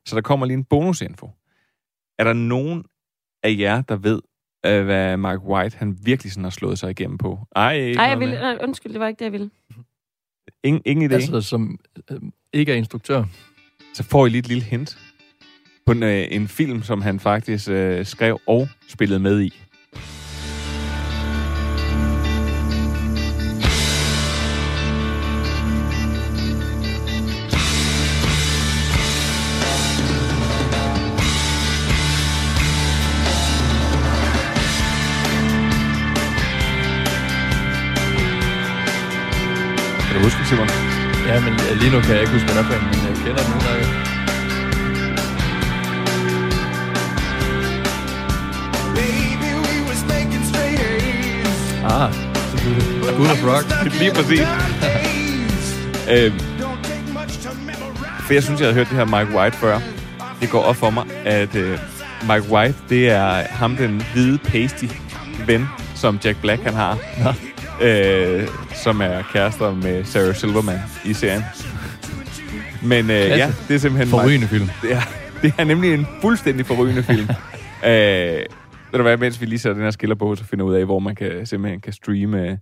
Så 0.07 0.15
der 0.17 0.23
kommer 0.23 0.47
lige 0.47 0.57
en 0.57 0.65
bonusinfo. 0.65 1.31
Er 2.19 2.25
der 2.25 2.33
nogen 2.33 2.85
af 3.43 3.57
jer, 3.59 3.81
der 3.83 3.97
ved, 3.97 4.23
øh, 4.67 4.85
hvad 4.85 5.17
Mark 5.17 5.43
White 5.43 5.77
han 5.77 5.99
virkelig 6.03 6.33
sådan 6.33 6.45
har 6.45 6.51
slået 6.51 6.79
sig 6.79 6.91
igennem 6.91 7.19
på? 7.19 7.39
Ej, 7.57 7.93
Ej 7.93 8.05
jeg 8.05 8.21
vil, 8.21 8.29
nej, 8.29 8.59
undskyld, 8.63 8.93
det 8.93 9.01
var 9.01 9.09
ikke 9.09 9.19
det, 9.19 9.25
jeg 9.25 9.33
ville. 9.33 9.51
Ingen, 10.65 10.83
ingen 10.85 11.11
idé? 11.11 11.15
Altså, 11.15 11.41
som 11.41 11.79
øh, 12.11 12.21
ikke 12.53 12.73
er 12.73 12.77
instruktør. 12.77 13.25
Så 13.95 14.03
får 14.03 14.27
I 14.27 14.29
lige 14.29 14.39
et 14.39 14.49
lille 14.49 14.65
hint 14.65 14.99
på 15.91 15.95
en, 15.95 16.03
øh, 16.03 16.27
en 16.31 16.49
film, 16.49 16.83
som 16.83 17.03
han 17.03 17.21
faktisk 17.21 17.69
øh, 17.69 18.07
skrev 18.07 18.41
og 18.47 18.69
spillede 18.89 19.21
med 19.21 19.41
i. 19.41 19.49
Kan 40.07 40.17
du 40.17 40.23
huske, 40.23 40.45
Simon? 40.49 40.69
Ja, 41.27 41.41
men 41.41 41.53
lige 41.81 41.91
nu 41.93 42.01
kan 42.01 42.11
jeg 42.11 42.21
ikke 42.21 42.33
huske, 42.33 42.47
hvad 42.47 42.63
der 42.63 42.77
er, 42.77 42.81
men 42.83 42.95
jeg 43.09 43.17
kender 43.25 43.43
den 43.43 43.70
Ah, 51.91 52.15
selvfølgelig. 52.51 53.05
School 53.05 53.27
of 53.27 53.45
Rock. 53.45 53.85
Lige 54.01 54.13
præcis. 54.15 54.41
øhm, 56.15 56.39
for 58.27 58.33
jeg 58.33 58.43
synes, 58.43 58.61
jeg 58.61 58.67
havde 58.67 58.75
hørt 58.75 58.89
det 58.89 58.97
her 58.97 59.05
Mike 59.05 59.39
White 59.39 59.57
før. 59.57 59.81
Det 60.41 60.51
går 60.51 60.63
op 60.63 60.77
for 60.77 60.91
mig, 60.91 61.05
at 61.25 61.55
øh, 61.55 61.79
Mike 62.23 62.53
White, 62.53 62.75
det 62.89 63.11
er 63.11 63.27
ham, 63.51 63.77
den 63.77 64.03
hvide 64.13 64.39
pasty 64.39 64.85
ven, 65.47 65.67
som 65.95 66.21
Jack 66.25 66.41
Black 66.41 66.63
han 66.63 66.75
har. 66.75 66.99
Øh, 67.83 68.49
som 68.75 69.01
er 69.01 69.23
kærester 69.33 69.75
med 69.75 70.05
Sarah 70.05 70.35
Silverman 70.35 70.79
i 71.05 71.13
serien. 71.15 71.45
Men 72.83 73.11
øh, 73.11 73.17
ja, 73.17 73.53
det 73.69 73.75
er 73.75 73.79
simpelthen... 73.79 74.09
Forrygende 74.09 74.49
film. 74.49 74.71
Det 74.83 74.93
er, 74.93 75.01
det 75.43 75.55
er 75.59 75.65
nemlig 75.65 75.95
en 75.95 76.07
fuldstændig 76.23 76.67
forrygende 76.67 77.03
film. 77.03 77.29
øh, 77.87 78.39
ved 78.93 78.99
du 78.99 79.03
hvad, 79.03 79.17
mens 79.17 79.41
vi 79.41 79.47
lige 79.47 79.59
sætter 79.59 79.75
den 79.75 79.85
her 79.85 79.91
skiller 79.91 80.17
på, 80.17 80.35
så 80.35 80.45
finder 80.45 80.65
ud 80.65 80.75
af, 80.75 80.85
hvor 80.85 80.99
man 80.99 81.15
kan, 81.15 81.47
simpelthen 81.47 81.81
kan 81.81 81.93
streame 81.93 82.53
uh, 82.53 82.59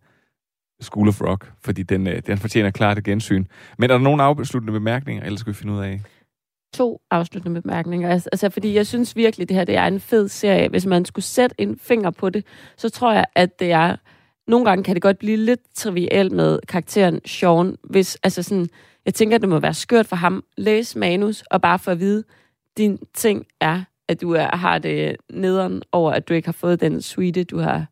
School 0.81 1.09
of 1.09 1.21
Rock, 1.21 1.53
fordi 1.65 1.83
den, 1.83 2.07
uh, 2.07 2.13
den 2.27 2.39
fortjener 2.39 2.71
klart 2.71 2.99
et 2.99 3.05
gensyn. 3.05 3.45
Men 3.79 3.91
er 3.91 3.95
der 3.95 4.05
nogen 4.05 4.21
afsluttende 4.21 4.73
bemærkninger, 4.73 5.25
eller 5.25 5.39
skal 5.39 5.53
vi 5.53 5.57
finde 5.57 5.73
ud 5.73 5.81
af? 5.81 6.01
To 6.75 7.01
afsluttende 7.11 7.63
bemærkninger. 7.63 8.11
Altså, 8.11 8.29
altså, 8.33 8.51
fordi 8.51 8.75
jeg 8.75 8.87
synes 8.87 9.17
virkelig, 9.17 9.49
det 9.49 9.57
her 9.57 9.65
det 9.65 9.77
er 9.77 9.87
en 9.87 10.01
fed 10.01 10.29
serie. 10.29 10.69
Hvis 10.69 10.87
man 10.87 11.05
skulle 11.05 11.25
sætte 11.25 11.57
en 11.59 11.79
finger 11.79 12.11
på 12.11 12.31
det, 12.31 12.45
så 12.77 12.89
tror 12.91 13.13
jeg, 13.13 13.25
at 13.35 13.61
det 13.61 13.73
er... 13.73 13.97
Nogle 14.47 14.65
gange 14.65 14.85
kan 14.85 14.95
det 14.95 15.03
godt 15.03 15.19
blive 15.19 15.37
lidt 15.37 15.61
trivielt 15.75 16.33
med 16.33 16.59
karakteren 16.69 17.21
Sean, 17.27 17.77
hvis 17.85 18.19
altså 18.23 18.43
sådan... 18.43 18.69
Jeg 19.05 19.15
tænker, 19.15 19.39
det 19.39 19.49
må 19.49 19.59
være 19.59 19.75
skørt 19.75 20.07
for 20.07 20.17
ham. 20.17 20.45
Læs 20.57 20.97
manus, 20.97 21.43
og 21.43 21.63
bare 21.63 21.79
for 21.79 21.93
at 21.93 22.01
vide, 22.01 22.25
din 22.77 22.99
ting 23.15 23.47
er 23.61 23.83
at 24.09 24.21
du 24.21 24.33
er, 24.33 24.57
har 24.57 24.79
det 24.79 25.17
nederen 25.31 25.83
over, 25.93 26.13
at 26.13 26.29
du 26.29 26.35
ikke 26.35 26.49
har 26.49 26.53
fået 26.53 26.81
den 26.81 27.03
suite, 27.03 27.45
du 27.45 27.59
har 27.59 27.87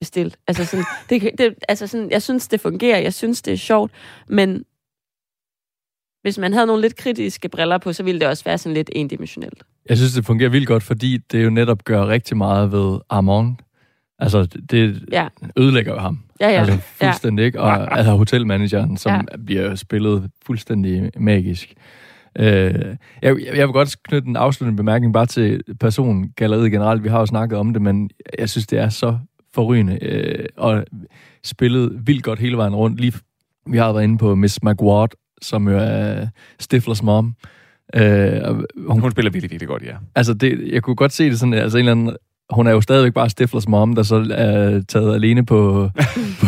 bestilt. 0.00 0.36
Altså 0.46 0.64
sådan, 0.64 0.84
det, 1.10 1.30
det, 1.38 1.54
altså 1.68 1.86
sådan, 1.86 2.10
jeg 2.10 2.22
synes, 2.22 2.48
det 2.48 2.60
fungerer, 2.60 2.98
jeg 2.98 3.14
synes, 3.14 3.42
det 3.42 3.52
er 3.52 3.56
sjovt, 3.56 3.92
men 4.28 4.64
hvis 6.22 6.38
man 6.38 6.52
havde 6.52 6.66
nogle 6.66 6.82
lidt 6.82 6.96
kritiske 6.96 7.48
briller 7.48 7.78
på, 7.78 7.92
så 7.92 8.02
ville 8.02 8.20
det 8.20 8.28
også 8.28 8.44
være 8.44 8.58
sådan 8.58 8.74
lidt 8.74 8.90
endimensionelt. 8.92 9.62
Jeg 9.88 9.96
synes, 9.96 10.12
det 10.12 10.24
fungerer 10.24 10.50
vildt 10.50 10.66
godt, 10.66 10.82
fordi 10.82 11.16
det 11.16 11.44
jo 11.44 11.50
netop 11.50 11.84
gør 11.84 12.06
rigtig 12.06 12.36
meget 12.36 12.72
ved 12.72 12.98
Armand. 13.08 13.56
Altså, 14.18 14.46
det 14.70 15.04
ja. 15.12 15.28
ødelægger 15.56 15.92
jo 15.92 15.98
ham. 15.98 16.18
Ja, 16.40 16.48
ja. 16.48 16.58
Altså, 16.58 16.78
fuldstændig, 16.78 17.42
ja. 17.42 17.46
ikke? 17.46 17.60
Og 17.60 17.98
altså, 17.98 18.12
hotelmanageren, 18.12 18.96
som 18.96 19.12
ja. 19.12 19.36
bliver 19.46 19.74
spillet 19.74 20.30
fuldstændig 20.46 21.10
magisk. 21.16 21.74
Øh, 22.38 22.96
jeg, 23.22 23.36
jeg 23.56 23.66
vil 23.66 23.72
godt 23.72 24.02
knytte 24.02 24.28
en 24.28 24.36
afsluttende 24.36 24.76
bemærkning 24.76 25.12
bare 25.12 25.26
til 25.26 25.62
persongalleriet 25.80 26.72
generelt. 26.72 27.04
Vi 27.04 27.08
har 27.08 27.18
jo 27.18 27.26
snakket 27.26 27.58
om 27.58 27.72
det, 27.72 27.82
men 27.82 28.10
jeg 28.38 28.50
synes, 28.50 28.66
det 28.66 28.78
er 28.78 28.88
så 28.88 29.18
forrygende. 29.54 29.98
Øh, 30.02 30.44
og 30.56 30.84
spillet 31.44 32.06
vildt 32.06 32.22
godt 32.22 32.38
hele 32.38 32.56
vejen 32.56 32.74
rundt. 32.74 33.00
Lige, 33.00 33.12
vi 33.66 33.78
har 33.78 33.92
været 33.92 34.04
inde 34.04 34.18
på 34.18 34.34
Miss 34.34 34.62
McWard, 34.62 35.10
som 35.42 35.68
jo 35.68 35.78
er 35.78 36.26
Stiflers 36.60 37.02
mom. 37.02 37.34
Øh, 37.94 38.40
hun, 38.86 39.00
hun 39.00 39.10
spiller 39.10 39.30
virkelig, 39.30 39.50
virkelig 39.50 39.68
godt, 39.68 39.82
ja. 39.82 39.96
Altså, 40.14 40.34
det, 40.34 40.72
jeg 40.72 40.82
kunne 40.82 40.96
godt 40.96 41.12
se 41.12 41.30
det 41.30 41.38
sådan, 41.38 41.54
altså 41.54 41.78
en 41.78 41.80
eller 41.80 41.92
anden 41.92 42.16
hun 42.50 42.66
er 42.66 42.70
jo 42.70 42.80
stadigvæk 42.80 43.12
bare 43.12 43.30
Stiflers 43.30 43.68
mom, 43.68 43.94
der 43.94 44.02
så 44.02 44.26
er 44.30 44.80
taget 44.88 45.14
alene 45.14 45.46
på, 45.46 45.90
på, 46.40 46.46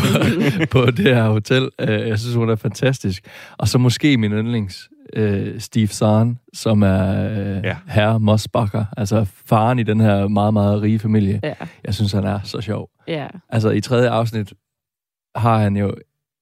på 0.81 0.91
det 0.91 1.15
her 1.15 1.29
hotel. 1.29 1.69
Øh, 1.81 2.09
jeg 2.09 2.19
synes, 2.19 2.35
hun 2.35 2.51
er 2.51 2.57
fantastisk. 2.57 3.23
Og 3.59 3.69
så 3.69 3.79
måske 3.79 4.17
min 4.17 4.33
yndlings, 4.33 4.89
øh, 5.17 5.61
Steve 5.61 5.87
Zahn, 5.87 6.39
som 6.53 6.83
er 6.83 7.31
øh, 7.31 7.65
ja. 7.65 7.77
herre 7.89 8.21
Mosbacher, 8.21 8.85
altså 8.97 9.25
faren 9.25 9.79
i 9.79 9.83
den 9.83 10.01
her 10.01 10.29
meget, 10.29 10.53
meget 10.53 10.83
rige 10.83 10.99
familie. 10.99 11.41
Ja. 11.43 11.55
Jeg 11.85 11.95
synes, 11.95 12.13
han 12.13 12.25
er 12.25 12.41
så 12.45 12.61
sjov. 12.61 12.91
Ja. 13.09 13.27
Altså 13.49 13.71
i 13.71 13.81
tredje 13.81 14.09
afsnit 14.09 14.53
har 15.37 15.59
han 15.59 15.77
jo, 15.77 15.95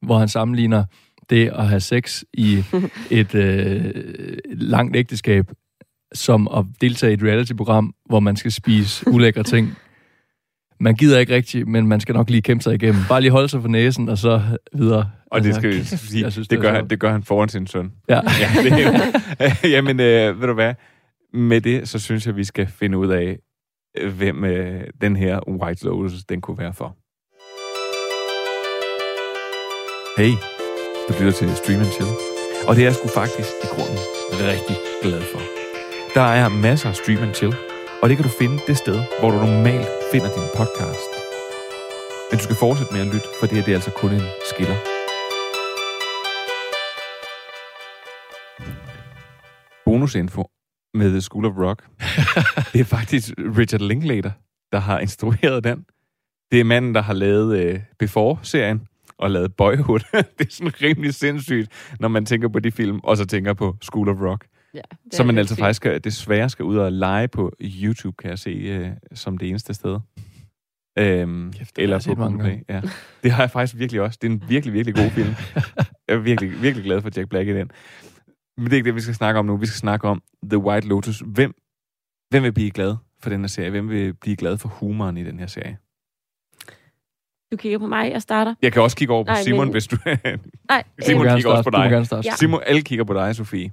hvor 0.03 0.19
han 0.19 0.29
sammenligner 0.29 0.85
det 1.31 1.49
at 1.49 1.69
have 1.69 1.81
sex 1.81 2.23
i 2.33 2.65
et 3.11 3.35
øh, 3.35 3.95
langt 4.47 4.97
ægteskab, 4.97 5.51
som 6.15 6.49
at 6.57 6.65
deltage 6.81 7.11
i 7.11 7.15
et 7.15 7.23
reality-program, 7.23 7.95
hvor 8.09 8.21
man 8.21 8.37
skal 8.37 8.53
spise 8.53 9.09
ulækre 9.09 9.43
ting 9.43 9.77
man 10.81 10.95
gider 10.95 11.19
ikke 11.19 11.35
rigtigt, 11.35 11.69
men 11.69 11.87
man 11.87 12.01
skal 12.01 12.15
nok 12.15 12.31
lige 12.31 12.43
kæmpe 12.43 12.63
sig 12.63 12.75
igennem. 12.75 13.01
Bare 13.09 13.21
lige 13.21 13.31
holde 13.31 13.49
sig 13.49 13.61
for 13.61 13.69
næsen, 13.69 14.09
og 14.09 14.19
så 14.19 14.43
videre. 14.73 15.11
Og 15.27 15.41
det 15.41 15.47
altså, 15.47 15.61
skal 15.61 15.71
vi 15.71 15.85
sige, 15.85 16.23
jeg 16.25 16.33
synes, 16.33 16.49
det, 16.49 16.57
det, 16.57 16.63
gør 16.63 16.73
han, 16.73 16.89
det 16.89 17.01
gør 17.01 17.13
han 17.13 17.23
foran 17.23 17.49
sin 17.49 17.67
søn. 17.67 17.93
Ja. 18.09 18.15
ja 18.43 18.49
det, 18.63 19.71
jamen, 19.75 20.01
øh, 20.01 20.41
ved 20.41 20.47
du 20.47 20.55
hvad? 20.55 20.75
Med 21.35 21.61
det, 21.61 21.89
så 21.89 21.99
synes 21.99 22.27
jeg, 22.27 22.37
vi 22.37 22.45
skal 22.45 22.67
finde 22.67 22.99
ud 22.99 23.09
af, 23.09 23.39
øh, 23.99 24.13
hvem 24.17 24.45
øh, 24.45 24.81
den 25.01 25.17
her 25.17 25.49
White 25.49 25.85
Lotus, 25.85 26.25
den 26.25 26.41
kunne 26.41 26.59
være 26.59 26.73
for. 26.73 26.97
Hey, 30.19 30.33
du 31.09 31.13
lytter 31.19 31.33
til 31.33 31.57
Stream 31.57 31.81
and 31.81 31.91
Chill. 31.91 32.11
Og 32.69 32.77
det 32.77 32.83
er 32.83 32.87
jeg 32.87 32.95
sgu 32.95 33.09
faktisk 33.09 33.49
i 33.65 33.67
grunden 33.75 33.99
rigtig 34.53 34.77
glad 35.03 35.23
for. 35.33 35.41
Der 36.15 36.27
er 36.41 36.49
masser 36.49 36.89
af 36.89 36.97
Stream 36.97 37.23
and 37.23 37.35
Chill, 37.35 37.55
og 38.07 38.11
det 38.11 38.19
kan 38.19 38.27
du 38.31 38.33
finde 38.43 38.59
det 38.67 38.77
sted, 38.77 38.99
hvor 39.21 39.31
du 39.31 39.37
normalt 39.37 39.89
finder 40.13 40.31
din 40.37 40.49
podcast. 40.57 41.13
Men 42.31 42.39
du 42.39 42.43
skal 42.45 42.57
fortsætte 42.57 42.93
med 42.93 43.01
at 43.01 43.07
lytte, 43.07 43.29
for 43.39 43.47
det 43.47 43.57
her 43.57 43.65
det 43.65 43.73
er 43.73 43.77
altså 43.81 43.91
kun 43.91 44.13
en 44.13 44.27
skiller. 44.51 44.79
Bonusinfo 49.85 50.43
med 50.95 51.21
School 51.21 51.45
of 51.47 51.53
Rock. 51.59 51.81
det 52.73 52.81
er 52.81 52.85
faktisk 52.85 53.35
Richard 53.39 53.81
Linklater, 53.81 54.31
der 54.73 54.79
har 54.79 54.99
instrueret 54.99 55.65
den. 55.65 55.85
Det 56.53 56.61
er 56.61 56.65
manden, 56.65 56.95
der 56.95 57.03
har 57.03 57.15
lavet 57.15 57.59
øh, 57.59 57.81
Before-serien 57.99 58.87
og 59.19 59.31
lavet 59.31 59.57
Boyhood. 59.57 60.01
det 60.39 60.47
er 60.47 60.51
sådan 60.51 60.83
rimelig 60.83 61.15
sindssygt, 61.15 61.69
når 62.01 62.09
man 62.09 62.27
tænker 62.27 62.49
på 62.49 62.61
de 62.61 62.71
film, 62.71 63.01
og 63.03 63.17
så 63.17 63.25
tænker 63.27 63.53
på 63.53 63.77
School 63.83 64.09
of 64.09 64.17
Rock. 64.21 64.47
Ja, 64.77 64.81
det 65.05 65.15
Så 65.15 65.23
er 65.23 65.27
man 65.27 65.39
altså 65.39 65.57
faktisk 65.57 65.77
skal, 65.77 66.05
desværre 66.05 66.49
skal 66.49 66.65
ud 66.65 66.77
og 66.77 66.93
lege 66.93 67.29
på 67.29 67.53
YouTube, 67.61 68.17
kan 68.19 68.31
jeg 68.31 68.39
se, 68.39 68.51
øh, 68.51 68.91
som 69.15 69.39
det 69.39 69.49
eneste 69.49 69.75
sted. 69.75 69.99
Øhm, 70.99 71.53
Kæft, 71.53 71.79
eller 71.79 72.05
på 72.07 72.15
Google 72.15 72.39
Play. 72.39 72.59
Ja. 72.69 72.81
Det 73.23 73.31
har 73.33 73.43
jeg 73.43 73.51
faktisk 73.51 73.79
virkelig 73.79 74.01
også. 74.03 74.19
Det 74.23 74.29
er 74.29 74.33
en 74.33 74.43
virkelig, 74.49 74.75
virkelig 74.75 74.95
god 74.95 75.11
film. 75.11 75.29
jeg 76.09 76.15
er 76.15 76.19
virkelig, 76.19 76.63
virkelig 76.63 76.85
glad 76.85 77.03
for 77.03 77.11
Jack 77.17 77.29
Black 77.29 77.49
i 77.49 77.53
den. 77.53 77.71
Men 78.57 78.65
det 78.67 78.73
er 78.73 78.77
ikke 78.77 78.87
det, 78.87 78.95
vi 78.95 79.01
skal 79.01 79.15
snakke 79.15 79.39
om 79.39 79.47
nu. 79.47 79.57
Vi 79.57 79.67
skal 79.67 79.79
snakke 79.79 80.09
om 80.09 80.23
The 80.51 80.59
White 80.59 80.89
Lotus. 80.89 81.23
Hvem, 81.27 81.55
hvem 82.31 82.43
vil 82.43 82.53
blive 82.53 82.71
glad 82.71 82.97
for 83.21 83.31
den 83.31 83.41
her 83.41 83.49
serie? 83.49 83.71
Hvem 83.71 83.89
vil 83.91 84.15
blive 84.15 84.37
glad 84.37 84.59
for 84.59 84.69
humoren 84.69 85.17
i 85.17 85.25
den 85.25 85.39
her 85.39 85.47
serie? 85.47 85.79
Du 87.53 87.57
kigger 87.57 87.79
på 87.79 87.87
mig, 87.87 88.11
jeg 88.13 88.23
starter. 88.23 88.55
Jeg 88.63 88.73
kan 88.73 88.83
også 88.83 88.97
kigge 88.97 89.15
over 89.15 89.25
på 89.25 89.33
Nej, 89.33 89.43
Simon, 89.43 89.65
men- 89.67 89.73
hvis 89.73 89.87
du... 89.87 89.97
Nej, 90.69 90.83
Simon 91.01 91.27
kigger 91.37 91.51
også 91.51 91.63
på 91.63 91.71
starte. 91.71 91.71
Du 91.71 91.77
må 91.79 91.83
dig. 91.83 91.91
gerne 91.91 92.05
starte. 92.05 92.29
Ja. 92.29 92.35
Simon, 92.37 92.61
alle 92.67 92.83
kigger 92.83 93.05
på 93.05 93.15
dig, 93.15 93.37
Sofie. 93.37 93.71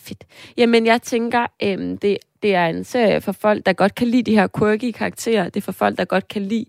Fedt. 0.00 0.24
Jamen, 0.56 0.86
jeg 0.86 1.02
tænker, 1.02 1.46
øhm, 1.62 1.98
det, 1.98 2.18
det 2.42 2.54
er 2.54 2.66
en 2.66 2.84
serie 2.84 3.20
for 3.20 3.32
folk, 3.32 3.66
der 3.66 3.72
godt 3.72 3.94
kan 3.94 4.08
lide 4.08 4.22
de 4.22 4.34
her 4.34 4.48
quirky 4.58 4.92
karakterer. 4.92 5.44
Det 5.44 5.56
er 5.56 5.64
for 5.64 5.72
folk, 5.72 5.98
der 5.98 6.04
godt 6.04 6.28
kan 6.28 6.42
lide 6.42 6.66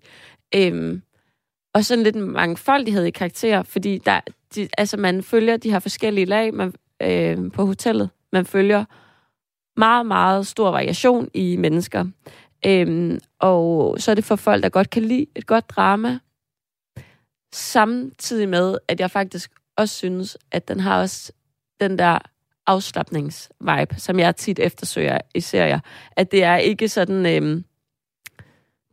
øhm, 0.55 1.01
og 1.73 1.85
sådan 1.85 2.03
lidt 2.03 2.15
mangfoldighed 2.15 3.05
i 3.05 3.11
karakterer, 3.11 3.63
fordi 3.63 3.97
der, 3.97 4.19
de, 4.55 4.67
altså, 4.77 4.97
man 4.97 5.23
følger 5.23 5.57
de 5.57 5.71
her 5.71 5.79
forskellige 5.79 6.25
lag 6.25 6.53
man, 6.53 6.73
øh, 7.01 7.51
på 7.51 7.65
hotellet. 7.65 8.09
Man 8.33 8.45
følger 8.45 8.85
meget, 9.77 10.05
meget 10.05 10.47
stor 10.47 10.71
variation 10.71 11.29
i 11.33 11.57
mennesker. 11.57 12.05
Øhm, 12.65 13.19
og 13.39 13.95
så 13.99 14.11
er 14.11 14.15
det 14.15 14.23
for 14.23 14.35
folk, 14.35 14.63
der 14.63 14.69
godt 14.69 14.89
kan 14.89 15.03
lide 15.03 15.25
et 15.35 15.47
godt 15.47 15.69
drama, 15.69 16.19
samtidig 17.53 18.49
med, 18.49 18.77
at 18.87 18.99
jeg 18.99 19.11
faktisk 19.11 19.51
også 19.77 19.95
synes, 19.95 20.37
at 20.51 20.67
den 20.67 20.79
har 20.79 21.01
også 21.01 21.31
den 21.79 21.97
der 21.97 22.19
afslappningsvibe, 22.67 23.95
som 23.97 24.19
jeg 24.19 24.35
tit 24.35 24.59
eftersøger 24.59 25.17
i 25.35 25.39
serier. 25.39 25.79
At 26.11 26.31
det 26.31 26.43
er 26.43 26.55
ikke 26.55 26.89
sådan... 26.89 27.25
Øh, 27.25 27.63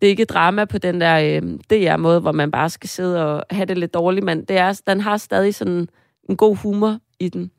det 0.01 0.07
er 0.07 0.11
ikke 0.11 0.25
drama 0.25 0.65
på 0.65 0.79
den 0.79 1.01
der 1.01 1.17
øh, 1.19 1.43
DR-måde, 1.71 2.21
hvor 2.21 2.33
man 2.33 2.51
bare 2.51 2.71
skal 2.71 2.89
sidde 2.89 3.27
og 3.27 3.45
have 3.51 3.67
det 3.67 3.79
lidt 3.79 3.95
dårligt, 3.95 4.25
men 4.25 4.45
det 4.45 4.57
er, 4.59 4.81
den 4.87 5.01
har 5.01 5.17
stadig 5.17 5.55
sådan 5.55 5.89
en 6.29 6.37
god 6.37 6.57
humor 6.57 6.99
i 7.21 7.29
den. 7.29 7.51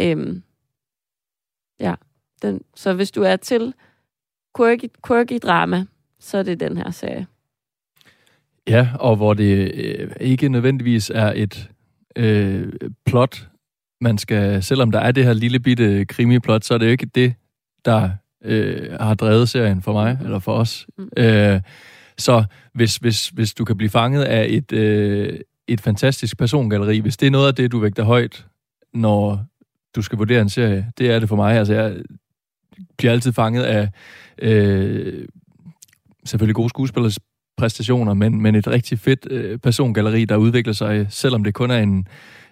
Øhm, 0.00 0.42
ja, 1.80 1.94
den, 2.42 2.60
så 2.74 2.92
hvis 2.92 3.10
du 3.10 3.22
er 3.22 3.36
til 3.36 3.74
quirky, 4.56 4.88
quirky 5.06 5.38
drama, 5.42 5.86
så 6.18 6.38
er 6.38 6.42
det 6.42 6.60
den 6.60 6.76
her 6.76 6.90
serie. 6.90 7.26
Ja, 8.68 8.88
og 8.98 9.16
hvor 9.16 9.34
det 9.34 9.74
øh, 9.74 10.10
ikke 10.20 10.48
nødvendigvis 10.48 11.10
er 11.14 11.32
et 11.36 11.70
øh, 12.16 12.72
plot, 13.06 13.48
man 14.00 14.18
skal, 14.18 14.62
selvom 14.62 14.90
der 14.90 14.98
er 14.98 15.12
det 15.12 15.24
her 15.24 15.32
lille 15.32 15.60
bitte 15.60 16.04
krimi-plot, 16.04 16.64
så 16.64 16.74
er 16.74 16.78
det 16.78 16.86
jo 16.86 16.90
ikke 16.90 17.06
det, 17.06 17.34
der 17.84 18.10
øh, 18.44 18.92
har 19.00 19.14
drevet 19.14 19.48
serien 19.48 19.82
for 19.82 19.92
mig, 19.92 20.18
eller 20.24 20.38
for 20.38 20.54
os. 20.54 20.86
Mm. 20.98 21.08
Øh, 21.16 21.60
så 22.18 22.44
hvis, 22.74 22.96
hvis, 22.96 23.28
hvis 23.28 23.54
du 23.54 23.64
kan 23.64 23.76
blive 23.76 23.90
fanget 23.90 24.22
af 24.22 24.46
et, 24.48 24.72
øh, 24.72 25.38
et 25.68 25.80
fantastisk 25.80 26.38
persongalleri, 26.38 26.98
hvis 26.98 27.16
det 27.16 27.26
er 27.26 27.30
noget 27.30 27.48
af 27.48 27.54
det, 27.54 27.72
du 27.72 27.78
vægter 27.78 28.04
højt, 28.04 28.46
når 28.94 29.44
du 29.96 30.02
skal 30.02 30.18
vurdere 30.18 30.40
en 30.40 30.48
serie, 30.48 30.86
det 30.98 31.10
er 31.10 31.18
det 31.18 31.28
for 31.28 31.36
mig. 31.36 31.58
Altså, 31.58 31.74
jeg 31.74 31.96
bliver 32.98 33.12
altid 33.12 33.32
fanget 33.32 33.62
af 33.62 33.88
øh, 34.42 35.26
selvfølgelig 36.24 36.54
gode 36.54 36.68
skuespillers 36.68 37.18
præstationer, 37.56 38.14
men, 38.14 38.42
men 38.42 38.54
et 38.54 38.68
rigtig 38.68 38.98
fedt 38.98 39.26
øh, 39.30 39.58
persongalleri, 39.58 40.24
der 40.24 40.36
udvikler 40.36 40.72
sig, 40.72 41.06
selvom 41.08 41.44
det 41.44 41.54
kun 41.54 41.70
er 41.70 41.78
en 41.78 42.06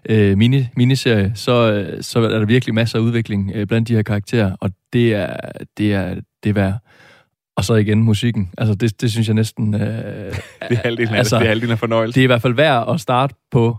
øh, 0.09 0.39
mini, 0.39 0.65
miniserie, 0.77 1.33
så, 1.35 1.87
så 2.01 2.21
er 2.21 2.29
der 2.39 2.45
virkelig 2.45 2.75
masser 2.75 2.99
af 2.99 3.03
udvikling 3.03 3.53
øh, 3.55 3.67
blandt 3.67 3.89
de 3.89 3.95
her 3.95 4.03
karakterer, 4.03 4.57
og 4.61 4.71
det 4.93 5.15
er 5.15 5.37
det 5.79 5.95
er, 5.95 6.15
det 6.43 6.51
er 6.51 6.55
værd. 6.55 6.75
Og 7.57 7.65
så 7.65 7.75
igen 7.75 8.03
musikken. 8.03 8.51
Altså, 8.59 8.75
det, 8.75 9.01
det 9.01 9.11
synes 9.13 9.27
jeg 9.29 9.35
næsten... 9.35 9.75
Øh, 9.75 9.81
Det 9.83 10.35
er 10.71 10.75
halvdelen 10.77 11.15
af 11.15 11.19
Altså, 11.19 11.37
det. 11.37 11.41
Det 11.41 11.47
er 11.47 11.51
halvdelen 11.51 11.73
af 11.73 11.79
fornøjelse. 11.79 12.15
det 12.15 12.21
er 12.21 12.25
i 12.25 12.27
hvert 12.27 12.43
fald 12.43 12.55
værd 12.55 12.89
at 12.95 13.01
starte 13.01 13.35
på 13.51 13.77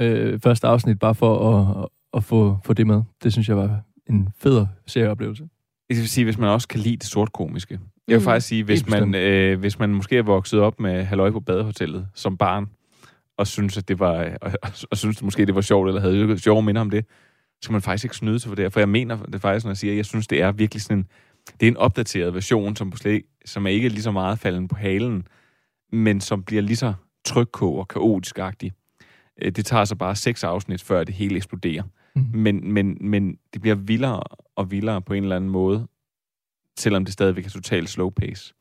øh, 0.00 0.40
første 0.40 0.66
afsnit, 0.66 0.98
bare 0.98 1.14
for 1.14 1.50
at, 1.82 1.88
at 2.16 2.24
få, 2.24 2.58
få 2.64 2.72
det 2.72 2.86
med. 2.86 3.02
Det 3.22 3.32
synes 3.32 3.48
jeg 3.48 3.56
var 3.56 3.80
en 4.10 4.28
fed 4.38 4.66
serieoplevelse. 4.86 5.42
Det 5.88 5.96
vil 6.00 6.08
sige, 6.08 6.24
hvis 6.24 6.38
man 6.38 6.48
også 6.48 6.68
kan 6.68 6.80
lide 6.80 6.96
det 6.96 7.06
sort 7.06 7.32
komiske. 7.32 7.78
Jeg 8.08 8.14
vil 8.14 8.18
Mm, 8.18 8.24
faktisk 8.24 8.46
sige, 8.48 8.64
hvis 8.64 8.88
man, 8.88 9.14
øh, 9.14 9.58
hvis 9.60 9.78
man 9.78 9.90
måske 9.90 10.18
er 10.18 10.22
vokset 10.22 10.60
op 10.60 10.80
med 10.80 11.04
Halløj 11.04 11.30
på 11.30 11.40
badehotellet 11.40 12.06
som 12.14 12.36
barn, 12.36 12.66
og 13.38 13.46
synes, 13.46 13.76
at 13.78 13.88
det 13.88 13.98
var, 13.98 14.36
og, 14.42 14.52
og, 14.90 14.96
synes 14.98 15.22
måske, 15.22 15.46
det 15.46 15.54
var 15.54 15.60
sjovt, 15.60 15.88
eller 15.88 16.00
havde 16.00 16.38
sjove 16.38 16.62
minder 16.62 16.80
om 16.80 16.90
det, 16.90 17.06
så 17.62 17.68
kan 17.68 17.72
man 17.72 17.82
faktisk 17.82 18.04
ikke 18.04 18.16
snyde 18.16 18.38
sig 18.38 18.48
for 18.48 18.56
det. 18.56 18.72
For 18.72 18.80
jeg 18.80 18.88
mener 18.88 19.16
det 19.22 19.40
faktisk, 19.40 19.64
når 19.64 19.70
jeg 19.70 19.76
siger, 19.76 19.92
at 19.92 19.96
jeg 19.96 20.04
synes, 20.06 20.26
det 20.26 20.42
er 20.42 20.52
virkelig 20.52 20.82
sådan 20.82 20.98
en, 20.98 21.06
det 21.60 21.66
er 21.66 21.70
en 21.70 21.76
opdateret 21.76 22.34
version, 22.34 22.76
som, 22.76 22.86
måske, 22.86 23.22
som 23.44 23.66
er 23.66 23.70
ikke 23.70 23.88
lige 23.88 24.02
så 24.02 24.10
meget 24.10 24.38
falden 24.38 24.68
på 24.68 24.74
halen, 24.76 25.26
men 25.92 26.20
som 26.20 26.42
bliver 26.42 26.62
lige 26.62 26.76
så 26.76 26.92
trykkog 27.24 27.78
og 27.78 27.86
kaotisk-agtig. 27.92 28.72
Øh, 29.42 29.52
Det 29.52 29.66
tager 29.66 29.84
så 29.84 29.94
bare 29.96 30.16
seks 30.16 30.44
afsnit, 30.44 30.82
før 30.82 31.04
det 31.04 31.14
hele 31.14 31.36
eksploderer. 31.36 31.82
Mhm. 32.16 32.26
Men, 32.38 32.72
men, 32.72 32.96
men 33.00 33.36
det 33.52 33.60
bliver 33.60 33.74
vildere 33.74 34.22
og 34.56 34.70
vildere 34.70 35.02
på 35.02 35.14
en 35.14 35.22
eller 35.22 35.36
anden 35.36 35.50
måde, 35.50 35.86
selvom 36.78 37.04
det 37.04 37.12
stadigvæk 37.14 37.46
er 37.46 37.50
totalt 37.50 37.88
slow 37.90 38.10
pace. 38.10 38.54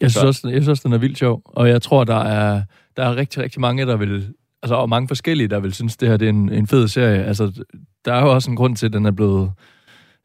Jeg 0.00 0.10
synes, 0.10 0.20
Så- 0.22 0.26
også, 0.26 0.48
jeg 0.48 0.56
synes 0.62 0.68
også, 0.68 0.82
den 0.88 0.92
er 0.92 0.98
vildt 0.98 1.18
sjov, 1.18 1.42
og 1.44 1.68
jeg 1.68 1.82
tror, 1.82 2.04
der 2.04 2.16
er, 2.16 2.62
der 3.00 3.06
er 3.06 3.16
rigtig, 3.16 3.42
rigtig 3.42 3.60
mange, 3.60 3.86
der 3.86 3.96
vil... 3.96 4.34
Altså, 4.62 4.74
og 4.74 4.88
mange 4.88 5.08
forskellige, 5.08 5.48
der 5.48 5.60
vil 5.60 5.72
synes, 5.72 5.96
det 5.96 6.08
her 6.08 6.16
det 6.16 6.26
er 6.26 6.30
en, 6.30 6.52
en 6.52 6.66
fed 6.66 6.88
serie. 6.88 7.24
Altså, 7.24 7.64
der 8.04 8.12
er 8.12 8.20
jo 8.20 8.32
også 8.32 8.50
en 8.50 8.56
grund 8.56 8.76
til, 8.76 8.86
at 8.86 8.92
den 8.92 9.06
er 9.06 9.10
blevet 9.10 9.52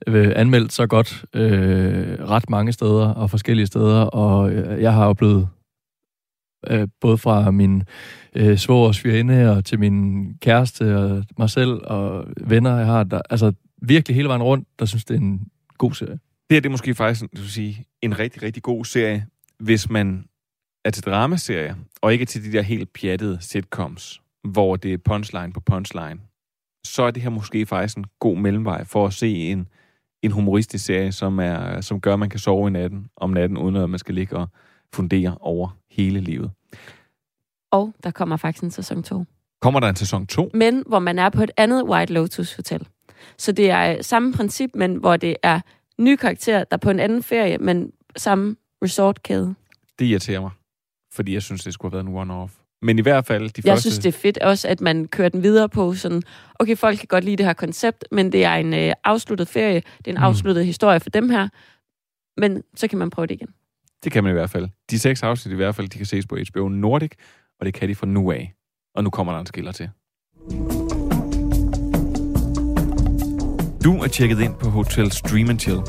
øh, 0.07 0.31
anmeldt 0.35 0.73
så 0.73 0.87
godt 0.87 1.25
øh, 1.33 2.19
ret 2.29 2.49
mange 2.49 2.71
steder 2.71 3.07
og 3.07 3.29
forskellige 3.29 3.67
steder, 3.67 4.01
og 4.01 4.51
øh, 4.51 4.81
jeg 4.81 4.93
har 4.93 5.05
oplevet 5.05 5.47
øh, 6.67 6.87
både 7.01 7.17
fra 7.17 7.51
min 7.51 7.83
øh, 8.35 8.57
svogers 8.57 8.95
svigerinde 8.95 9.51
og 9.57 9.65
til 9.65 9.79
min 9.79 10.27
kæreste 10.41 10.97
og 10.97 11.23
mig 11.37 11.49
selv 11.49 11.71
og 11.83 12.25
venner, 12.41 12.77
jeg 12.77 12.85
har, 12.85 13.03
der, 13.03 13.21
altså 13.29 13.53
virkelig 13.81 14.15
hele 14.15 14.27
vejen 14.27 14.43
rundt, 14.43 14.67
der 14.79 14.85
synes, 14.85 15.05
det 15.05 15.15
er 15.15 15.19
en 15.19 15.47
god 15.77 15.93
serie. 15.93 16.19
Det 16.49 16.55
her 16.55 16.59
det 16.59 16.65
er 16.65 16.71
måske 16.71 16.95
faktisk 16.95 17.25
du 17.37 17.47
sige, 17.47 17.85
en 18.01 18.19
rigtig, 18.19 18.43
rigtig 18.43 18.63
god 18.63 18.85
serie, 18.85 19.25
hvis 19.59 19.89
man 19.89 20.25
er 20.85 20.89
til 20.89 21.03
dramaserier, 21.03 21.75
og 22.01 22.13
ikke 22.13 22.25
til 22.25 22.43
de 22.43 22.51
der 22.51 22.61
helt 22.61 22.93
pjattede 22.93 23.37
sitcoms, 23.41 24.21
hvor 24.43 24.75
det 24.75 24.93
er 24.93 24.97
punchline 24.97 25.53
på 25.53 25.59
punchline. 25.59 26.19
Så 26.85 27.03
er 27.03 27.11
det 27.11 27.23
her 27.23 27.29
måske 27.29 27.65
faktisk 27.65 27.97
en 27.97 28.05
god 28.19 28.37
mellemvej 28.37 28.83
for 28.83 29.07
at 29.07 29.13
se 29.13 29.35
en, 29.35 29.67
en 30.21 30.31
humoristisk 30.31 30.85
serie, 30.85 31.11
som, 31.11 31.39
er, 31.39 31.81
som 31.81 32.01
gør, 32.01 32.13
at 32.13 32.19
man 32.19 32.29
kan 32.29 32.39
sove 32.39 32.67
i 32.67 32.71
natten, 32.71 33.07
om 33.17 33.29
natten, 33.29 33.57
uden 33.57 33.75
at 33.75 33.89
man 33.89 33.99
skal 33.99 34.15
ligge 34.15 34.37
og 34.37 34.47
fundere 34.93 35.37
over 35.39 35.77
hele 35.91 36.19
livet. 36.19 36.51
Og 37.71 37.93
der 38.03 38.11
kommer 38.11 38.37
faktisk 38.37 38.63
en 38.63 38.71
sæson 38.71 39.03
2. 39.03 39.25
Kommer 39.61 39.79
der 39.79 39.89
en 39.89 39.95
sæson 39.95 40.27
2? 40.27 40.51
men 40.53 40.83
hvor 40.87 40.99
man 40.99 41.19
er 41.19 41.29
på 41.29 41.43
et 41.43 41.51
andet 41.57 41.83
White 41.83 42.13
Lotus 42.13 42.55
Hotel. 42.55 42.87
Så 43.37 43.51
det 43.51 43.69
er 43.69 43.91
øh, 43.91 44.03
samme 44.03 44.33
princip, 44.33 44.69
men 44.75 44.95
hvor 44.95 45.17
det 45.17 45.35
er 45.43 45.59
nye 45.97 46.17
karakterer, 46.17 46.63
der 46.63 46.75
er 46.75 46.77
på 46.77 46.89
en 46.89 46.99
anden 46.99 47.23
ferie, 47.23 47.57
men 47.57 47.91
samme 48.15 48.55
resortkæde. 48.83 49.55
Det 49.99 50.05
irriterer 50.05 50.41
mig, 50.41 50.51
fordi 51.15 51.33
jeg 51.33 51.41
synes, 51.41 51.63
det 51.63 51.73
skulle 51.73 51.91
have 51.97 52.05
været 52.05 52.25
en 52.25 52.31
one-off. 52.31 52.61
Men 52.81 52.99
i 52.99 53.01
hvert 53.01 53.25
fald, 53.25 53.49
de 53.49 53.61
Jeg 53.65 53.71
første... 53.71 53.81
synes, 53.91 53.97
det 54.03 54.15
er 54.15 54.19
fedt 54.19 54.37
også, 54.37 54.67
at 54.67 54.81
man 54.81 55.07
kører 55.07 55.29
den 55.29 55.43
videre 55.43 55.69
på 55.69 55.93
sådan, 55.93 56.21
okay, 56.59 56.77
folk 56.77 56.97
kan 56.99 57.07
godt 57.07 57.23
lide 57.23 57.35
det 57.37 57.45
her 57.45 57.53
koncept, 57.53 58.03
men 58.11 58.31
det 58.31 58.45
er 58.45 58.53
en 58.53 58.73
øh, 58.73 58.93
afsluttet 59.03 59.47
ferie, 59.47 59.75
det 59.97 60.07
er 60.07 60.11
en 60.11 60.17
Mm. 60.17 60.23
afsluttet 60.23 60.65
historie 60.65 60.99
for 60.99 61.09
dem 61.09 61.29
her, 61.29 61.47
men 62.41 62.63
så 62.75 62.87
kan 62.87 62.97
man 62.99 63.09
prøve 63.09 63.27
det 63.27 63.33
igen. 63.33 63.47
Det 64.03 64.11
kan 64.11 64.23
man 64.23 64.29
i 64.31 64.33
hvert 64.33 64.49
fald. 64.49 64.67
De 64.89 64.99
seks 64.99 65.23
afsnit 65.23 65.51
i 65.53 65.55
hvert 65.55 65.75
fald, 65.75 65.87
de 65.89 65.97
kan 65.97 66.05
ses 66.05 66.25
på 66.27 66.37
HBO 66.51 66.67
Nordic, 66.69 67.11
og 67.59 67.65
det 67.65 67.73
kan 67.73 67.89
de 67.89 67.95
fra 67.95 68.07
nu 68.07 68.31
af. 68.31 68.53
Og 68.95 69.03
nu 69.03 69.09
kommer 69.09 69.33
der 69.33 69.39
en 69.39 69.45
skiller 69.45 69.71
til. 69.71 69.89
Du 73.83 73.93
er 74.03 74.07
tjekket 74.07 74.39
ind 74.39 74.53
på 74.55 74.69
Hotel 74.69 75.11
Stream 75.11 75.59
Chill, 75.59 75.79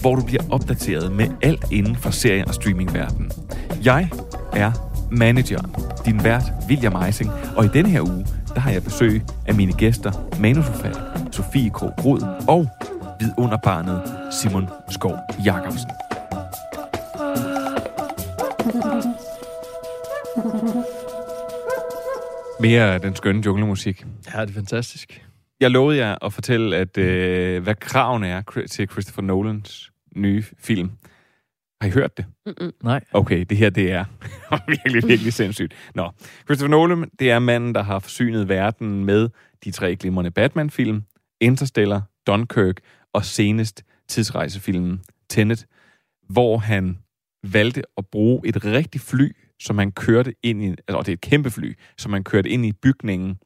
hvor 0.00 0.14
du 0.14 0.24
bliver 0.26 0.42
opdateret 0.50 1.12
med 1.12 1.26
alt 1.42 1.64
inden 1.72 1.96
for 1.96 2.10
serie- 2.10 2.44
og 2.46 2.54
streamingverdenen. 2.54 3.30
Jeg 3.84 4.10
er 4.56 4.72
manageren, 5.10 5.74
din 6.04 6.24
vært 6.24 6.42
William 6.68 7.02
Eising. 7.06 7.30
Og 7.56 7.64
i 7.64 7.68
denne 7.68 7.90
her 7.90 8.00
uge, 8.00 8.26
der 8.54 8.60
har 8.60 8.70
jeg 8.70 8.84
besøg 8.84 9.22
af 9.46 9.54
mine 9.54 9.72
gæster 9.72 10.38
manusforfatter 10.40 11.00
Sofie 11.32 11.70
Krog 11.70 11.92
Grod 11.98 12.20
og 12.48 12.68
vidunderbarnet 13.20 14.02
Simon 14.30 14.68
Skov 14.90 15.18
Jacobsen. 15.44 15.90
Mere 22.60 22.94
af 22.94 23.00
den 23.00 23.16
skønne 23.16 23.42
junglemusik. 23.46 24.06
Ja, 24.34 24.40
det 24.40 24.50
er 24.50 24.54
fantastisk. 24.54 25.24
Jeg 25.60 25.70
lovede 25.70 25.98
jer 25.98 26.16
at 26.24 26.32
fortælle, 26.32 26.76
at 26.76 26.98
øh, 26.98 27.62
hvad 27.62 27.74
kraven 27.74 28.24
er 28.24 28.42
til 28.70 28.88
Christopher 28.88 29.22
Nolans 29.22 29.90
nye 30.16 30.44
film. 30.58 30.90
Har 31.84 31.88
I 31.88 31.92
hørt 31.92 32.16
det? 32.16 32.26
Mm-mm. 32.46 32.72
Nej. 32.82 33.00
Okay, 33.12 33.44
det 33.50 33.56
her 33.56 33.70
det 33.70 33.92
er 33.92 34.04
virkelig, 34.68 35.08
virkelig 35.08 35.32
sindssygt. 35.32 35.74
Nå, 35.94 36.10
Christopher 36.44 36.70
Nolan, 36.70 37.10
det 37.18 37.30
er 37.30 37.38
manden, 37.38 37.74
der 37.74 37.82
har 37.82 37.98
forsynet 37.98 38.48
verden 38.48 39.04
med 39.04 39.28
de 39.64 39.70
tre 39.70 39.96
glimrende 39.96 40.30
Batman-film, 40.30 41.02
Interstellar, 41.40 42.02
Dunkirk 42.26 42.76
og 43.12 43.24
senest 43.24 43.84
tidsrejsefilmen 44.08 45.00
Tenet, 45.28 45.66
hvor 46.28 46.58
han 46.58 46.98
valgte 47.52 47.82
at 47.96 48.06
bruge 48.06 48.40
et 48.44 48.64
rigtigt 48.64 49.04
fly, 49.04 49.36
som 49.62 49.78
han 49.78 49.92
kørte 49.92 50.34
ind 50.42 50.62
i, 50.62 50.68
altså 50.68 50.98
det 51.02 51.08
er 51.08 51.12
et 51.12 51.20
kæmpe 51.20 51.50
fly, 51.50 51.74
som 51.98 52.12
han 52.12 52.24
kørte 52.24 52.48
ind 52.50 52.66
i 52.66 52.72
bygningen, 52.72 53.36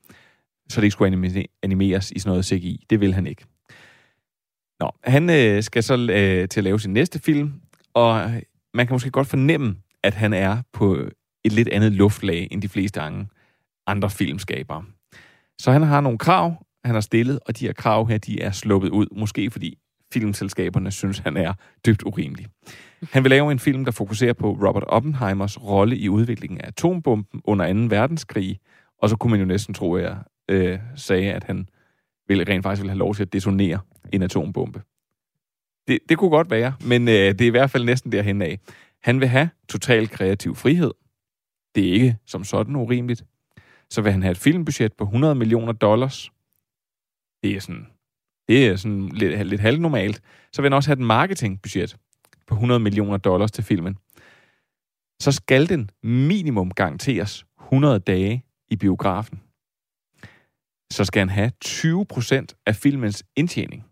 så 0.68 0.80
det 0.80 0.84
ikke 0.84 0.92
skulle 0.92 1.16
anime- 1.16 1.58
animeres 1.62 2.10
i 2.10 2.18
sådan 2.18 2.30
noget 2.30 2.44
CGI. 2.44 2.84
Det 2.90 3.00
vil 3.00 3.14
han 3.14 3.26
ikke. 3.26 3.44
Nå, 4.80 4.90
han 5.04 5.30
øh, 5.30 5.62
skal 5.62 5.82
så 5.82 5.94
øh, 5.94 6.48
til 6.48 6.60
at 6.60 6.64
lave 6.64 6.80
sin 6.80 6.92
næste 6.92 7.18
film, 7.18 7.52
og 7.98 8.30
man 8.74 8.86
kan 8.86 8.94
måske 8.94 9.10
godt 9.10 9.26
fornemme, 9.26 9.76
at 10.02 10.14
han 10.14 10.32
er 10.32 10.62
på 10.72 10.94
et 11.44 11.52
lidt 11.52 11.68
andet 11.68 11.92
luftlag 11.92 12.48
end 12.50 12.62
de 12.62 12.68
fleste 12.68 13.00
andre, 13.00 13.26
andre 13.86 14.10
filmskabere. 14.10 14.84
Så 15.58 15.70
han 15.72 15.82
har 15.82 16.00
nogle 16.00 16.18
krav, 16.18 16.66
han 16.84 16.94
har 16.94 17.00
stillet, 17.00 17.40
og 17.46 17.58
de 17.58 17.66
her 17.66 17.72
krav 17.72 18.08
her, 18.08 18.18
de 18.18 18.40
er 18.40 18.50
sluppet 18.50 18.88
ud, 18.88 19.06
måske 19.12 19.50
fordi 19.50 19.78
filmselskaberne 20.12 20.90
synes, 20.90 21.18
han 21.18 21.36
er 21.36 21.52
dybt 21.86 22.02
urimelig. 22.02 22.46
Han 23.12 23.24
vil 23.24 23.30
lave 23.30 23.52
en 23.52 23.58
film, 23.58 23.84
der 23.84 23.92
fokuserer 23.92 24.32
på 24.32 24.50
Robert 24.50 24.84
Oppenheimers 24.84 25.62
rolle 25.62 25.96
i 25.96 26.08
udviklingen 26.08 26.60
af 26.60 26.68
atombomben 26.68 27.40
under 27.44 27.72
2. 27.72 27.78
verdenskrig, 27.96 28.58
og 29.02 29.08
så 29.08 29.16
kunne 29.16 29.30
man 29.30 29.40
jo 29.40 29.46
næsten 29.46 29.74
tro, 29.74 29.94
at 29.94 30.02
jeg 30.02 30.16
øh, 30.48 30.78
sagde, 30.96 31.32
at 31.32 31.44
han 31.44 31.68
ville, 32.28 32.44
rent 32.48 32.62
faktisk 32.62 32.82
ville 32.82 32.90
have 32.90 32.98
lov 32.98 33.14
til 33.14 33.22
at 33.22 33.32
detonere 33.32 33.78
en 34.12 34.22
atombombe. 34.22 34.82
Det, 35.88 35.98
det 36.08 36.18
kunne 36.18 36.30
godt 36.30 36.50
være, 36.50 36.74
men 36.84 37.08
øh, 37.08 37.14
det 37.14 37.40
er 37.40 37.46
i 37.46 37.50
hvert 37.50 37.70
fald 37.70 37.84
næsten 37.84 38.12
derhen 38.12 38.42
af. 38.42 38.58
Han 39.02 39.20
vil 39.20 39.28
have 39.28 39.50
total 39.68 40.08
kreativ 40.08 40.54
frihed. 40.54 40.90
Det 41.74 41.88
er 41.88 41.92
ikke 41.92 42.16
som 42.26 42.44
sådan 42.44 42.76
urimeligt. 42.76 43.24
Så 43.90 44.02
vil 44.02 44.12
han 44.12 44.22
have 44.22 44.30
et 44.30 44.38
filmbudget 44.38 44.92
på 44.92 45.04
100 45.04 45.34
millioner 45.34 45.72
dollars. 45.72 46.30
Det 47.42 47.56
er 47.56 47.60
sådan, 47.60 47.86
det 48.48 48.66
er 48.66 48.76
sådan 48.76 49.08
lidt, 49.08 49.46
lidt 49.46 49.60
halvnormalt. 49.60 50.22
Så 50.52 50.62
vil 50.62 50.70
han 50.70 50.76
også 50.76 50.90
have 50.90 51.00
et 51.00 51.06
marketingbudget 51.06 51.96
på 52.46 52.54
100 52.54 52.80
millioner 52.80 53.16
dollars 53.16 53.52
til 53.52 53.64
filmen. 53.64 53.98
Så 55.20 55.32
skal 55.32 55.68
den 55.68 55.90
minimum 56.02 56.70
garanteres 56.70 57.46
100 57.60 57.98
dage 57.98 58.44
i 58.68 58.76
biografen. 58.76 59.40
Så 60.90 61.04
skal 61.04 61.20
han 61.20 61.28
have 61.28 61.52
20% 61.64 62.62
af 62.66 62.76
filmens 62.76 63.24
indtjening 63.36 63.84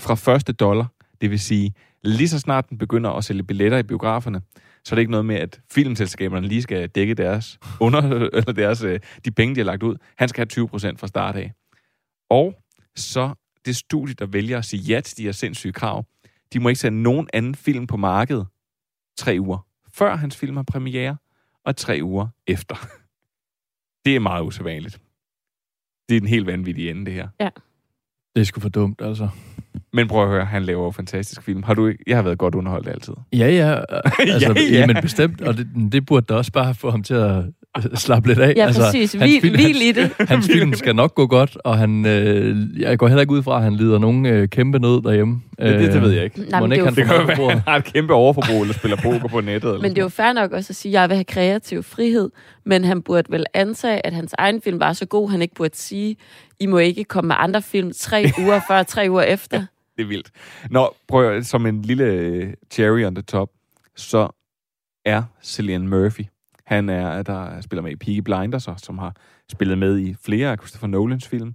fra 0.00 0.14
første 0.14 0.52
dollar. 0.52 0.95
Det 1.20 1.30
vil 1.30 1.40
sige, 1.40 1.74
lige 2.02 2.28
så 2.28 2.38
snart 2.38 2.70
den 2.70 2.78
begynder 2.78 3.10
at 3.10 3.24
sælge 3.24 3.42
billetter 3.42 3.78
i 3.78 3.82
biograferne, 3.82 4.40
så 4.84 4.94
er 4.94 4.96
det 4.96 5.00
ikke 5.00 5.10
noget 5.10 5.26
med, 5.26 5.36
at 5.36 5.60
filmselskaberne 5.72 6.48
lige 6.48 6.62
skal 6.62 6.88
dække 6.88 7.14
deres 7.14 7.58
under, 7.80 8.02
eller 8.38 8.52
deres, 8.52 8.82
øh, 8.82 9.00
de 9.24 9.30
penge, 9.30 9.54
de 9.54 9.60
har 9.60 9.64
lagt 9.64 9.82
ud. 9.82 9.96
Han 10.16 10.28
skal 10.28 10.48
have 10.56 10.66
20% 10.92 10.96
fra 10.96 11.06
start 11.06 11.36
af. 11.36 11.52
Og 12.30 12.54
så 12.96 13.34
det 13.66 13.76
studie, 13.76 14.14
der 14.14 14.26
vælger 14.26 14.58
at 14.58 14.64
sige 14.64 14.82
ja 14.82 15.00
til 15.00 15.16
de 15.16 15.22
her 15.22 15.32
sindssyge 15.32 15.72
krav, 15.72 16.04
de 16.52 16.60
må 16.60 16.68
ikke 16.68 16.80
sende 16.80 17.02
nogen 17.02 17.28
anden 17.32 17.54
film 17.54 17.86
på 17.86 17.96
markedet 17.96 18.46
tre 19.16 19.36
uger 19.40 19.66
før 19.92 20.16
hans 20.16 20.36
film 20.36 20.56
har 20.56 20.62
premiere, 20.62 21.16
og 21.64 21.76
tre 21.76 21.98
uger 22.02 22.28
efter. 22.46 22.76
Det 24.04 24.16
er 24.16 24.20
meget 24.20 24.42
usædvanligt. 24.42 25.00
Det 26.08 26.16
er 26.16 26.20
en 26.20 26.26
helt 26.26 26.46
vanvittig 26.46 26.90
ende, 26.90 27.06
det 27.06 27.14
her. 27.14 27.28
Ja. 27.40 27.48
Det 28.34 28.40
er 28.40 28.44
sgu 28.44 28.60
for 28.60 28.68
dumt, 28.68 29.00
altså. 29.00 29.28
Men 29.92 30.08
prøv 30.08 30.22
at 30.22 30.28
høre, 30.28 30.44
han 30.44 30.62
laver 30.62 30.84
jo 30.84 30.90
fantastisk 30.90 31.42
film. 31.42 31.62
Har 31.62 31.74
du 31.74 31.86
ikke? 31.86 32.04
Jeg 32.06 32.16
har 32.16 32.22
været 32.22 32.38
godt 32.38 32.54
underholdt 32.54 32.88
altid. 32.88 33.14
Ja, 33.32 33.48
ja. 33.50 33.74
Altså, 34.18 34.52
Ja, 34.56 34.62
ja, 34.62 34.70
ja. 34.72 34.80
ja. 34.80 34.86
Men 34.86 34.96
bestemt, 35.02 35.40
og 35.40 35.56
det, 35.56 35.66
det 35.92 36.06
burde 36.06 36.26
da 36.28 36.34
også 36.34 36.52
bare 36.52 36.74
få 36.74 36.90
ham 36.90 37.02
til 37.02 37.14
at 37.14 37.44
slappe 37.94 38.28
lidt 38.28 38.38
af. 38.38 38.52
Ja, 38.56 38.66
altså, 38.66 38.80
præcis. 38.82 39.12
hans 39.12 39.22
Hvil- 39.24 39.40
film- 39.40 39.54
hvil 39.54 39.82
i 39.82 39.92
hans- 39.92 40.14
det. 40.18 40.28
Hans 40.28 40.46
film 40.52 40.74
skal 40.74 40.96
nok 40.96 41.14
gå 41.14 41.26
godt, 41.26 41.56
og 41.64 41.78
han, 41.78 42.06
øh, 42.06 42.80
jeg 42.80 42.98
går 42.98 43.08
heller 43.08 43.20
ikke 43.20 43.32
ud 43.32 43.42
fra, 43.42 43.56
at 43.56 43.62
han 43.62 43.74
lider 43.74 43.98
nogen 43.98 44.26
øh, 44.26 44.48
kæmpe 44.48 44.78
nød 44.78 45.02
derhjemme. 45.02 45.40
Det, 45.58 45.80
det, 45.80 45.92
det 45.92 46.02
ved 46.02 46.10
jeg 46.10 46.24
ikke. 46.24 46.40
Nej, 46.40 46.60
Må 46.60 46.66
men 46.66 46.72
ikke 46.72 46.84
det 46.86 46.94
får 46.94 47.02
Det 47.16 47.26
kan 47.28 47.38
være, 47.38 47.50
han 47.50 47.60
har 47.66 47.76
et 47.76 47.84
kæmpe 47.84 48.12
overforbrug, 48.14 48.60
eller 48.62 48.74
spiller 48.74 48.96
poker 49.02 49.28
på 49.28 49.40
nettet. 49.40 49.68
Eller 49.68 49.82
Men 49.82 49.90
det 49.90 49.98
er 49.98 50.02
jo 50.02 50.08
fair 50.08 50.32
nok 50.32 50.52
også 50.52 50.70
at 50.72 50.76
sige, 50.76 50.90
at 50.96 51.00
jeg 51.00 51.08
vil 51.08 51.16
have 51.16 51.24
kreativ 51.24 51.82
frihed, 51.82 52.30
men 52.66 52.84
han 52.84 53.02
burde 53.02 53.32
vel 53.32 53.44
antage, 53.54 54.06
at 54.06 54.12
hans 54.12 54.34
egen 54.38 54.60
film 54.62 54.80
var 54.80 54.92
så 54.92 55.06
god, 55.06 55.30
han 55.30 55.42
ikke 55.42 55.54
burde 55.54 55.76
sige, 55.76 56.16
I 56.60 56.66
må 56.66 56.78
ikke 56.78 57.04
komme 57.04 57.28
med 57.28 57.36
andre 57.38 57.62
film 57.62 57.92
tre 57.96 58.26
uger 58.42 58.60
før, 58.70 58.82
tre 58.82 59.06
uger 59.10 59.22
efter. 59.22 59.64
Det 59.96 60.02
er 60.02 60.06
vildt. 60.08 60.30
Nå, 60.70 60.94
prøv 61.08 61.30
at, 61.36 61.46
som 61.46 61.66
en 61.66 61.82
lille 61.82 62.04
øh, 62.04 62.46
cherry 62.70 63.04
on 63.04 63.14
the 63.14 63.22
top, 63.22 63.48
så 63.96 64.28
er 65.04 65.22
Cillian 65.44 65.88
Murphy. 65.88 66.22
Han 66.66 66.88
er, 66.88 67.22
der 67.22 67.60
spiller 67.60 67.82
med 67.82 67.90
i 67.90 67.96
Peaky 67.96 68.18
Blinders, 68.18 68.68
og 68.68 68.80
som 68.80 68.98
har 68.98 69.16
spillet 69.52 69.78
med 69.78 69.98
i 69.98 70.16
flere 70.24 70.50
af 70.50 70.58
Christopher 70.58 70.88
Nolans 70.88 71.28
film. 71.28 71.54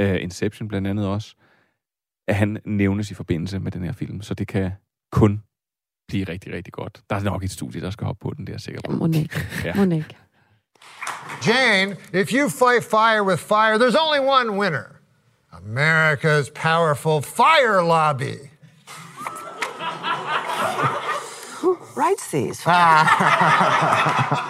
Uh, 0.00 0.22
Inception 0.22 0.68
blandt 0.68 0.88
andet 0.88 1.06
også. 1.06 1.34
At 2.28 2.36
han 2.36 2.58
nævnes 2.64 3.10
i 3.10 3.14
forbindelse 3.14 3.58
med 3.58 3.72
den 3.72 3.84
her 3.84 3.92
film, 3.92 4.22
så 4.22 4.34
det 4.34 4.48
kan 4.48 4.72
kun 5.12 5.42
blive 6.08 6.24
rigtig, 6.24 6.52
rigtig 6.52 6.72
godt. 6.72 7.00
Der 7.10 7.16
er 7.16 7.20
nok 7.20 7.44
et 7.44 7.50
studie, 7.50 7.80
der 7.80 7.90
skal 7.90 8.06
hoppe 8.06 8.22
på 8.22 8.34
den, 8.36 8.46
det 8.46 8.52
er 8.52 8.54
jeg 8.54 8.60
sikker 8.60 8.80
på. 8.84 9.06
Ikke. 9.06 9.46
Ja. 9.64 9.84
Ikke. 9.84 10.16
Jane, 11.46 11.96
if 12.12 12.32
you 12.32 12.48
fight 12.48 12.84
fire 12.84 13.22
with 13.24 13.38
fire, 13.38 13.78
there's 13.78 13.96
only 13.96 14.20
one 14.20 14.58
winner 14.58 15.00
America's 15.52 16.48
powerful 16.50 17.22
fire 17.22 17.82
lobby. 17.82 18.50
Who 21.60 21.78
writes 21.96 22.30
these? 22.30 22.62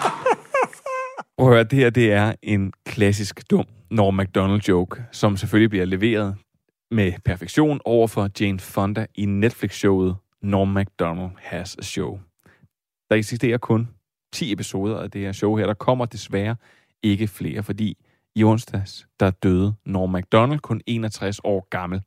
Prøv 1.41 1.49
at 1.49 1.55
høre, 1.55 1.63
det 1.63 1.79
her 1.79 1.89
det 1.89 2.11
er 2.11 2.33
en 2.41 2.73
klassisk 2.85 3.51
dum 3.51 3.65
Norm 3.91 4.13
MacDonald 4.13 4.61
joke, 4.67 5.03
som 5.11 5.37
selvfølgelig 5.37 5.69
bliver 5.69 5.85
leveret 5.85 6.35
med 6.91 7.13
perfektion 7.25 7.81
over 7.85 8.07
for 8.07 8.29
Jane 8.39 8.59
Fonda 8.59 9.05
i 9.15 9.25
Netflix-showet 9.25 10.15
Norm 10.41 10.67
MacDonald 10.67 11.31
Has 11.37 11.75
a 11.79 11.81
Show. 11.81 12.19
Der 13.09 13.15
eksisterer 13.15 13.57
kun 13.57 13.89
10 14.33 14.51
episoder 14.51 14.97
af 14.97 15.11
det 15.11 15.21
her 15.21 15.31
show 15.31 15.55
her. 15.57 15.65
Der 15.65 15.73
kommer 15.73 16.05
desværre 16.05 16.55
ikke 17.03 17.27
flere, 17.27 17.63
fordi 17.63 17.97
i 18.35 18.43
onsdags, 18.43 19.07
der 19.19 19.29
døde 19.29 19.73
Norm 19.85 20.09
MacDonald 20.09 20.59
kun 20.59 20.81
61 20.85 21.39
år 21.43 21.67
gammel. 21.69 22.01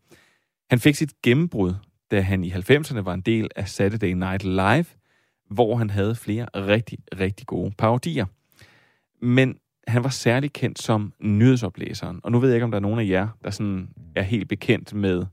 Han 0.70 0.78
fik 0.78 0.94
sit 0.94 1.12
gennembrud, 1.22 1.74
da 2.10 2.20
han 2.20 2.44
i 2.44 2.50
90'erne 2.50 3.00
var 3.00 3.14
en 3.14 3.20
del 3.20 3.48
af 3.56 3.68
Saturday 3.68 4.12
Night 4.12 4.44
Live, 4.44 4.86
hvor 5.50 5.76
han 5.76 5.90
havde 5.90 6.14
flere 6.14 6.46
rigtig, 6.54 6.98
rigtig 7.20 7.46
gode 7.46 7.72
parodier. 7.78 8.26
Men 9.24 9.56
han 9.88 10.04
var 10.04 10.10
særlig 10.10 10.52
kendt 10.52 10.82
som 10.82 11.12
nyhedsoplæseren. 11.20 12.20
Og 12.22 12.32
nu 12.32 12.38
ved 12.38 12.48
jeg 12.48 12.56
ikke, 12.56 12.64
om 12.64 12.70
der 12.70 12.78
er 12.78 12.82
nogen 12.82 12.98
af 12.98 13.08
jer, 13.08 13.28
der 13.44 13.50
sådan 13.50 13.88
er 14.16 14.22
helt 14.22 14.48
bekendt 14.48 14.94
med 14.94 15.26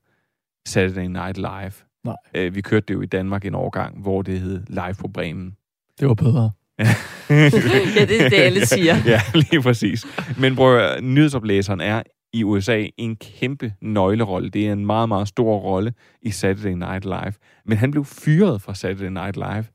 Saturday 0.67 1.05
Night 1.05 1.37
Live. 1.37 1.71
Nej. 2.03 2.15
Øh, 2.35 2.55
vi 2.55 2.61
kørte 2.61 2.85
det 2.87 2.93
jo 2.93 3.01
i 3.01 3.05
Danmark 3.05 3.45
en 3.45 3.55
årgang, 3.55 4.01
hvor 4.01 4.21
det 4.21 4.39
hed 4.39 4.63
Live 4.67 4.95
på 4.99 5.07
Bremen. 5.07 5.55
Det 5.99 6.07
var 6.07 6.13
bedre. 6.13 6.51
Ja, 7.29 8.05
det 8.05 8.21
er 8.21 8.29
det, 8.29 8.37
alle 8.37 8.65
siger. 8.75 8.95
ja, 9.13 9.21
lige 9.33 9.61
præcis. 9.61 10.05
Men 10.39 10.55
prøv 10.55 10.75
at 10.75 10.81
høre, 10.81 11.01
nyhedsoplæseren 11.01 11.81
er 11.81 12.03
i 12.33 12.43
USA 12.43 12.85
en 12.97 13.15
kæmpe 13.15 13.73
nøglerolle. 13.81 14.49
Det 14.49 14.67
er 14.67 14.73
en 14.73 14.85
meget, 14.85 15.09
meget 15.09 15.27
stor 15.27 15.57
rolle 15.57 15.93
i 16.21 16.31
Saturday 16.31 16.73
Night 16.73 17.05
Live. 17.05 17.33
Men 17.65 17.77
han 17.77 17.91
blev 17.91 18.05
fyret 18.05 18.61
fra 18.61 18.75
Saturday 18.75 19.09
Night 19.09 19.35
Live, 19.35 19.65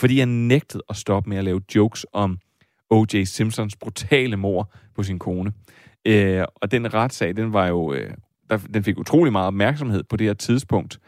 fordi 0.00 0.18
han 0.18 0.28
nægtede 0.28 0.82
at 0.88 0.96
stoppe 0.96 1.30
med 1.30 1.38
at 1.38 1.44
lave 1.44 1.60
jokes 1.74 2.06
om 2.12 2.38
O.J. 2.90 3.24
Simpsons 3.24 3.76
brutale 3.76 4.36
mor 4.36 4.72
på 4.94 5.02
sin 5.02 5.18
kone. 5.18 5.52
Øh, 6.04 6.44
og 6.54 6.70
den 6.70 6.94
retssag, 6.94 7.36
den 7.36 7.52
var 7.52 7.66
jo, 7.66 7.92
øh, 7.92 8.10
der, 8.50 8.56
den 8.56 8.84
fik 8.84 8.98
utrolig 8.98 9.32
meget 9.32 9.46
opmærksomhed 9.46 10.02
på 10.02 10.16
det 10.16 10.26
her 10.26 10.34
tidspunkt, 10.34 11.00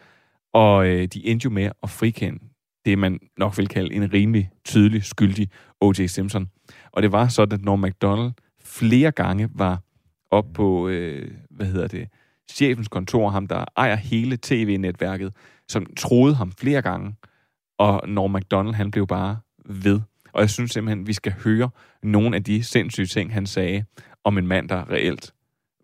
og 0.53 0.87
øh, 0.87 1.07
de 1.07 1.26
endte 1.26 1.45
jo 1.45 1.51
med 1.51 1.70
at 1.83 1.91
frikende 1.91 2.39
det, 2.85 2.99
man 2.99 3.18
nok 3.39 3.59
vil 3.59 3.68
kalde 3.68 3.95
en 3.95 4.12
rimelig 4.12 4.51
tydelig 4.64 5.05
skyldig 5.05 5.49
O.J. 5.80 6.07
Simpson. 6.07 6.49
Og 6.93 7.03
det 7.03 7.12
var 7.12 7.28
sådan, 7.28 7.59
at 7.59 7.64
når 7.64 7.76
McDonald 7.76 8.33
flere 8.64 9.11
gange 9.11 9.49
var 9.55 9.83
op 10.30 10.47
på, 10.55 10.89
øh, 10.89 11.30
hvad 11.51 11.66
hedder 11.66 11.89
det, 11.89 12.09
chefens 12.51 12.89
kontor, 12.89 13.30
ham 13.30 13.47
der 13.47 13.64
ejer 13.76 13.97
hele 13.97 14.37
tv-netværket, 14.37 15.35
som 15.68 15.87
troede 15.97 16.35
ham 16.35 16.53
flere 16.53 16.83
gange, 16.83 17.14
og 17.78 18.09
når 18.09 18.28
McDonald, 18.28 18.74
han 18.74 18.91
blev 18.91 19.07
bare 19.07 19.39
ved. 19.64 20.01
Og 20.33 20.41
jeg 20.41 20.51
synes 20.51 20.70
simpelthen, 20.70 21.07
vi 21.07 21.12
skal 21.12 21.33
høre 21.45 21.70
nogle 22.03 22.37
af 22.37 22.45
de 22.45 22.64
sindssyge 22.64 23.07
ting, 23.07 23.33
han 23.33 23.47
sagde 23.47 23.85
om 24.24 24.39
en 24.39 24.47
mand, 24.47 24.68
der 24.68 24.91
reelt 24.91 25.33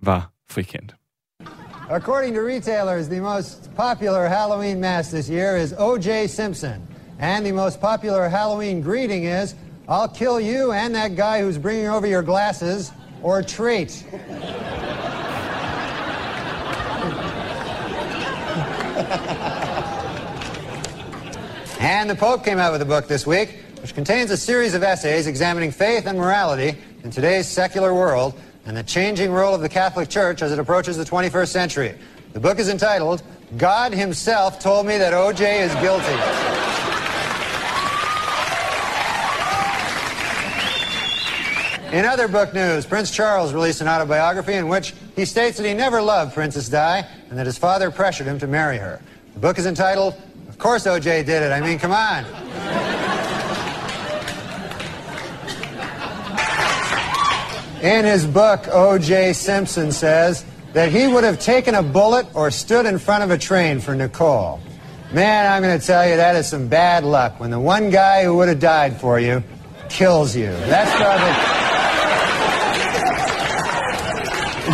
var 0.02 0.32
frikendt. 0.50 0.94
According 1.90 2.34
to 2.34 2.40
retailers, 2.40 3.08
the 3.08 3.20
most 3.20 3.70
popular 3.76 4.28
Halloween 4.28 4.80
mask 4.80 5.10
this 5.10 5.28
year 5.28 5.56
is 5.56 5.74
O.J. 5.78 6.26
Simpson. 6.26 6.82
And 7.18 7.44
the 7.44 7.52
most 7.52 7.80
popular 7.80 8.28
Halloween 8.28 8.82
greeting 8.82 9.24
is 9.24 9.56
I'll 9.88 10.08
kill 10.08 10.38
you 10.40 10.72
and 10.72 10.94
that 10.94 11.16
guy 11.16 11.42
who's 11.42 11.58
bringing 11.58 11.88
over 11.88 12.06
your 12.06 12.22
glasses, 12.22 12.92
or 13.22 13.42
trait. 13.42 14.04
And 21.80 22.10
the 22.10 22.16
Pope 22.16 22.44
came 22.44 22.58
out 22.58 22.72
with 22.72 22.82
a 22.82 22.84
book 22.84 23.06
this 23.06 23.26
week, 23.26 23.64
which 23.80 23.94
contains 23.94 24.30
a 24.30 24.36
series 24.36 24.74
of 24.74 24.82
essays 24.82 25.26
examining 25.26 25.70
faith 25.70 26.06
and 26.06 26.18
morality 26.18 26.76
in 27.04 27.10
today's 27.10 27.46
secular 27.46 27.94
world 27.94 28.38
and 28.66 28.76
the 28.76 28.82
changing 28.82 29.32
role 29.32 29.54
of 29.54 29.60
the 29.60 29.68
Catholic 29.68 30.08
Church 30.08 30.42
as 30.42 30.52
it 30.52 30.58
approaches 30.58 30.96
the 30.96 31.04
21st 31.04 31.48
century. 31.48 31.94
The 32.32 32.40
book 32.40 32.58
is 32.58 32.68
entitled, 32.68 33.22
God 33.56 33.92
Himself 33.92 34.58
Told 34.58 34.86
Me 34.86 34.98
That 34.98 35.12
OJ 35.12 35.60
is 35.60 35.74
Guilty. 35.76 36.58
In 41.96 42.04
other 42.04 42.28
book 42.28 42.52
news, 42.52 42.84
Prince 42.84 43.10
Charles 43.10 43.54
released 43.54 43.80
an 43.80 43.88
autobiography 43.88 44.52
in 44.52 44.68
which 44.68 44.92
he 45.16 45.24
states 45.24 45.56
that 45.56 45.66
he 45.66 45.72
never 45.72 46.02
loved 46.02 46.34
Princess 46.34 46.68
Di 46.68 47.06
and 47.30 47.38
that 47.38 47.46
his 47.46 47.56
father 47.56 47.90
pressured 47.90 48.26
him 48.26 48.38
to 48.40 48.46
marry 48.46 48.76
her. 48.76 49.00
The 49.32 49.40
book 49.40 49.58
is 49.58 49.64
entitled, 49.64 50.14
Of 50.48 50.58
Course 50.58 50.86
OJ 50.86 51.24
Did 51.24 51.42
It. 51.42 51.52
I 51.52 51.62
mean, 51.62 51.78
come 51.78 51.92
on. 51.92 53.07
In 57.82 58.04
his 58.04 58.26
book, 58.26 58.66
O.J. 58.72 59.34
Simpson 59.34 59.92
says 59.92 60.44
that 60.72 60.90
he 60.90 61.06
would 61.06 61.22
have 61.22 61.38
taken 61.38 61.76
a 61.76 61.82
bullet 61.82 62.26
or 62.34 62.50
stood 62.50 62.86
in 62.86 62.98
front 62.98 63.22
of 63.22 63.30
a 63.30 63.38
train 63.38 63.78
for 63.78 63.94
Nicole. 63.94 64.58
Man, 65.12 65.52
I'm 65.52 65.62
going 65.62 65.78
to 65.78 65.86
tell 65.86 66.08
you, 66.08 66.16
that 66.16 66.34
is 66.36 66.48
some 66.48 66.68
bad 66.68 67.04
luck 67.04 67.38
when 67.40 67.50
the 67.50 67.60
one 67.60 67.90
guy 67.90 68.24
who 68.24 68.34
would 68.34 68.48
have 68.48 68.58
died 68.58 69.00
for 69.00 69.20
you 69.20 69.42
kills 69.88 70.34
you. 70.36 70.46
That's 70.46 70.90
probably. 70.96 71.34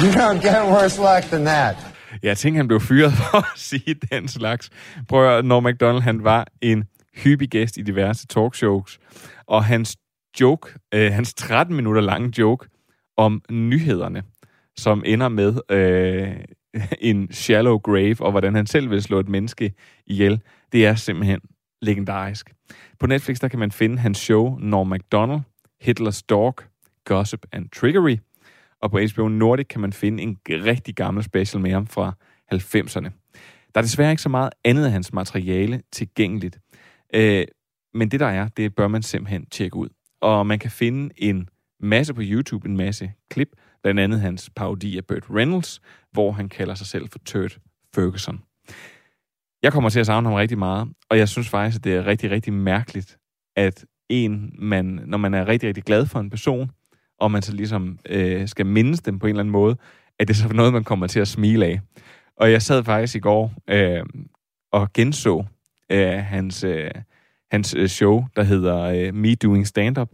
you 0.06 0.12
don't 0.12 0.40
get 0.40 0.66
worse 0.66 0.98
luck 0.98 1.24
than 1.24 1.44
that. 1.44 1.76
Jeg 2.22 2.38
tænker, 2.38 2.58
han 2.58 2.68
blev 2.68 2.80
fyret 2.80 3.12
for 3.30 3.36
at 3.36 3.44
sige 3.56 3.94
den 3.94 4.28
slags. 4.28 4.70
Prøv 5.08 5.38
at 5.38 5.44
Norm 5.44 5.62
MacDonald, 5.62 6.02
han 6.02 6.24
var 6.24 6.46
en 6.62 6.84
hyppig 7.16 7.48
gæst 7.48 7.76
i 7.76 7.82
diverse 7.82 8.26
talkshows, 8.26 8.98
og 9.48 9.64
hans 9.64 9.96
joke, 10.40 10.74
øh, 10.94 11.12
hans 11.12 11.34
13 11.34 11.76
minutter 11.76 12.02
lange 12.02 12.32
joke 12.38 12.68
om 13.16 13.42
nyhederne, 13.50 14.22
som 14.76 15.02
ender 15.06 15.28
med 15.28 15.60
øh, 15.70 16.36
en 17.10 17.32
shallow 17.32 17.78
grave, 17.78 18.16
og 18.20 18.30
hvordan 18.30 18.54
han 18.54 18.66
selv 18.66 18.90
vil 18.90 19.02
slå 19.02 19.20
et 19.20 19.28
menneske 19.28 19.72
ihjel, 20.06 20.40
det 20.72 20.86
er 20.86 20.94
simpelthen 20.94 21.40
legendarisk. 21.82 22.52
På 22.98 23.06
Netflix, 23.06 23.40
der 23.40 23.48
kan 23.48 23.58
man 23.58 23.72
finde 23.72 23.98
hans 23.98 24.18
show 24.18 24.58
Norm 24.58 24.86
MacDonald, 24.86 25.40
Hitler's 25.84 26.20
Dog, 26.28 26.54
Gossip 27.04 27.46
and 27.52 27.68
Trickery, 27.68 28.16
og 28.82 28.90
på 28.90 28.98
HBO 29.14 29.28
Nordic 29.28 29.66
kan 29.66 29.80
man 29.80 29.92
finde 29.92 30.22
en 30.22 30.38
rigtig 30.48 30.94
gammel 30.94 31.24
special 31.24 31.62
med 31.62 31.70
ham 31.70 31.86
fra 31.86 32.12
90'erne. 32.54 33.10
Der 33.74 33.80
er 33.80 33.82
desværre 33.82 34.10
ikke 34.10 34.22
så 34.22 34.28
meget 34.28 34.50
andet 34.64 34.84
af 34.84 34.90
hans 34.90 35.12
materiale 35.12 35.82
tilgængeligt. 35.92 36.58
Øh, 37.14 37.44
men 37.94 38.10
det 38.10 38.20
der 38.20 38.26
er, 38.26 38.48
det 38.48 38.74
bør 38.74 38.88
man 38.88 39.02
simpelthen 39.02 39.46
tjekke 39.46 39.76
ud. 39.76 39.88
Og 40.20 40.46
man 40.46 40.58
kan 40.58 40.70
finde 40.70 41.14
en 41.16 41.48
masse 41.84 42.14
på 42.14 42.20
YouTube, 42.24 42.68
en 42.68 42.76
masse 42.76 43.12
klip, 43.30 43.48
blandt 43.82 44.00
andet 44.00 44.20
hans 44.20 44.50
parodi 44.56 44.98
af 44.98 45.04
Burt 45.04 45.30
Reynolds, 45.30 45.80
hvor 46.12 46.32
han 46.32 46.48
kalder 46.48 46.74
sig 46.74 46.86
selv 46.86 47.08
for 47.08 47.18
Turt 47.18 47.58
Ferguson. 47.94 48.40
Jeg 49.62 49.72
kommer 49.72 49.90
til 49.90 50.00
at 50.00 50.06
savne 50.06 50.28
ham 50.28 50.34
rigtig 50.34 50.58
meget, 50.58 50.88
og 51.10 51.18
jeg 51.18 51.28
synes 51.28 51.48
faktisk, 51.48 51.80
at 51.80 51.84
det 51.84 51.94
er 51.94 52.06
rigtig, 52.06 52.30
rigtig 52.30 52.52
mærkeligt, 52.52 53.18
at 53.56 53.84
en, 54.08 54.54
man, 54.58 54.84
når 55.06 55.18
man 55.18 55.34
er 55.34 55.48
rigtig, 55.48 55.68
rigtig 55.68 55.84
glad 55.84 56.06
for 56.06 56.20
en 56.20 56.30
person, 56.30 56.70
og 57.20 57.30
man 57.30 57.42
så 57.42 57.52
ligesom 57.52 57.98
øh, 58.08 58.48
skal 58.48 58.66
mindes 58.66 59.00
dem 59.00 59.18
på 59.18 59.26
en 59.26 59.30
eller 59.30 59.40
anden 59.40 59.52
måde, 59.52 59.76
at 60.18 60.28
det 60.28 60.34
er 60.34 60.38
så 60.38 60.54
noget, 60.54 60.72
man 60.72 60.84
kommer 60.84 61.06
til 61.06 61.20
at 61.20 61.28
smile 61.28 61.66
af. 61.66 61.80
Og 62.36 62.52
jeg 62.52 62.62
sad 62.62 62.84
faktisk 62.84 63.16
i 63.16 63.18
går 63.18 63.52
øh, 63.68 64.04
og 64.72 64.92
genså 64.92 65.44
øh, 65.90 66.08
hans, 66.08 66.64
øh, 66.64 66.90
hans 67.50 67.74
øh, 67.74 67.88
show, 67.88 68.24
der 68.36 68.42
hedder 68.42 68.80
øh, 68.80 69.14
Me 69.14 69.34
Doing 69.34 69.66
Stand-Up, 69.66 70.08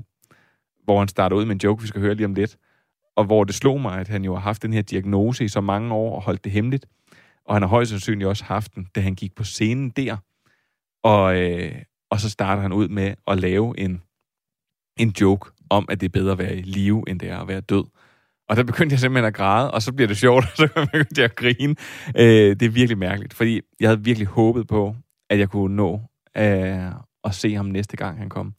hvor 0.91 0.99
han 0.99 1.09
starter 1.09 1.37
ud 1.37 1.45
med 1.45 1.55
en 1.55 1.61
joke, 1.65 1.83
vi 1.83 1.89
skal 1.89 2.01
høre 2.01 2.15
lige 2.15 2.27
om 2.27 2.35
lidt, 2.35 2.57
og 3.17 3.25
hvor 3.25 3.45
det 3.45 3.55
slog 3.55 3.81
mig, 3.81 4.01
at 4.01 4.09
han 4.09 4.25
jo 4.25 4.35
har 4.35 4.41
haft 4.41 4.63
den 4.63 4.73
her 4.73 4.83
diagnose 4.83 5.45
i 5.45 5.49
så 5.49 5.61
mange 5.61 5.95
år 5.95 6.17
og 6.17 6.23
holdt 6.23 6.45
det 6.45 6.53
hemmeligt, 6.53 6.87
og 7.45 7.55
han 7.55 7.63
har 7.63 7.69
højst 7.69 7.91
sandsynligt 7.91 8.29
også 8.29 8.45
haft 8.45 8.75
den, 8.75 8.89
da 8.95 9.01
han 9.01 9.15
gik 9.15 9.35
på 9.35 9.45
scenen 9.45 9.91
der, 9.91 10.17
og, 11.03 11.43
øh, 11.43 11.75
og 12.11 12.21
så 12.21 12.31
starter 12.31 12.63
han 12.63 12.73
ud 12.73 12.89
med 12.89 13.15
at 13.27 13.39
lave 13.39 13.79
en, 13.79 14.03
en 14.97 15.15
joke 15.21 15.51
om, 15.71 15.87
at 15.89 16.01
det 16.01 16.07
er 16.07 16.11
bedre 16.11 16.33
at 16.33 16.39
være 16.39 16.57
i 16.57 16.63
live, 16.63 17.05
end 17.09 17.21
det 17.21 17.31
er 17.31 17.39
at 17.39 17.49
være 17.49 17.61
død. 17.61 17.85
Og 18.49 18.57
der 18.57 18.63
begyndte 18.63 18.93
jeg 18.93 19.01
simpelthen 19.01 19.27
at 19.27 19.35
græde, 19.35 19.71
og 19.71 19.83
så 19.83 19.93
bliver 19.93 20.09
det 20.09 20.17
sjovt, 20.17 20.45
og 20.51 20.57
så 20.57 20.69
begyndte 20.75 21.21
jeg 21.21 21.25
at 21.25 21.37
grine. 21.37 21.75
Øh, 22.17 22.57
det 22.61 22.63
er 22.63 22.71
virkelig 22.71 22.99
mærkeligt, 22.99 23.35
fordi 23.35 23.61
jeg 23.81 23.89
havde 23.89 24.05
virkelig 24.05 24.29
håbet 24.29 24.67
på, 24.69 24.97
at 25.31 25.39
jeg 25.39 25.49
kunne 25.49 25.77
nå 25.77 26.01
øh, 26.37 26.93
at 27.25 27.35
se 27.35 27.55
ham 27.55 27.67
næste 27.67 27.97
gang, 27.97 28.19
han 28.19 28.29
kom 28.29 28.55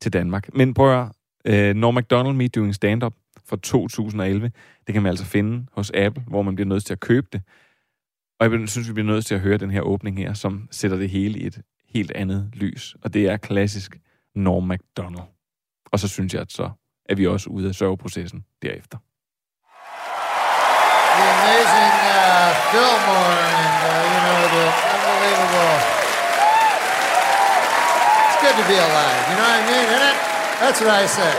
til 0.00 0.12
Danmark. 0.12 0.54
Men 0.54 0.74
prøv 0.74 1.02
at 1.02 1.08
øh, 1.46 1.74
Norm 1.74 1.94
MacDonald 1.94 2.36
Me 2.36 2.48
Doing 2.48 2.74
Stand-Up 2.74 3.14
fra 3.48 3.56
2011, 3.56 4.50
det 4.86 4.92
kan 4.92 5.02
man 5.02 5.10
altså 5.10 5.24
finde 5.24 5.66
hos 5.72 5.90
Apple, 5.94 6.24
hvor 6.28 6.42
man 6.42 6.54
bliver 6.54 6.68
nødt 6.68 6.84
til 6.84 6.92
at 6.92 7.00
købe 7.00 7.26
det. 7.32 7.42
Og 8.40 8.52
jeg 8.52 8.68
synes, 8.68 8.88
vi 8.88 8.92
bliver 8.92 9.06
nødt 9.06 9.26
til 9.26 9.34
at 9.34 9.40
høre 9.40 9.58
den 9.58 9.70
her 9.70 9.80
åbning 9.80 10.18
her, 10.18 10.34
som 10.34 10.68
sætter 10.70 10.96
det 10.96 11.10
hele 11.10 11.38
i 11.38 11.46
et 11.46 11.62
helt 11.88 12.12
andet 12.12 12.50
lys. 12.52 12.96
Og 13.02 13.14
det 13.14 13.28
er 13.28 13.36
klassisk 13.36 13.98
Norm 14.34 14.62
MacDonald. 14.62 15.28
Og 15.92 15.98
så 15.98 16.08
synes 16.08 16.34
jeg, 16.34 16.42
at 16.42 16.52
så 16.52 16.70
er 17.08 17.14
vi 17.14 17.26
også 17.26 17.50
ude 17.50 17.68
af 17.68 17.74
sørgeprocessen 17.74 18.44
derefter. 18.62 18.98
The 21.16 21.26
amazing 21.38 21.94
uh, 22.16 22.50
Fillmore 22.70 23.38
and, 23.60 23.78
uh, 23.90 24.12
you 24.12 24.20
know, 24.24 24.40
the 24.54 24.66
unbelievable. 24.92 25.76
It's 28.26 28.38
good 28.42 28.56
to 28.60 28.64
be 28.72 28.76
alive, 28.86 29.22
you 29.28 29.36
know 29.38 29.48
what 29.48 29.60
I 29.60 29.70
mean, 29.70 29.86
isn't 29.94 30.10
it? 30.10 30.35
That's 30.60 30.80
what 30.80 30.88
I 30.88 31.06
say. 31.06 31.32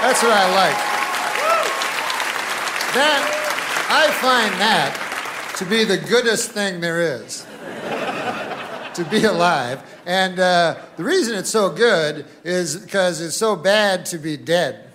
That's 0.00 0.22
what 0.22 0.32
I 0.32 0.54
like. 0.54 0.76
That, 2.94 3.22
I 3.88 4.10
find 4.20 4.52
that 4.60 5.54
to 5.58 5.64
be 5.64 5.84
the 5.84 5.98
goodest 5.98 6.50
thing 6.50 6.80
there 6.80 7.00
is. 7.22 7.46
to 8.94 9.04
be 9.04 9.22
alive. 9.24 9.82
And 10.04 10.40
uh, 10.40 10.80
the 10.96 11.04
reason 11.04 11.36
it's 11.36 11.50
so 11.50 11.70
good 11.70 12.26
is 12.42 12.76
because 12.76 13.20
it's 13.20 13.36
so 13.36 13.54
bad 13.54 14.04
to 14.06 14.18
be 14.18 14.36
dead. 14.36 14.90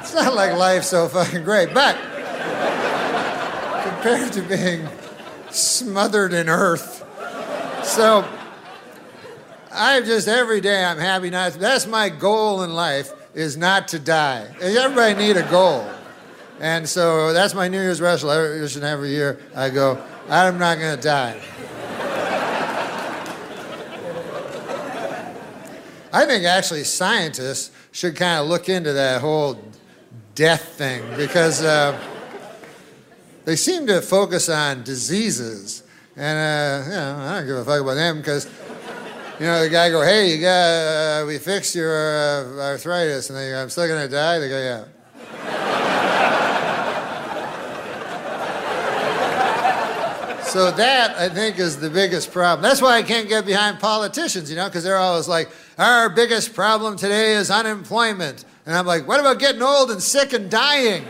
it's 0.00 0.14
not 0.14 0.34
like 0.34 0.56
life's 0.56 0.88
so 0.88 1.06
fucking 1.08 1.44
great, 1.44 1.72
but 1.72 1.94
compared 3.84 4.32
to 4.32 4.42
being 4.42 4.88
smothered 5.50 6.32
in 6.32 6.48
earth. 6.48 7.06
So 7.84 8.28
I 9.74 10.02
just 10.02 10.28
every 10.28 10.60
day 10.60 10.84
I'm 10.84 10.98
happy 10.98 11.30
not. 11.30 11.54
That's 11.54 11.86
my 11.86 12.10
goal 12.10 12.62
in 12.62 12.74
life 12.74 13.12
is 13.34 13.56
not 13.56 13.88
to 13.88 13.98
die. 13.98 14.54
Everybody 14.60 15.14
need 15.14 15.38
a 15.38 15.48
goal, 15.50 15.88
and 16.60 16.86
so 16.86 17.32
that's 17.32 17.54
my 17.54 17.68
New 17.68 17.80
Year's 17.80 18.00
resolution 18.00 18.84
every 18.84 19.08
year. 19.10 19.40
I 19.54 19.70
go, 19.70 20.02
I'm 20.28 20.58
not 20.58 20.78
going 20.78 20.96
to 20.96 21.02
die. 21.02 21.40
I 26.12 26.26
think 26.26 26.44
actually 26.44 26.84
scientists 26.84 27.70
should 27.92 28.14
kind 28.14 28.42
of 28.42 28.48
look 28.48 28.68
into 28.68 28.92
that 28.92 29.22
whole 29.22 29.58
death 30.34 30.74
thing 30.74 31.02
because 31.16 31.62
uh, 31.62 31.98
they 33.46 33.56
seem 33.56 33.86
to 33.86 34.02
focus 34.02 34.50
on 34.50 34.82
diseases, 34.82 35.82
and 36.14 36.38
uh, 36.38 36.84
you 36.84 36.94
know, 36.94 37.16
I 37.26 37.38
don't 37.38 37.46
give 37.46 37.56
a 37.56 37.64
fuck 37.64 37.80
about 37.80 37.94
them 37.94 38.18
because 38.18 38.46
you 39.42 39.48
know 39.48 39.60
the 39.60 39.68
guy 39.68 39.90
go, 39.90 40.02
"Hey, 40.02 40.32
you 40.32 40.40
got 40.40 41.22
uh, 41.22 41.26
we 41.26 41.36
fixed 41.36 41.74
your 41.74 41.92
uh, 41.92 42.70
arthritis," 42.70 43.28
and 43.28 43.36
they 43.36 43.50
go, 43.50 43.60
"I'm 43.60 43.70
still 43.70 43.88
gonna 43.88 44.06
die." 44.06 44.38
They 44.38 44.48
go, 44.48 44.60
"Yeah." 44.70 44.84
So 50.44 50.70
that 50.70 51.16
I 51.18 51.28
think 51.28 51.58
is 51.58 51.76
the 51.78 51.90
biggest 51.90 52.30
problem. 52.30 52.62
That's 52.62 52.80
why 52.80 52.98
I 52.98 53.02
can't 53.02 53.28
get 53.28 53.44
behind 53.44 53.80
politicians, 53.80 54.48
you 54.48 54.54
know, 54.54 54.66
because 54.66 54.84
they're 54.84 55.04
always 55.08 55.26
like, 55.26 55.48
"Our 55.76 56.08
biggest 56.08 56.54
problem 56.54 56.96
today 56.96 57.32
is 57.32 57.50
unemployment," 57.50 58.44
and 58.64 58.76
I'm 58.76 58.86
like, 58.86 59.08
"What 59.08 59.18
about 59.18 59.40
getting 59.40 59.62
old 59.62 59.90
and 59.90 60.00
sick 60.00 60.32
and 60.34 60.48
dying?" 60.48 61.04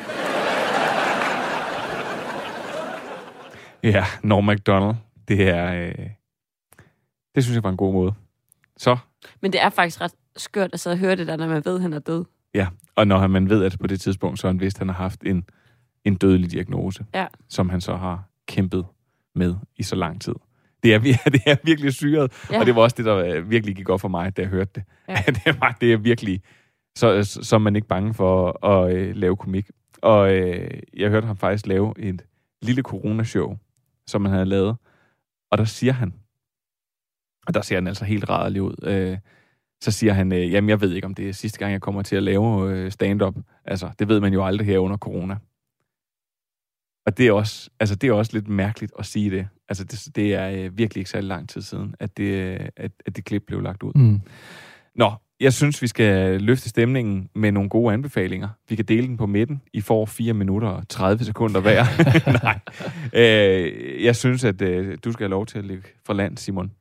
Ja, 3.83 4.07
Norm 4.23 4.45
MacDonald. 4.45 4.97
Det 5.29 5.49
er... 5.49 5.75
Øh, 5.75 6.09
det 7.35 7.45
synes 7.45 7.55
jeg 7.55 7.63
var 7.63 7.71
en 7.71 7.77
god 7.77 7.93
måde. 7.93 8.15
Så, 8.83 8.97
Men 9.43 9.53
det 9.53 9.63
er 9.63 9.71
faktisk 9.71 10.01
ret 10.01 10.13
skørt 10.37 10.71
at 10.73 10.81
sidde 10.81 10.95
og 10.95 10.99
høre 10.99 11.17
det 11.17 11.27
der, 11.27 11.37
når 11.37 11.47
man 11.49 11.65
ved, 11.65 11.75
at 11.77 11.83
han 11.83 11.93
er 11.93 11.99
død. 11.99 12.25
ja. 12.55 12.69
Og 12.97 13.07
når 13.07 13.27
man 13.27 13.49
ved, 13.49 13.65
at 13.65 13.77
på 13.81 13.87
det 13.87 14.01
tidspunkt, 14.01 14.39
så 14.39 14.47
han 14.47 14.61
vidst, 14.61 14.77
at 14.77 14.79
han 14.79 14.89
har 14.89 14.95
haft 14.95 15.23
en, 15.27 15.45
en 16.05 16.15
dødelig 16.15 16.51
diagnose, 16.51 17.05
Ja. 17.15 17.27
som 17.49 17.69
han 17.69 17.81
så 17.81 17.97
har 17.97 18.25
kæmpet 18.49 18.87
med 19.35 19.55
i 19.77 19.83
så 19.83 19.97
lang 19.97 20.21
tid. 20.21 20.35
Det 20.83 20.95
er, 20.95 20.99
det 21.35 21.41
er 21.47 21.57
virkelig 21.65 21.93
syret, 21.93 22.33
Ja. 22.51 22.61
og 22.61 22.67
det 22.67 22.75
var 22.77 22.83
også 22.83 22.95
det, 22.97 23.05
der 23.05 23.17
øh, 23.17 23.51
virkelig 23.51 23.77
gik 23.77 23.89
op 23.89 24.01
for 24.01 24.09
mig, 24.09 24.37
da 24.37 24.43
jeg 24.43 24.49
hørte 24.51 24.71
det. 24.75 24.85
Ja. 25.09 25.15
Det, 25.45 25.61
var, 25.61 25.77
det 25.81 25.93
er 25.93 25.97
virkelig, 25.97 26.43
så, 26.99 27.23
så 27.25 27.43
så 27.43 27.57
er 27.57 27.61
man 27.61 27.77
ikke 27.77 27.89
bange 27.89 28.15
for 28.15 28.67
at 28.67 28.95
øh, 28.97 29.17
lave 29.17 29.37
komik. 29.37 29.71
Og 30.03 30.35
øh, 30.35 30.71
jeg 30.97 31.11
hørte 31.11 31.27
ham 31.27 31.37
faktisk 31.37 31.67
lave 31.67 31.95
et 31.99 32.23
lille 32.63 32.83
coronashow, 32.83 33.57
som 34.07 34.25
han 34.25 34.35
havde 34.35 34.47
lavet, 34.47 34.77
og 35.51 35.59
der 35.59 35.65
siger 35.65 35.93
han, 35.93 36.15
og 37.47 37.55
der 37.55 37.63
ser 37.63 37.77
han 37.77 37.87
altså 37.87 38.05
helt 38.05 38.29
rædderlig 38.29 38.63
ud, 38.63 38.75
øh, 38.83 39.19
så 39.83 39.91
siger 39.91 40.13
han, 40.13 40.33
øh, 40.33 40.53
jamen 40.53 40.71
jeg 40.71 40.81
ved 40.81 40.93
ikke, 40.93 41.07
om 41.07 41.15
det 41.15 41.29
er 41.29 41.33
sidste 41.33 41.59
gang, 41.59 41.73
jeg 41.73 41.81
kommer 41.81 42.03
til 42.03 42.17
at 42.17 42.23
lave 42.23 42.73
øh, 42.73 42.93
stand-up. 42.93 43.35
Altså, 43.65 43.91
det 43.99 44.09
ved 44.09 44.21
man 44.21 44.33
jo 44.33 44.45
aldrig 44.45 44.67
her 44.67 44.79
under 44.79 44.97
corona. 44.97 45.37
Og 47.07 47.19
det 47.19 47.27
er 47.27 47.33
også, 47.33 47.71
altså, 47.81 47.95
det 47.95 48.09
er 48.09 48.13
også 48.13 48.33
lidt 48.35 48.49
mærkeligt 48.49 48.93
at 48.99 49.07
sige 49.07 49.31
det. 49.31 49.49
Altså, 49.69 49.85
det, 49.85 50.17
det 50.17 50.35
er 50.35 50.51
øh, 50.51 50.79
virkelig 50.79 51.01
ikke 51.01 51.11
særlig 51.11 51.29
lang 51.29 51.49
tid 51.49 51.63
siden, 51.63 51.95
at 52.01 52.17
det, 52.17 52.25
øh, 52.25 52.61
at, 52.77 52.93
at 53.07 53.17
det 53.17 53.25
klip 53.25 53.43
blev 53.47 53.61
lagt 53.61 53.83
ud. 53.83 53.93
Mm. 53.95 54.21
Nå, 54.95 55.13
jeg 55.41 55.53
synes, 55.53 55.83
vi 55.83 55.87
skal 55.87 56.43
løfte 56.43 56.69
stemningen 56.69 57.29
med 57.35 57.53
nogle 57.53 57.69
gode 57.69 57.95
anbefalinger. 57.95 58.49
Vi 58.69 58.77
kan 58.77 58.85
dele 58.85 59.07
den 59.07 59.17
på 59.17 59.27
midten. 59.27 59.63
I 59.73 59.81
får 59.81 60.07
4 60.07 60.33
minutter 60.33 60.69
og 60.69 60.89
30 60.89 61.25
sekunder 61.25 61.61
hver. 61.61 61.85
Nej. 62.43 62.59
Øh, 63.15 64.05
jeg 64.05 64.17
synes, 64.17 64.45
at 64.45 64.63
øh, 64.63 64.99
du 65.05 65.13
skal 65.13 65.25
have 65.25 65.31
lov 65.31 65.47
til 65.47 65.59
at 65.59 65.65
ligge 65.65 65.89
fra 66.07 66.15
land, 66.15 66.37
Simon. 66.37 66.73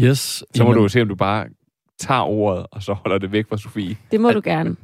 Yes. 0.00 0.18
Så 0.18 0.44
må 0.58 0.64
Jamen, 0.64 0.76
du 0.76 0.82
jo 0.82 0.88
se, 0.88 1.02
om 1.02 1.08
du 1.08 1.14
bare 1.14 1.46
tager 1.98 2.20
ordet, 2.20 2.66
og 2.70 2.82
så 2.82 2.92
holder 2.92 3.18
det 3.18 3.32
væk 3.32 3.48
fra 3.48 3.56
Sofie. 3.56 3.96
Det 4.10 4.20
må 4.20 4.30
du 4.30 4.40
gerne. 4.44 4.76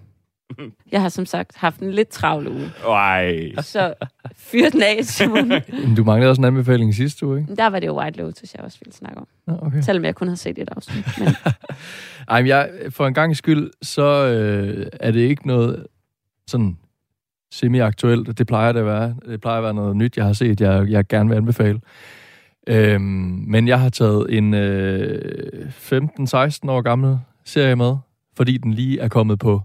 Jeg 0.92 1.02
har 1.02 1.08
som 1.08 1.26
sagt 1.26 1.56
haft 1.56 1.80
en 1.80 1.90
lidt 1.90 2.08
travl 2.08 2.48
uge. 2.48 2.70
Ej. 2.88 3.50
Så 3.60 3.94
fyr 4.36 4.68
den 4.70 4.82
af, 4.82 5.04
Simon. 5.04 5.48
Men 5.48 5.94
Du 5.96 6.04
manglede 6.04 6.30
også 6.30 6.40
en 6.40 6.44
anbefaling 6.44 6.94
sidste 6.94 7.26
uge, 7.26 7.40
ikke? 7.40 7.56
Der 7.56 7.66
var 7.66 7.80
det 7.80 7.86
jo 7.86 8.00
White 8.00 8.18
Lotus, 8.18 8.54
jeg 8.54 8.64
også 8.64 8.78
ville 8.84 8.92
snakke 8.94 9.18
om. 9.18 9.26
Okay. 9.46 9.80
Selvom 9.82 10.04
jeg 10.04 10.14
kun 10.14 10.28
havde 10.28 10.36
set 10.36 10.58
et 10.58 10.68
afsnit. 10.76 11.04
Men 11.18 11.28
Ej, 12.28 12.40
men 12.42 12.48
jeg, 12.48 12.70
for 12.90 13.06
en 13.06 13.14
gang 13.14 13.36
skyld, 13.36 13.70
så 13.82 14.02
øh, 14.26 14.86
er 15.00 15.10
det 15.10 15.20
ikke 15.20 15.46
noget 15.46 15.86
sådan 16.46 16.78
semi-aktuelt. 17.52 18.38
Det 18.38 18.46
plejer 18.46 18.72
det 18.72 18.80
at 18.80 18.86
være. 18.86 19.14
Det 19.26 19.40
plejer 19.40 19.58
at 19.58 19.64
være 19.64 19.74
noget 19.74 19.96
nyt, 19.96 20.16
jeg 20.16 20.24
har 20.24 20.32
set, 20.32 20.60
jeg, 20.60 20.88
jeg 20.88 21.06
gerne 21.08 21.28
vil 21.30 21.36
anbefale. 21.36 21.80
Øhm, 22.68 23.44
men 23.46 23.68
jeg 23.68 23.80
har 23.80 23.88
taget 23.88 24.36
en 24.38 24.54
øh, 24.54 25.68
15-16 25.68 26.70
år 26.70 26.80
gammel 26.80 27.18
serie 27.44 27.76
med, 27.76 27.96
fordi 28.36 28.56
den 28.56 28.74
lige 28.74 29.00
er 29.00 29.08
kommet 29.08 29.38
på 29.38 29.62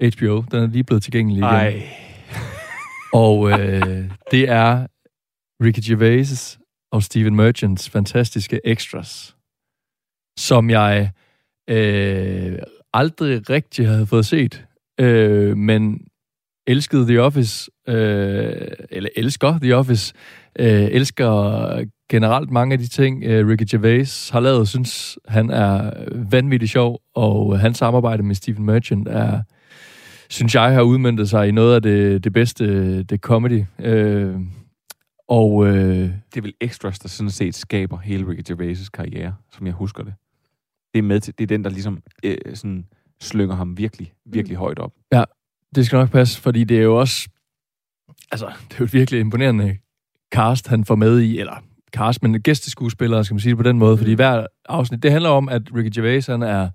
HBO. 0.00 0.44
Den 0.50 0.62
er 0.62 0.66
lige 0.66 0.84
blevet 0.84 1.02
tilgængelig 1.02 1.38
igen. 1.38 1.44
Ej. 1.44 1.82
Og 3.12 3.50
øh, 3.50 4.10
det 4.30 4.48
er 4.48 4.86
Ricky 5.62 5.80
Gervais 5.88 6.58
og 6.92 7.02
Steven 7.02 7.36
Merchants 7.36 7.90
fantastiske 7.90 8.60
Extras, 8.64 9.36
som 10.38 10.70
jeg 10.70 11.10
øh, 11.70 12.58
aldrig 12.92 13.50
rigtig 13.50 13.88
havde 13.88 14.06
fået 14.06 14.26
set, 14.26 14.64
øh, 15.00 15.56
men 15.56 16.06
elskede 16.66 17.06
The 17.06 17.22
Office, 17.22 17.70
øh, 17.88 18.66
eller 18.90 19.10
elsker 19.16 19.58
The 19.58 19.76
Office, 19.76 20.14
øh, 20.58 20.82
elsker 20.90 21.84
generelt 22.08 22.50
mange 22.50 22.72
af 22.72 22.78
de 22.78 22.86
ting, 22.88 23.24
øh, 23.24 23.48
Ricky 23.48 23.64
Gervais 23.70 24.30
har 24.30 24.40
lavet, 24.40 24.68
synes 24.68 25.18
han 25.28 25.50
er 25.50 25.92
vanvittigt 26.30 26.72
sjov, 26.72 27.00
og 27.14 27.58
hans 27.58 27.78
samarbejde 27.78 28.22
med 28.22 28.34
Steven 28.34 28.64
Merchant 28.64 29.08
er, 29.08 29.42
synes 30.28 30.54
jeg, 30.54 30.74
har 30.74 30.82
udmyndtet 30.82 31.30
sig 31.30 31.48
i 31.48 31.50
noget 31.50 31.74
af 31.74 31.82
det, 31.82 32.24
det 32.24 32.32
bedste, 32.32 33.02
det 33.02 33.20
comedy. 33.20 33.64
Øh, 33.78 34.34
og 35.28 35.66
øh, 35.66 35.74
Det 35.74 36.36
er 36.36 36.40
vel 36.42 36.54
Extras, 36.60 36.98
der 36.98 37.08
sådan 37.08 37.30
set 37.30 37.54
skaber 37.54 37.98
hele 37.98 38.28
Ricky 38.28 38.50
Gervais' 38.50 38.88
karriere, 38.94 39.34
som 39.52 39.66
jeg 39.66 39.74
husker 39.74 40.02
det. 40.02 40.14
Det 40.92 40.98
er, 40.98 41.02
med 41.02 41.20
til, 41.20 41.34
det 41.38 41.44
er 41.44 41.46
den, 41.46 41.64
der 41.64 41.70
ligesom 41.70 41.98
øh, 42.24 42.36
sådan 42.54 42.84
slynger 43.20 43.54
ham 43.54 43.78
virkelig, 43.78 44.12
virkelig 44.26 44.56
højt 44.56 44.78
op. 44.78 44.92
Ja, 45.12 45.24
det 45.74 45.86
skal 45.86 45.96
nok 45.96 46.10
passe, 46.10 46.40
fordi 46.40 46.64
det 46.64 46.78
er 46.78 46.82
jo 46.82 46.96
også... 47.00 47.28
Altså, 48.32 48.46
det 48.46 48.74
er 48.74 48.76
jo 48.80 48.84
et 48.84 48.92
virkelig 48.92 49.20
imponerende 49.20 49.76
cast, 50.34 50.68
han 50.68 50.84
får 50.84 50.94
med 50.94 51.20
i, 51.20 51.38
eller 51.38 51.62
cast, 51.96 52.22
men 52.22 52.42
gæsteskuespillere, 52.42 53.24
skal 53.24 53.34
man 53.34 53.40
sige 53.40 53.50
det 53.50 53.56
på 53.56 53.62
den 53.62 53.78
måde, 53.78 53.98
fordi 53.98 54.12
hver 54.14 54.46
afsnit, 54.68 55.02
det 55.02 55.10
handler 55.12 55.30
om, 55.30 55.48
at 55.48 55.62
Ricky 55.76 55.90
Gervais, 55.94 56.26
han 56.26 56.42
er 56.42 56.68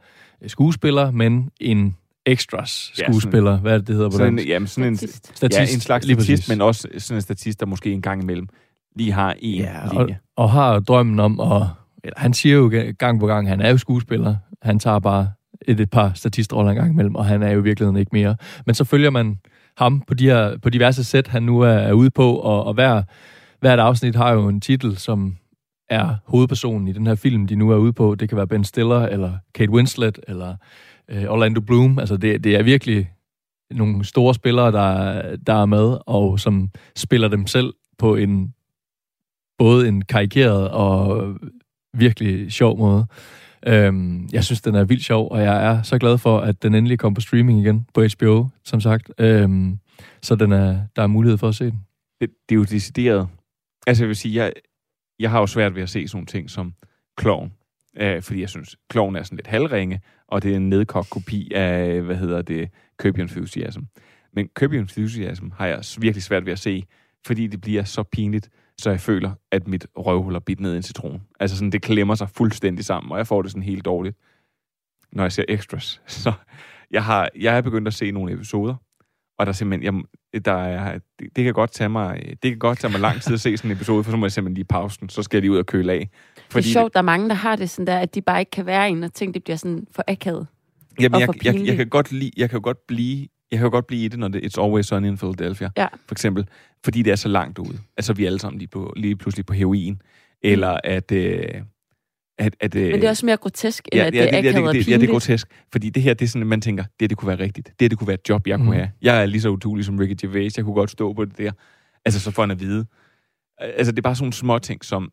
skuespiller, 0.48 1.12
men 1.12 1.50
en 1.62 1.96
extras 2.26 2.92
Ja, 3.00 3.04
skuespiller. 3.04 3.58
Hvad 3.60 3.74
er 3.74 3.78
det, 3.78 3.88
det 3.88 3.96
hedder 3.96 4.10
på 4.10 4.18
Sådan, 4.18 4.36
dansk? 4.36 4.50
jamen, 4.50 4.68
sådan 4.68 4.88
en, 4.88 4.98
Statist. 4.98 5.38
Statist, 5.38 5.60
ja, 5.60 5.64
en 5.76 5.80
slags 5.80 6.06
lige 6.06 6.16
statist, 6.16 6.42
præcis. 6.42 6.50
men 6.50 6.62
også 6.62 6.88
sådan 6.98 7.18
en 7.18 7.22
statist, 7.22 7.60
der 7.60 7.66
måske 7.66 7.92
en 7.92 8.02
gang 8.02 8.24
imellem 8.24 8.48
lige 8.96 9.12
har 9.12 9.36
en 9.40 9.62
Ja, 9.62 9.90
og, 9.90 10.06
linje. 10.06 10.20
og 10.38 10.52
har 10.52 10.80
drømmen 10.80 11.20
om 11.20 11.40
at... 11.40 11.68
Eller, 12.04 12.20
han 12.20 12.34
siger 12.34 12.56
jo 12.56 12.72
gang 13.00 13.20
på 13.20 13.28
gang, 13.28 13.48
han 13.50 13.62
er 13.62 13.70
jo 13.70 13.78
skuespiller. 13.78 14.36
Han 14.62 14.80
tager 14.80 15.00
bare 15.00 15.30
et, 15.68 15.80
et 15.80 15.90
par 15.90 16.12
statistroller 16.14 16.72
en 16.72 16.78
gang 16.78 16.92
imellem, 16.92 17.16
og 17.16 17.26
han 17.26 17.44
er 17.44 17.52
jo 17.52 17.60
i 17.60 17.64
virkeligheden 17.64 17.98
ikke 17.98 18.10
mere. 18.14 18.36
Men 18.66 18.76
så 18.76 18.84
følger 18.84 19.10
man 19.10 19.40
ham 19.78 20.02
på, 20.08 20.14
de 20.14 20.26
her, 20.26 20.58
på 20.58 20.70
diverse 20.70 21.04
sæt, 21.04 21.28
han 21.28 21.44
nu 21.44 21.60
er, 21.60 21.70
er 21.70 21.94
ude 21.94 22.10
på, 22.10 22.36
og, 22.36 22.64
og 22.64 22.74
hver, 22.74 23.04
hvert 23.60 23.80
afsnit 23.80 24.16
har 24.16 24.32
jo 24.32 24.48
en 24.48 24.62
titel, 24.62 24.98
som 24.98 25.38
er 25.90 26.16
hovedpersonen 26.26 26.88
i 26.88 26.94
den 26.94 27.08
her 27.08 27.16
film, 27.16 27.48
de 27.48 27.56
nu 27.56 27.72
er 27.72 27.78
ude 27.78 27.94
på. 27.94 28.16
Det 28.16 28.30
kan 28.30 28.36
være 28.36 28.48
Ben 28.48 28.64
Stiller, 28.64 29.00
eller 29.00 29.34
Kate 29.56 29.72
Winslet, 29.72 30.20
eller 30.28 30.56
øh, 31.10 31.24
Orlando 31.24 31.62
Bloom. 31.62 32.00
Altså, 32.00 32.18
det, 32.18 32.44
det 32.44 32.56
er 32.56 32.64
virkelig 32.64 33.12
nogle 33.72 34.06
store 34.06 34.34
spillere, 34.34 34.72
der, 34.72 35.36
der 35.36 35.54
er 35.54 35.66
med, 35.66 35.98
og 36.06 36.40
som 36.40 36.70
spiller 36.96 37.28
dem 37.28 37.48
selv 37.48 37.74
på 37.98 38.16
en 38.16 38.54
både 39.58 39.88
en 39.88 40.02
karikeret 40.02 40.70
og 40.70 41.28
virkelig 41.94 42.52
sjov 42.52 42.78
måde. 42.78 43.06
Øhm, 43.68 44.30
jeg 44.34 44.44
synes, 44.44 44.62
den 44.62 44.76
er 44.76 44.84
vildt 44.84 45.04
sjov, 45.04 45.32
og 45.32 45.42
jeg 45.42 45.66
er 45.66 45.82
så 45.82 45.98
glad 45.98 46.18
for, 46.18 46.40
at 46.40 46.64
den 46.64 46.76
endelig 46.76 47.00
kom 47.00 47.14
på 47.14 47.22
streaming 47.22 47.60
igen 47.60 47.88
på 47.94 48.04
HBO, 48.04 48.48
som 48.64 48.82
sagt. 48.82 49.12
Øhm, 49.18 49.80
så 50.22 50.36
den 50.36 50.52
er, 50.52 50.82
der 50.96 51.04
er 51.04 51.08
mulighed 51.08 51.38
for 51.38 51.48
at 51.48 51.56
se 51.56 51.66
den. 51.66 51.86
Det, 52.22 52.30
det 52.50 52.56
er 52.56 52.60
jo 52.60 52.64
decideret. 52.64 53.28
Altså, 53.88 54.04
jeg 54.04 54.08
vil 54.08 54.16
sige, 54.16 54.36
jeg, 54.36 54.54
jeg 55.20 55.30
har 55.30 55.40
jo 55.40 55.48
svært 55.48 55.76
ved 55.76 55.84
at 55.84 55.90
se 55.90 56.08
sådan 56.08 56.18
nogle 56.18 56.26
ting 56.26 56.50
som 56.50 56.74
Kloven. 57.18 57.54
Øh, 57.98 58.22
fordi 58.22 58.42
jeg 58.42 58.50
synes, 58.50 58.76
Kloven 58.90 59.16
er 59.16 59.24
sådan 59.24 59.36
lidt 59.36 59.48
halvringe, 59.48 60.02
og 60.28 60.44
det 60.44 60.52
er 60.52 60.56
en 60.56 60.70
nedkogt 60.70 61.10
kopi 61.10 61.52
af, 61.54 62.02
hvad 62.02 62.16
hedder 62.16 62.42
det, 62.42 62.70
Curb 63.02 63.16
Fusiasm. 63.16 63.22
Enthusiasm. 63.22 63.80
Men 64.34 64.50
Curb 64.56 64.70
Fusiasm 64.70 64.82
Enthusiasm 64.82 65.50
har 65.58 65.68
jeg 65.68 65.84
virkelig 66.00 66.24
svært 66.24 66.46
ved 66.46 66.54
at 66.54 66.60
se, 66.60 66.84
fordi 67.26 67.48
det 67.48 67.62
bliver 67.62 67.84
så 67.84 68.04
pinligt, 68.04 68.50
så 68.80 68.90
jeg 68.90 69.00
føler, 69.00 69.32
at 69.52 69.68
mit 69.68 69.88
røvhul 69.98 70.36
er 70.36 70.40
bidt 70.40 70.60
ned 70.60 70.74
i 70.74 70.78
en 70.78 70.84
citron. 70.84 71.22
Altså 71.40 71.58
sådan, 71.58 71.72
det 71.72 71.82
klemmer 71.82 72.16
sig 72.16 72.30
fuldstændig 72.30 72.86
sammen, 72.86 73.12
og 73.12 73.18
jeg 73.18 73.28
får 73.28 73.42
det 73.42 73.52
sådan 73.52 73.64
helt 73.64 73.86
dårligt, 73.86 74.18
når 75.12 75.24
jeg 75.24 75.32
ser 75.32 75.44
extras. 75.50 76.02
Så 76.08 76.34
jeg 76.92 77.04
har, 77.04 77.30
jeg 77.40 77.58
er 77.58 77.62
begyndt 77.62 77.88
at 77.88 77.94
se 77.94 78.12
nogle 78.12 78.34
episoder, 78.34 78.76
og 79.40 79.46
der 79.46 79.52
er 79.52 79.54
simpelthen, 79.54 80.04
jeg, 80.34 80.46
der 80.46 80.54
er, 80.54 81.00
det, 81.20 81.28
det, 81.36 81.44
kan 81.44 81.54
godt 81.54 81.72
tage 81.72 81.90
mig, 81.90 82.24
det 82.44 82.52
kan 82.52 82.60
godt 82.60 82.80
tage 82.80 82.92
mig 82.92 83.02
lang 83.02 83.22
tid 83.22 83.34
at 83.34 83.42
se 83.42 83.58
sådan 83.58 83.72
en 83.72 83.78
episode, 83.78 84.04
for 84.04 84.12
så 84.12 84.18
må 84.18 84.26
jeg 84.26 84.32
simpelthen 84.32 84.56
lige 84.56 84.66
pausen, 84.66 85.10
så 85.10 85.24
skal 85.24 85.38
jeg 85.38 85.42
lige 85.42 85.52
ud 85.52 85.58
og 85.58 85.66
køle 85.66 85.94
af. 85.94 86.10
det 86.54 86.58
er 86.58 86.62
sjovt, 86.62 86.94
der 86.94 87.00
er 87.00 87.04
mange, 87.04 87.30
der 87.30 87.36
har 87.36 87.56
det 87.56 87.70
sådan 87.70 87.88
der, 87.88 88.00
at 88.00 88.16
de 88.16 88.22
bare 88.22 88.40
ikke 88.40 88.52
kan 88.52 88.66
være 88.66 88.90
en, 88.90 89.04
og 89.04 89.14
ting, 89.14 89.34
det 89.34 89.44
bliver 89.44 89.58
sådan 89.58 89.88
for 89.92 90.04
akavet. 90.08 90.48
Jamen, 91.00 91.22
jeg, 91.22 91.46
jeg, 91.46 91.66
jeg, 91.66 91.78
kan 91.78 91.90
godt 91.90 92.12
lide, 92.12 92.32
jeg 92.38 92.50
kan 92.50 92.62
godt 92.62 92.88
blive, 92.88 93.28
jeg 93.52 93.60
kan 93.60 93.66
jo 93.66 93.72
godt 93.72 93.88
blive 93.88 94.06
i 94.06 94.08
det, 94.08 94.20
når 94.20 94.28
det 94.28 94.40
It's 94.40 94.64
Always 94.64 94.86
Sunny 94.86 95.08
in 95.08 95.18
Philadelphia, 95.18 95.70
Ja. 95.78 95.88
for 96.08 96.16
eksempel, 96.16 96.48
fordi 96.84 97.02
det 97.02 97.12
er 97.12 97.16
så 97.16 97.28
langt 97.28 97.60
ude. 97.60 97.80
Altså, 97.98 98.14
vi 98.14 98.24
er 98.24 98.28
alle 98.28 98.40
sammen 98.40 98.60
lige, 98.60 98.68
på, 98.68 98.94
lige 98.98 99.16
pludselig 99.16 99.46
på 99.46 99.54
heroin, 99.54 100.02
eller 100.42 100.80
at, 100.84 101.12
øh, 101.12 101.44
at, 102.38 102.56
at 102.60 102.76
øh, 102.76 102.82
Men 102.84 102.94
det 102.94 103.04
er 103.04 103.10
også 103.10 103.26
mere 103.26 103.38
grotesk, 103.38 103.88
end 103.92 104.02
at 104.02 104.14
det 104.14 104.20
er 104.20 104.24
ja, 104.24 104.30
det, 104.32 104.44
det, 104.44 104.74
det, 104.74 104.88
ja, 104.88 104.98
det 104.98 105.04
er 105.04 105.12
grotesk. 105.12 105.48
Fordi 105.72 105.90
det 105.90 106.04
her, 106.04 106.14
det 106.14 106.26
er 106.26 106.30
sådan, 106.30 106.42
at 106.42 106.48
man 106.48 106.62
tænker, 106.62 106.84
det, 107.00 107.10
det 107.10 107.18
kunne 107.18 107.28
være 107.28 107.40
rigtigt. 107.40 107.74
Det, 107.80 107.92
det 107.92 108.00
kunne 108.00 108.08
være 108.08 108.14
et 108.24 108.30
job, 108.30 108.48
jeg 108.48 108.58
kunne 108.58 108.66
Mhm. 108.66 108.76
have. 108.76 108.92
Jeg 109.02 109.22
er 109.22 109.26
lige 109.26 109.42
så 109.42 109.50
udulig 109.50 109.86
som 109.86 109.98
Ricky 109.98 110.16
Gervais. 110.22 110.58
Jeg 110.58 110.66
kunne 110.66 110.76
godt 110.76 110.92
stå 110.92 111.14
på 111.14 111.26
det 111.26 111.38
der. 111.38 111.52
Altså, 112.06 112.20
så 112.20 112.32
får 112.32 112.44
han 112.44 112.52
at 112.52 112.60
vide. 112.60 112.86
Altså, 113.58 113.92
det 113.92 113.98
er 113.98 114.02
bare 114.02 114.16
sådan 114.16 114.24
nogle 114.24 114.34
små 114.34 114.60
ting, 114.60 114.86
som... 114.86 115.12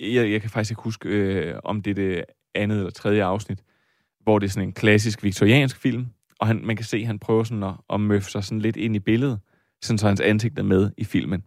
Jeg, 0.00 0.30
jeg 0.30 0.40
kan 0.40 0.50
faktisk 0.50 0.70
ikke 0.70 0.82
huske, 0.82 1.08
øh, 1.08 1.54
om 1.64 1.82
det 1.82 1.90
er 1.90 1.94
det 1.94 2.24
andet 2.54 2.78
eller 2.78 2.90
tredje 2.90 3.24
afsnit, 3.24 3.58
hvor 4.22 4.38
det 4.38 4.46
er 4.46 4.50
sådan 4.50 4.68
en 4.68 4.72
klassisk 4.72 5.22
viktoriansk 5.22 5.76
film, 5.80 6.06
og 6.40 6.46
han, 6.46 6.60
man 6.64 6.76
kan 6.76 6.84
se, 6.84 6.96
at 6.96 7.06
han 7.06 7.18
prøver 7.18 7.44
sådan 7.44 7.62
at, 7.62 7.72
at 7.90 8.00
møffe 8.00 8.30
sig 8.30 8.44
sådan 8.44 8.60
lidt 8.60 8.76
ind 8.76 8.96
i 8.96 8.98
billedet, 8.98 9.38
sådan 9.84 9.98
så 9.98 10.06
hans 10.06 10.20
ansigt 10.20 10.58
er 10.58 10.62
med 10.62 10.90
i 10.96 11.04
filmen. 11.04 11.44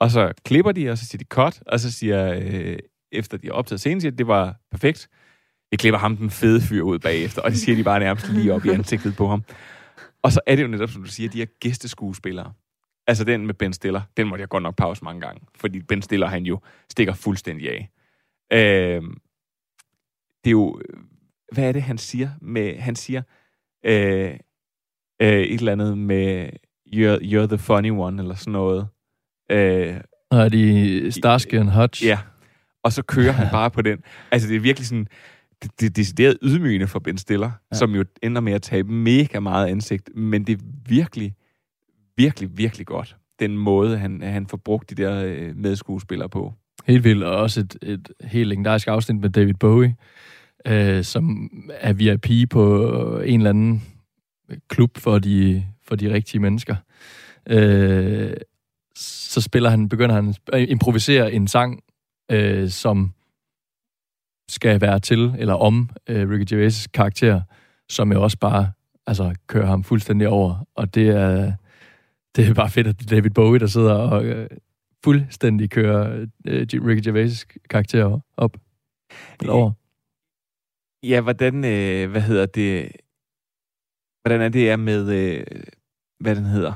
Og 0.00 0.10
så 0.10 0.32
klipper 0.44 0.72
de, 0.72 0.90
og 0.90 0.98
så 0.98 1.06
siger 1.06 1.18
de 1.18 1.24
cut, 1.24 1.62
og 1.66 1.80
så 1.80 1.92
siger, 1.92 2.34
øh, 2.42 2.78
efter 3.12 3.36
de 3.36 3.46
har 3.46 3.54
optaget 3.54 3.80
scenen, 3.80 4.00
siger 4.00 4.12
at 4.12 4.18
det 4.18 4.26
var 4.26 4.56
perfekt. 4.70 5.08
Vi 5.70 5.76
klipper 5.76 5.98
ham 5.98 6.16
den 6.16 6.30
fede 6.30 6.60
fyr 6.60 6.82
ud 6.82 6.98
bagefter, 6.98 7.42
og 7.42 7.50
det 7.50 7.58
siger 7.58 7.76
de 7.76 7.84
bare 7.84 8.00
nærmest 8.00 8.28
lige 8.28 8.54
op 8.54 8.64
i 8.64 8.68
ansigtet 8.68 9.16
på 9.16 9.28
ham. 9.28 9.44
Og 10.22 10.32
så 10.32 10.40
er 10.46 10.56
det 10.56 10.62
jo 10.62 10.68
netop, 10.68 10.90
som 10.90 11.02
du 11.02 11.08
siger, 11.08 11.30
de 11.30 11.38
her 11.38 11.46
gæsteskuespillere. 11.60 12.52
Altså 13.06 13.24
den 13.24 13.46
med 13.46 13.54
Ben 13.54 13.72
Stiller, 13.72 14.02
den 14.16 14.28
måtte 14.28 14.40
jeg 14.40 14.48
godt 14.48 14.62
nok 14.62 14.76
pause 14.76 15.04
mange 15.04 15.20
gange, 15.20 15.40
fordi 15.54 15.82
Ben 15.82 16.02
Stiller, 16.02 16.26
han 16.26 16.46
jo 16.46 16.60
stikker 16.90 17.14
fuldstændig 17.14 17.70
af. 17.70 17.90
Øh, 18.52 19.02
det 20.44 20.50
er 20.50 20.50
jo, 20.50 20.80
hvad 21.52 21.68
er 21.68 21.72
det, 21.72 21.82
han 21.82 21.98
siger? 21.98 22.30
Med, 22.40 22.78
han 22.78 22.96
siger 22.96 23.22
øh, 23.84 24.38
øh, 25.22 25.40
et 25.40 25.58
eller 25.58 25.72
andet 25.72 25.98
med, 25.98 26.48
you're, 26.92 27.18
you're 27.22 27.46
the 27.46 27.58
funny 27.58 27.90
one, 27.90 28.22
eller 28.22 28.34
sådan 28.34 28.52
noget. 28.52 28.86
Øh, 29.50 29.96
Og 30.30 30.38
er 30.40 30.48
de 30.48 31.12
Starsky 31.12 31.54
and 31.54 31.70
Hutch? 31.70 32.04
Ja. 32.04 32.18
og 32.84 32.92
så 32.92 33.02
kører 33.02 33.32
han 33.32 33.48
bare 33.52 33.70
på 33.70 33.82
den. 33.82 33.98
Altså, 34.32 34.48
det 34.48 34.56
er 34.56 34.60
virkelig 34.60 34.86
sådan, 34.86 35.06
det, 35.62 35.80
det 35.80 35.86
er 35.86 35.90
decideret 35.90 36.38
ydmygende 36.42 36.86
for 36.86 36.98
Ben 36.98 37.18
Stiller, 37.18 37.50
ja. 37.72 37.76
som 37.76 37.94
jo 37.94 38.04
ender 38.22 38.40
med 38.40 38.52
at 38.52 38.62
tabe 38.62 38.92
mega 38.92 39.40
meget 39.40 39.66
ansigt, 39.66 40.10
men 40.16 40.44
det 40.44 40.52
er 40.52 40.62
virkelig, 40.88 41.34
virkelig, 42.16 42.58
virkelig 42.58 42.86
godt, 42.86 43.16
den 43.40 43.58
måde, 43.58 43.98
han, 43.98 44.22
han 44.22 44.46
får 44.46 44.56
brugt 44.56 44.90
de 44.90 44.94
der 44.94 45.24
øh, 45.24 45.56
medskuespillere 45.56 46.28
på. 46.28 46.54
Helt 46.86 47.04
vildt, 47.04 47.24
og 47.24 47.36
også 47.36 47.60
et, 47.60 47.76
et 47.82 48.08
helt 48.24 48.48
legendarisk 48.48 48.88
afsnit 48.88 49.20
med 49.20 49.30
David 49.30 49.54
Bowie, 49.54 49.96
øh, 50.66 51.04
som 51.04 51.50
er 51.80 51.92
VIP 51.92 52.50
på 52.50 52.86
en 53.20 53.40
eller 53.40 53.50
anden 53.50 53.82
klub 54.68 54.98
for 54.98 55.18
de, 55.18 55.66
for 55.88 55.96
de 55.96 56.12
rigtige 56.12 56.40
mennesker. 56.40 56.76
Øh, 57.48 58.32
så 58.96 59.40
spiller 59.40 59.70
han, 59.70 59.88
begynder 59.88 60.14
han 60.14 60.34
at 60.52 60.68
improvisere 60.68 61.32
en 61.32 61.48
sang, 61.48 61.82
øh, 62.30 62.68
som 62.68 63.12
skal 64.48 64.80
være 64.80 65.00
til, 65.00 65.34
eller 65.38 65.54
om 65.54 65.90
øh, 66.08 66.30
Ricky 66.30 66.52
Gervais' 66.52 66.86
karakter, 66.94 67.40
som 67.88 68.12
jo 68.12 68.22
også 68.22 68.38
bare 68.38 68.72
altså, 69.06 69.34
kører 69.46 69.66
ham 69.66 69.84
fuldstændig 69.84 70.28
over. 70.28 70.66
Og 70.74 70.94
det 70.94 71.08
er, 71.08 71.52
det 72.36 72.48
er 72.48 72.54
bare 72.54 72.70
fedt, 72.70 72.86
at 72.86 73.00
det 73.00 73.06
er 73.06 73.16
David 73.16 73.30
Bowie, 73.30 73.60
der 73.60 73.66
sidder 73.66 73.94
og 73.94 74.24
øh, 74.24 74.50
fuldstændig 75.04 75.70
kører 75.70 76.26
øh, 76.46 76.66
Ricky 76.72 77.08
Gervais' 77.08 77.44
karakter 77.70 78.20
op. 78.36 78.56
Eller 79.40 79.52
over. 79.52 79.72
Ja, 81.02 81.20
hvordan, 81.20 81.64
øh, 81.64 82.10
hvad 82.10 82.20
hedder 82.20 82.46
det, 82.46 82.92
hvordan 84.22 84.40
er 84.40 84.48
det 84.48 84.70
er 84.70 84.76
med, 84.76 85.12
øh, 85.12 85.44
hvad 86.20 86.36
den 86.36 86.44
hedder? 86.44 86.72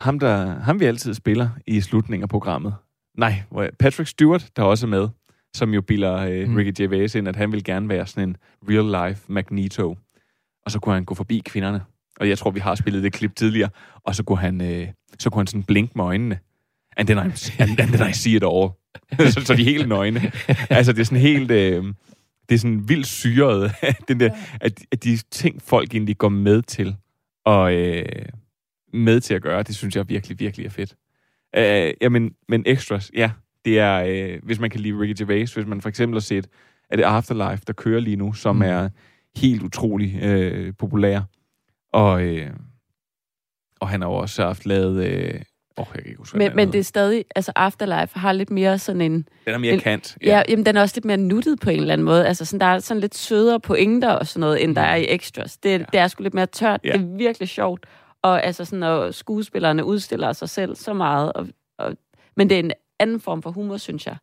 Ham, 0.00 0.18
der, 0.18 0.60
ham 0.60 0.80
vi 0.80 0.84
altid 0.84 1.14
spiller 1.14 1.48
i 1.66 1.80
slutningen 1.80 2.22
af 2.22 2.28
programmet. 2.28 2.74
Nej, 3.18 3.42
Patrick 3.78 4.08
Stewart, 4.08 4.50
der 4.56 4.62
også 4.62 4.86
er 4.86 4.90
med, 4.90 5.08
som 5.54 5.74
jo 5.74 5.80
bilder 5.80 6.16
øh, 6.16 6.48
mm. 6.48 6.54
Ricky 6.54 6.72
Gervais 6.82 7.14
ind, 7.14 7.28
at 7.28 7.36
han 7.36 7.52
vil 7.52 7.64
gerne 7.64 7.88
være 7.88 8.06
sådan 8.06 8.28
en 8.28 8.36
real-life 8.70 9.24
Magneto. 9.28 9.96
Og 10.64 10.70
så 10.70 10.78
kunne 10.78 10.94
han 10.94 11.04
gå 11.04 11.14
forbi 11.14 11.42
kvinderne. 11.44 11.82
Og 12.20 12.28
jeg 12.28 12.38
tror, 12.38 12.50
vi 12.50 12.60
har 12.60 12.74
spillet 12.74 13.02
det 13.02 13.12
klip 13.12 13.36
tidligere. 13.36 13.70
Og 14.04 14.14
så 14.14 14.22
kunne 14.22 14.38
han, 14.38 14.60
øh, 14.60 14.88
så 15.18 15.30
kunne 15.30 15.40
han 15.40 15.46
sådan 15.46 15.62
blinke 15.62 15.92
med 15.96 16.04
øjnene. 16.04 16.38
And 16.96 17.08
then, 17.08 17.18
I, 17.18 17.20
and, 17.62 17.70
and 17.80 17.88
then 17.88 18.10
I 18.10 18.12
see 18.12 18.36
it 18.36 18.42
all. 18.44 18.68
så, 19.32 19.44
så 19.44 19.54
de 19.56 19.64
helt 19.64 19.88
nøgne. 19.88 20.32
altså, 20.70 20.92
det 20.92 21.00
er 21.00 21.04
sådan 21.04 21.18
helt... 21.18 21.50
Øh, 21.50 21.84
det 22.48 22.54
er 22.54 22.58
sådan 22.58 22.88
vildt 22.88 23.06
syret, 23.06 23.72
den 24.08 24.20
der, 24.20 24.30
at, 24.60 24.84
at 24.92 25.04
de 25.04 25.16
ting, 25.16 25.62
folk 25.62 25.94
egentlig 25.94 26.18
går 26.18 26.28
med 26.28 26.62
til, 26.62 26.96
og 27.44 27.74
øh, 27.74 28.26
med 28.92 29.20
til 29.20 29.34
at 29.34 29.42
gøre, 29.42 29.62
det 29.62 29.76
synes 29.76 29.96
jeg 29.96 30.08
virkelig, 30.08 30.40
virkelig 30.40 30.66
er 30.66 30.70
fedt. 30.70 30.96
Øh, 31.56 31.94
jamen, 32.00 32.34
men 32.48 32.62
extras, 32.66 33.10
ja, 33.14 33.30
det 33.64 33.78
er, 33.78 34.04
øh, 34.06 34.40
hvis 34.42 34.60
man 34.60 34.70
kan 34.70 34.80
lide 34.80 34.98
Ricky 35.00 35.18
Gervais, 35.18 35.54
hvis 35.54 35.66
man 35.66 35.80
for 35.80 35.88
eksempel 35.88 36.14
har 36.14 36.20
set, 36.20 36.48
at 36.90 36.98
det 36.98 37.04
Afterlife, 37.04 37.62
der 37.66 37.72
kører 37.72 38.00
lige 38.00 38.16
nu, 38.16 38.32
som 38.32 38.56
mm. 38.56 38.62
er 38.62 38.88
helt 39.36 39.62
utrolig 39.62 40.22
øh, 40.22 40.74
populær. 40.78 41.20
Og, 41.92 42.22
øh, 42.22 42.50
og 43.80 43.88
han 43.88 44.00
har 44.00 44.08
jo 44.08 44.14
også 44.14 44.44
haft 44.44 44.66
lavet... 44.66 45.06
Øh, 45.06 45.40
Oh, 45.76 45.86
jeg 45.94 46.02
kan 46.02 46.10
ikke 46.10 46.18
huske, 46.18 46.38
men, 46.38 46.56
men 46.56 46.72
det 46.72 46.78
er 46.78 46.84
stadig, 46.84 47.24
altså 47.36 47.52
Afterlife 47.56 48.18
har 48.18 48.32
lidt 48.32 48.50
mere 48.50 48.78
sådan 48.78 49.00
en... 49.00 49.12
Den 49.12 49.54
er 49.54 49.58
mere 49.58 49.72
en, 49.72 49.80
kant. 49.80 50.16
Ja. 50.22 50.36
ja, 50.36 50.42
jamen 50.48 50.66
den 50.66 50.76
er 50.76 50.80
også 50.80 50.96
lidt 50.96 51.04
mere 51.04 51.16
nuttet 51.16 51.60
på 51.60 51.70
en 51.70 51.80
eller 51.80 51.92
anden 51.92 52.04
måde. 52.04 52.26
Altså 52.26 52.44
sådan, 52.44 52.60
der 52.60 52.66
er 52.66 52.78
sådan 52.78 53.00
lidt 53.00 53.14
sødere 53.14 53.60
pointer 53.60 54.10
og 54.10 54.26
sådan 54.26 54.40
noget, 54.40 54.64
end 54.64 54.76
der 54.76 54.82
er 54.82 54.96
i 54.96 55.06
extras. 55.08 55.56
Det, 55.56 55.70
ja. 55.70 55.84
det 55.92 56.00
er 56.00 56.08
sgu 56.08 56.22
lidt 56.22 56.34
mere 56.34 56.46
tørt. 56.46 56.80
Ja. 56.84 56.92
Det 56.92 57.00
er 57.00 57.16
virkelig 57.16 57.48
sjovt. 57.48 57.86
Og 58.22 58.44
altså 58.44 58.64
sådan, 58.64 58.78
når 58.78 59.10
skuespillerne 59.10 59.84
udstiller 59.84 60.32
sig 60.32 60.48
selv 60.48 60.76
så 60.76 60.92
meget. 60.92 61.32
Og, 61.32 61.46
og, 61.78 61.96
men 62.36 62.50
det 62.50 62.54
er 62.54 62.58
en 62.58 62.72
anden 63.00 63.20
form 63.20 63.42
for 63.42 63.50
humor, 63.50 63.76
synes 63.76 64.06
jeg. 64.06 64.16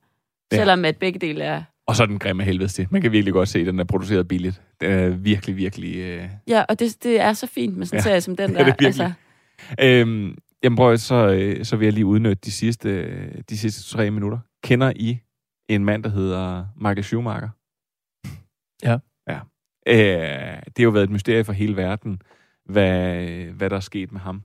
Ja. 0.51 0.57
Selvom 0.57 0.85
at 0.85 0.97
begge 0.97 1.19
dele 1.19 1.43
er... 1.43 1.63
Og 1.87 1.95
så 1.95 2.05
den 2.05 2.19
grimme 2.19 2.43
helvedes 2.43 2.73
til. 2.73 2.87
Man 2.89 3.01
kan 3.01 3.11
virkelig 3.11 3.33
godt 3.33 3.49
se, 3.49 3.59
at 3.59 3.65
den 3.65 3.79
er 3.79 3.83
produceret 3.83 4.27
billigt. 4.27 4.61
Den 4.81 4.91
er 4.91 5.09
virkelig, 5.09 5.57
virkelig... 5.57 5.95
Øh... 5.95 6.23
Ja, 6.47 6.63
og 6.69 6.79
det, 6.79 7.03
det 7.03 7.19
er 7.19 7.33
så 7.33 7.47
fint 7.47 7.77
med 7.77 7.85
sådan 7.85 7.97
en 7.97 7.99
ja. 7.99 8.03
serie 8.03 8.21
som 8.21 8.35
den 8.35 8.55
der. 8.55 8.59
Ja, 8.59 8.65
det 8.65 8.71
er 8.71 8.75
virkelig. 8.79 8.87
altså... 8.87 9.11
øhm, 9.79 10.37
Jamen 10.63 10.77
prøv, 10.77 10.97
så, 10.97 11.15
øh, 11.15 11.65
så 11.65 11.77
vil 11.77 11.85
jeg 11.85 11.93
lige 11.93 12.05
udnytte 12.05 12.41
de 12.45 12.51
sidste, 12.51 13.41
de 13.41 13.57
sidste 13.57 13.97
tre 13.97 14.11
minutter. 14.11 14.39
Kender 14.63 14.93
I 14.95 15.19
en 15.69 15.85
mand, 15.85 16.03
der 16.03 16.09
hedder 16.09 16.65
Michael 16.75 17.03
Schumacher? 17.03 17.49
Ja. 18.83 18.97
Ja. 19.27 19.39
Øh, 19.87 20.61
det 20.65 20.77
har 20.77 20.83
jo 20.83 20.89
været 20.89 21.03
et 21.03 21.09
mysterie 21.09 21.43
for 21.43 21.53
hele 21.53 21.75
verden, 21.75 22.21
hvad, 22.65 23.25
hvad 23.45 23.69
der 23.69 23.75
er 23.75 23.79
sket 23.79 24.11
med 24.11 24.19
ham. 24.19 24.43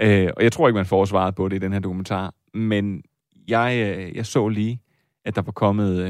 Øh, 0.00 0.30
og 0.36 0.42
jeg 0.42 0.52
tror 0.52 0.68
ikke, 0.68 0.76
man 0.76 0.86
får 0.86 1.04
svaret 1.04 1.34
på 1.34 1.48
det 1.48 1.56
i 1.56 1.58
den 1.58 1.72
her 1.72 1.80
dokumentar, 1.80 2.34
men 2.54 3.02
jeg, 3.48 3.96
øh, 3.98 4.16
jeg 4.16 4.26
så 4.26 4.48
lige, 4.48 4.80
at 5.24 5.36
der 5.36 5.42
var 5.42 5.52
kommet, 5.52 6.00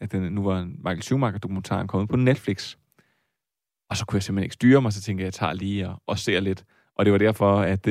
at 0.00 0.12
den, 0.12 0.32
nu 0.32 0.44
var 0.44 0.64
Michael 0.64 1.02
Schumacher-dokumentaren 1.02 1.86
kommet 1.86 2.08
på 2.08 2.16
Netflix. 2.16 2.76
Og 3.90 3.96
så 3.96 4.06
kunne 4.06 4.16
jeg 4.16 4.22
simpelthen 4.22 4.44
ikke 4.44 4.54
styre 4.54 4.82
mig, 4.82 4.92
så 4.92 5.02
tænkte 5.02 5.22
jeg, 5.22 5.28
at 5.28 5.34
jeg 5.34 5.38
tager 5.40 5.52
lige 5.52 5.88
og, 5.88 6.02
og 6.06 6.18
ser 6.18 6.40
lidt. 6.40 6.64
Og 6.96 7.04
det 7.04 7.12
var 7.12 7.18
derfor, 7.18 7.60
at, 7.60 7.88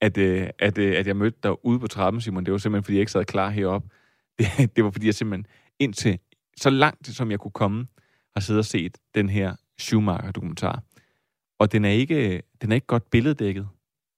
at, 0.00 0.18
øh, 0.18 0.48
at, 0.58 0.78
øh, 0.78 0.98
at 0.98 1.06
jeg 1.06 1.16
mødte 1.16 1.38
dig 1.42 1.64
ude 1.64 1.80
på 1.80 1.86
trappen, 1.86 2.20
Simon. 2.20 2.44
Det 2.44 2.52
var 2.52 2.58
simpelthen, 2.58 2.84
fordi 2.84 2.96
jeg 2.96 3.00
ikke 3.00 3.12
sad 3.12 3.24
klar 3.24 3.50
heroppe. 3.50 3.88
Det, 4.38 4.76
det 4.76 4.84
var, 4.84 4.90
fordi 4.90 5.06
jeg 5.06 5.14
simpelthen 5.14 5.46
indtil 5.78 6.18
så 6.56 6.70
langt, 6.70 7.06
som 7.06 7.30
jeg 7.30 7.38
kunne 7.38 7.50
komme, 7.50 7.86
har 8.36 8.40
siddet 8.40 8.58
og 8.58 8.64
set 8.64 8.98
den 9.14 9.28
her 9.28 9.54
Schumacher-dokumentar. 9.78 10.82
Og 11.58 11.72
den 11.72 11.84
er 11.84 11.90
ikke, 11.90 12.42
den 12.62 12.72
er 12.72 12.74
ikke 12.74 12.86
godt 12.86 13.10
billeddækket. 13.10 13.68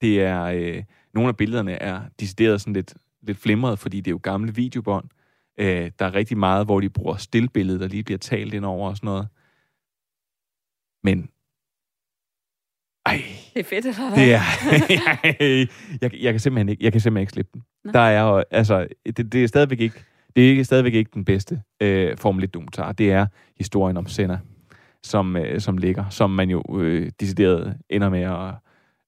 Det 0.01 0.21
er, 0.21 0.43
øh, 0.43 0.85
nogle 1.15 1.29
af 1.29 1.37
billederne 1.37 1.73
er 1.73 2.03
decideret 2.21 2.61
sådan 2.61 2.73
lidt, 2.73 2.95
lidt 3.23 3.39
flimret, 3.39 3.79
fordi 3.79 3.97
det 3.97 4.07
er 4.07 4.13
jo 4.13 4.21
gamle 4.23 4.55
videobånd. 4.55 5.09
Øh, 5.59 5.91
der 5.99 6.05
er 6.05 6.15
rigtig 6.15 6.39
meget, 6.39 6.67
hvor 6.67 6.81
de 6.81 6.91
bruger 6.91 7.17
stillbilledet, 7.17 7.81
der 7.81 7.89
lige 7.89 8.05
bliver 8.05 8.19
talt 8.19 8.55
ind 8.55 8.65
over 8.65 8.89
og 8.89 8.97
sådan 8.97 9.07
noget. 9.07 9.29
Men 11.05 11.31
ej. 13.07 13.23
Det 13.55 13.61
er 13.61 13.65
fedt, 13.65 13.87
eller 13.87 14.09
hvad? 14.09 14.25
Det 14.25 14.35
er, 14.35 14.41
jeg, 16.03 16.23
jeg, 16.23 16.33
kan 16.33 16.41
simpelthen 16.41 16.69
ikke, 16.69 16.85
jeg 16.85 16.93
kan 16.93 17.01
simpelthen 17.01 17.23
ikke 17.23 17.33
slippe 17.33 17.51
den. 17.55 17.63
Nå. 17.85 17.93
Der 17.93 18.01
er 18.01 18.23
jo, 18.23 18.45
altså, 18.51 18.87
det, 19.17 19.33
det 19.33 19.45
er 19.45 19.49
stadigvæk 19.49 19.81
ikke, 19.81 20.05
det 20.37 20.45
er 20.45 20.49
ikke, 20.49 20.65
stadigvæk 20.65 20.95
ikke 20.95 21.11
den 21.15 21.25
bedste 21.25 21.63
øh, 21.83 22.17
Formel 22.17 22.45
1-dokumentar. 22.45 22.93
Det 22.93 23.13
er 23.13 23.27
historien 23.59 23.97
om 23.97 24.07
Senna, 24.07 24.39
som, 25.03 25.37
øh, 25.37 25.61
som 25.61 25.79
ligger, 25.79 26.09
som 26.09 26.31
man 26.31 26.51
jo 26.51 26.63
øh, 26.79 27.11
decideret 27.21 27.77
ender 27.91 28.09
med 28.09 28.23
at 28.23 28.55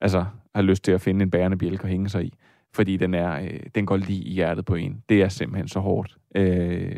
altså, 0.00 0.24
have 0.54 0.66
lyst 0.66 0.84
til 0.84 0.92
at 0.92 1.00
finde 1.00 1.22
en 1.22 1.30
bærende 1.30 1.58
bjælke 1.58 1.84
og 1.84 1.88
hænge 1.88 2.08
sig 2.08 2.24
i. 2.24 2.34
Fordi 2.74 2.96
den, 2.96 3.14
er, 3.14 3.40
øh, 3.40 3.60
den 3.74 3.86
går 3.86 3.96
lige 3.96 4.22
i 4.22 4.32
hjertet 4.32 4.64
på 4.64 4.74
en. 4.74 5.02
Det 5.08 5.22
er 5.22 5.28
simpelthen 5.28 5.68
så 5.68 5.80
hårdt. 5.80 6.16
Øh, 6.34 6.96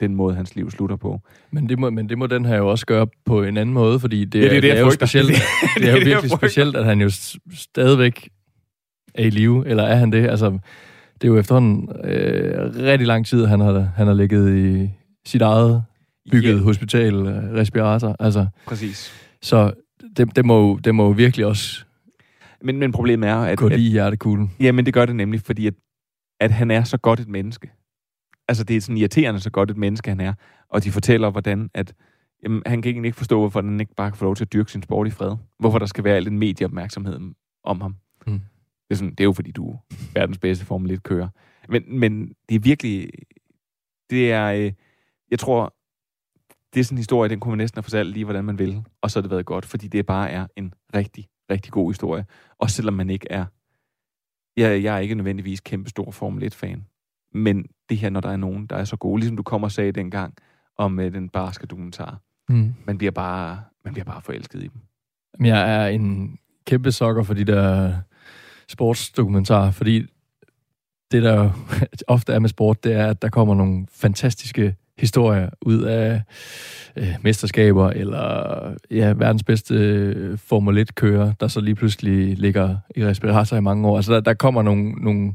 den 0.00 0.14
måde, 0.14 0.34
hans 0.34 0.56
liv 0.56 0.70
slutter 0.70 0.96
på. 0.96 1.20
Men 1.50 1.68
det 1.68 1.78
må, 1.78 1.90
men 1.90 2.08
det 2.08 2.18
må 2.18 2.26
den 2.26 2.44
her 2.44 2.56
jo 2.56 2.68
også 2.68 2.86
gøre 2.86 3.06
på 3.24 3.42
en 3.42 3.56
anden 3.56 3.74
måde, 3.74 4.00
fordi 4.00 4.24
det, 4.24 4.42
ja, 4.42 4.48
det, 4.48 4.56
er, 4.56 4.60
det, 4.60 4.70
er, 4.70 4.74
det 4.74 4.80
er 4.80 4.84
jo 4.84 4.90
specielt, 4.90 5.28
det, 5.28 5.36
det, 5.74 5.82
det 5.82 5.88
er 5.88 5.92
jo 5.92 6.04
virkelig 6.04 6.30
specielt, 6.30 6.76
at 6.76 6.84
han 6.84 7.00
jo 7.00 7.10
stadigvæk 7.54 8.28
er 9.14 9.24
i 9.24 9.30
live, 9.30 9.68
eller 9.68 9.82
er 9.82 9.96
han 9.96 10.12
det? 10.12 10.28
Altså, 10.28 10.50
det 11.14 11.24
er 11.24 11.28
jo 11.28 11.38
efterhånden 11.38 11.88
øh, 12.04 12.74
rigtig 12.76 13.06
lang 13.06 13.26
tid, 13.26 13.44
han 13.46 13.60
har, 13.60 13.88
han 13.96 14.06
har 14.06 14.14
ligget 14.14 14.56
i 14.56 14.90
sit 15.26 15.42
eget 15.42 15.84
bygget 16.32 16.54
yeah. 16.54 16.64
hospital, 16.64 17.14
respirator. 17.54 18.16
Altså, 18.20 18.46
Præcis. 18.66 19.12
Så 19.42 19.72
det, 20.16 20.36
det, 20.36 20.44
må, 20.44 20.80
det 20.84 20.94
må 20.94 21.12
virkelig 21.12 21.46
også 21.46 21.86
men, 22.62 22.78
men 22.78 22.92
problemet 22.92 23.28
er, 23.28 23.36
at... 23.36 23.58
Gå 23.58 23.68
lige 23.68 23.88
i 23.88 23.90
hjertekuglen. 23.90 24.52
Ja, 24.60 24.72
men 24.72 24.86
det 24.86 24.94
gør 24.94 25.06
det 25.06 25.16
nemlig, 25.16 25.40
fordi 25.40 25.66
at, 25.66 25.74
at 26.40 26.50
han 26.50 26.70
er 26.70 26.84
så 26.84 26.96
godt 26.96 27.20
et 27.20 27.28
menneske 27.28 27.70
altså 28.48 28.64
det 28.64 28.76
er 28.76 28.80
sådan 28.80 28.96
irriterende 28.96 29.40
så 29.40 29.50
godt 29.50 29.70
et 29.70 29.76
menneske, 29.76 30.10
han 30.10 30.20
er. 30.20 30.32
Og 30.68 30.84
de 30.84 30.90
fortæller, 30.90 31.30
hvordan 31.30 31.70
at, 31.74 31.94
jamen, 32.42 32.62
han 32.66 32.82
kan 32.82 32.92
egentlig 32.92 33.08
ikke 33.08 33.18
forstå, 33.18 33.38
hvorfor 33.38 33.62
han 33.62 33.80
ikke 33.80 33.94
bare 33.94 34.10
kan 34.10 34.18
få 34.18 34.24
lov 34.24 34.36
til 34.36 34.44
at 34.44 34.52
dyrke 34.52 34.72
sin 34.72 34.82
sport 34.82 35.06
i 35.06 35.10
fred. 35.10 35.36
Hvorfor 35.58 35.78
der 35.78 35.86
skal 35.86 36.04
være 36.04 36.16
al 36.16 36.24
den 36.24 36.38
medieopmærksomhed 36.38 37.20
om 37.64 37.80
ham. 37.80 37.96
Mm. 38.26 38.32
Det, 38.32 38.90
er 38.90 38.94
sådan, 38.94 39.10
det 39.10 39.20
er 39.20 39.24
jo 39.24 39.32
fordi, 39.32 39.50
du 39.50 39.70
er 39.70 39.76
verdens 40.14 40.38
bedste 40.38 40.64
Formel 40.64 40.92
1-kører. 40.92 41.28
Men, 41.68 41.98
men 41.98 42.34
det 42.48 42.54
er 42.54 42.60
virkelig... 42.60 43.08
Det 44.10 44.32
er... 44.32 44.46
Øh, 44.46 44.72
jeg 45.30 45.38
tror, 45.38 45.74
det 46.74 46.80
er 46.80 46.84
sådan 46.84 46.94
en 46.94 46.98
historie, 46.98 47.30
den 47.30 47.40
kunne 47.40 47.50
man 47.50 47.58
næsten 47.58 47.78
have 47.78 47.82
fortalt 47.82 48.10
lige, 48.10 48.24
hvordan 48.24 48.44
man 48.44 48.58
vil. 48.58 48.84
Og 49.00 49.10
så 49.10 49.18
har 49.18 49.22
det 49.22 49.30
været 49.30 49.46
godt, 49.46 49.66
fordi 49.66 49.88
det 49.88 50.06
bare 50.06 50.30
er 50.30 50.46
en 50.56 50.74
rigtig, 50.94 51.28
rigtig 51.50 51.72
god 51.72 51.90
historie. 51.90 52.26
Også 52.58 52.76
selvom 52.76 52.94
man 52.94 53.10
ikke 53.10 53.26
er... 53.30 53.44
Jeg, 54.56 54.82
jeg 54.82 54.96
er 54.96 54.98
ikke 54.98 55.14
nødvendigvis 55.14 55.60
kæmpe 55.60 55.90
stor 55.90 56.10
Formel 56.10 56.52
1-fan. 56.52 56.86
Men 57.36 57.66
det 57.88 57.96
her, 57.96 58.10
når 58.10 58.20
der 58.20 58.28
er 58.28 58.36
nogen, 58.36 58.66
der 58.66 58.76
er 58.76 58.84
så 58.84 58.96
gode, 58.96 59.20
ligesom 59.20 59.36
du 59.36 59.42
kommer 59.42 59.66
og 59.66 59.72
sagde 59.72 59.92
dengang 59.92 60.34
om 60.78 60.98
uh, 60.98 61.04
den 61.04 61.28
barske 61.28 61.66
dokumentar. 61.66 62.20
Mm. 62.48 62.74
Man, 62.84 62.98
bliver 62.98 63.10
bare, 63.10 63.60
man 63.84 63.94
bliver 63.94 64.04
bare 64.04 64.22
forelsket 64.22 64.62
i 64.62 64.68
dem. 64.68 64.80
Jeg 65.46 65.84
er 65.84 65.88
en 65.88 66.38
kæmpe 66.66 66.92
sokker 66.92 67.22
for 67.22 67.34
de 67.34 67.44
der 67.44 67.92
sportsdokumentarer, 68.68 69.70
fordi 69.70 70.06
det, 71.12 71.22
der 71.22 71.50
ofte 72.08 72.32
er 72.32 72.38
med 72.38 72.48
sport, 72.48 72.84
det 72.84 72.92
er, 72.92 73.06
at 73.06 73.22
der 73.22 73.28
kommer 73.28 73.54
nogle 73.54 73.86
fantastiske 73.90 74.74
historier 74.98 75.50
ud 75.62 75.82
af 75.82 76.22
øh, 76.96 77.14
mesterskaber, 77.22 77.90
eller 77.90 78.74
ja, 78.90 79.12
verdens 79.16 79.42
bedste 79.42 79.74
øh, 79.74 80.38
Formel 80.38 80.86
1-kører, 80.88 81.32
der 81.40 81.48
så 81.48 81.60
lige 81.60 81.74
pludselig 81.74 82.38
ligger 82.38 82.76
i 82.96 83.06
respirator 83.06 83.56
i 83.56 83.60
mange 83.60 83.88
år. 83.88 83.96
Altså, 83.96 84.14
der, 84.14 84.20
der 84.20 84.34
kommer 84.34 84.62
nogle, 84.62 84.92
nogle 84.92 85.34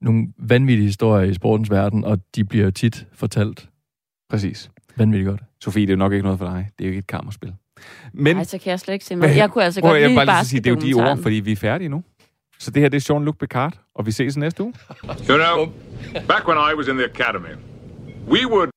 nogle 0.00 0.26
vanvittige 0.38 0.86
historier 0.86 1.30
i 1.30 1.34
sportens 1.34 1.70
verden, 1.70 2.04
og 2.04 2.18
de 2.34 2.44
bliver 2.44 2.70
tit 2.70 3.06
fortalt 3.12 3.68
Præcis. 4.30 4.70
vanvittigt 4.96 5.28
godt. 5.28 5.40
Sofie, 5.60 5.82
det 5.86 5.92
er 5.92 5.94
jo 5.94 5.98
nok 5.98 6.12
ikke 6.12 6.22
noget 6.22 6.38
for 6.38 6.46
dig. 6.46 6.68
Det 6.78 6.84
er 6.84 6.88
jo 6.88 6.90
ikke 6.90 6.98
et 6.98 7.06
kammerspil. 7.06 7.54
Men, 8.12 8.36
Nej, 8.36 8.44
så 8.44 8.58
kan 8.58 8.70
jeg 8.70 8.80
slet 8.80 8.94
ikke 8.94 9.04
se 9.04 9.16
mig. 9.16 9.36
Jeg 9.36 9.50
kunne 9.50 9.64
altså 9.64 9.80
godt 9.80 10.00
jeg 10.00 10.08
lide 10.08 10.16
bare 10.16 10.26
lige 10.26 10.44
sige, 10.44 10.60
det 10.60 10.70
er 10.70 10.74
jo 10.74 10.80
de 10.80 11.10
ord, 11.10 11.18
fordi 11.18 11.34
vi 11.34 11.52
er 11.52 11.56
færdige 11.56 11.88
nu. 11.88 12.02
Så 12.58 12.70
det 12.70 12.82
her, 12.82 12.88
det 12.88 13.08
er 13.08 13.14
Jean-Luc 13.14 13.36
Picard, 13.40 13.78
og 13.94 14.06
vi 14.06 14.12
ses 14.12 14.36
næste 14.36 14.62
uge. 14.62 14.74
You 15.04 15.36
know, 15.36 15.66
back 16.28 16.48
when 16.48 16.58
I 16.58 16.74
was 16.78 16.88
in 16.88 16.94
the 16.96 17.04
academy, 17.04 17.54
we 18.28 18.40
would 18.52 18.70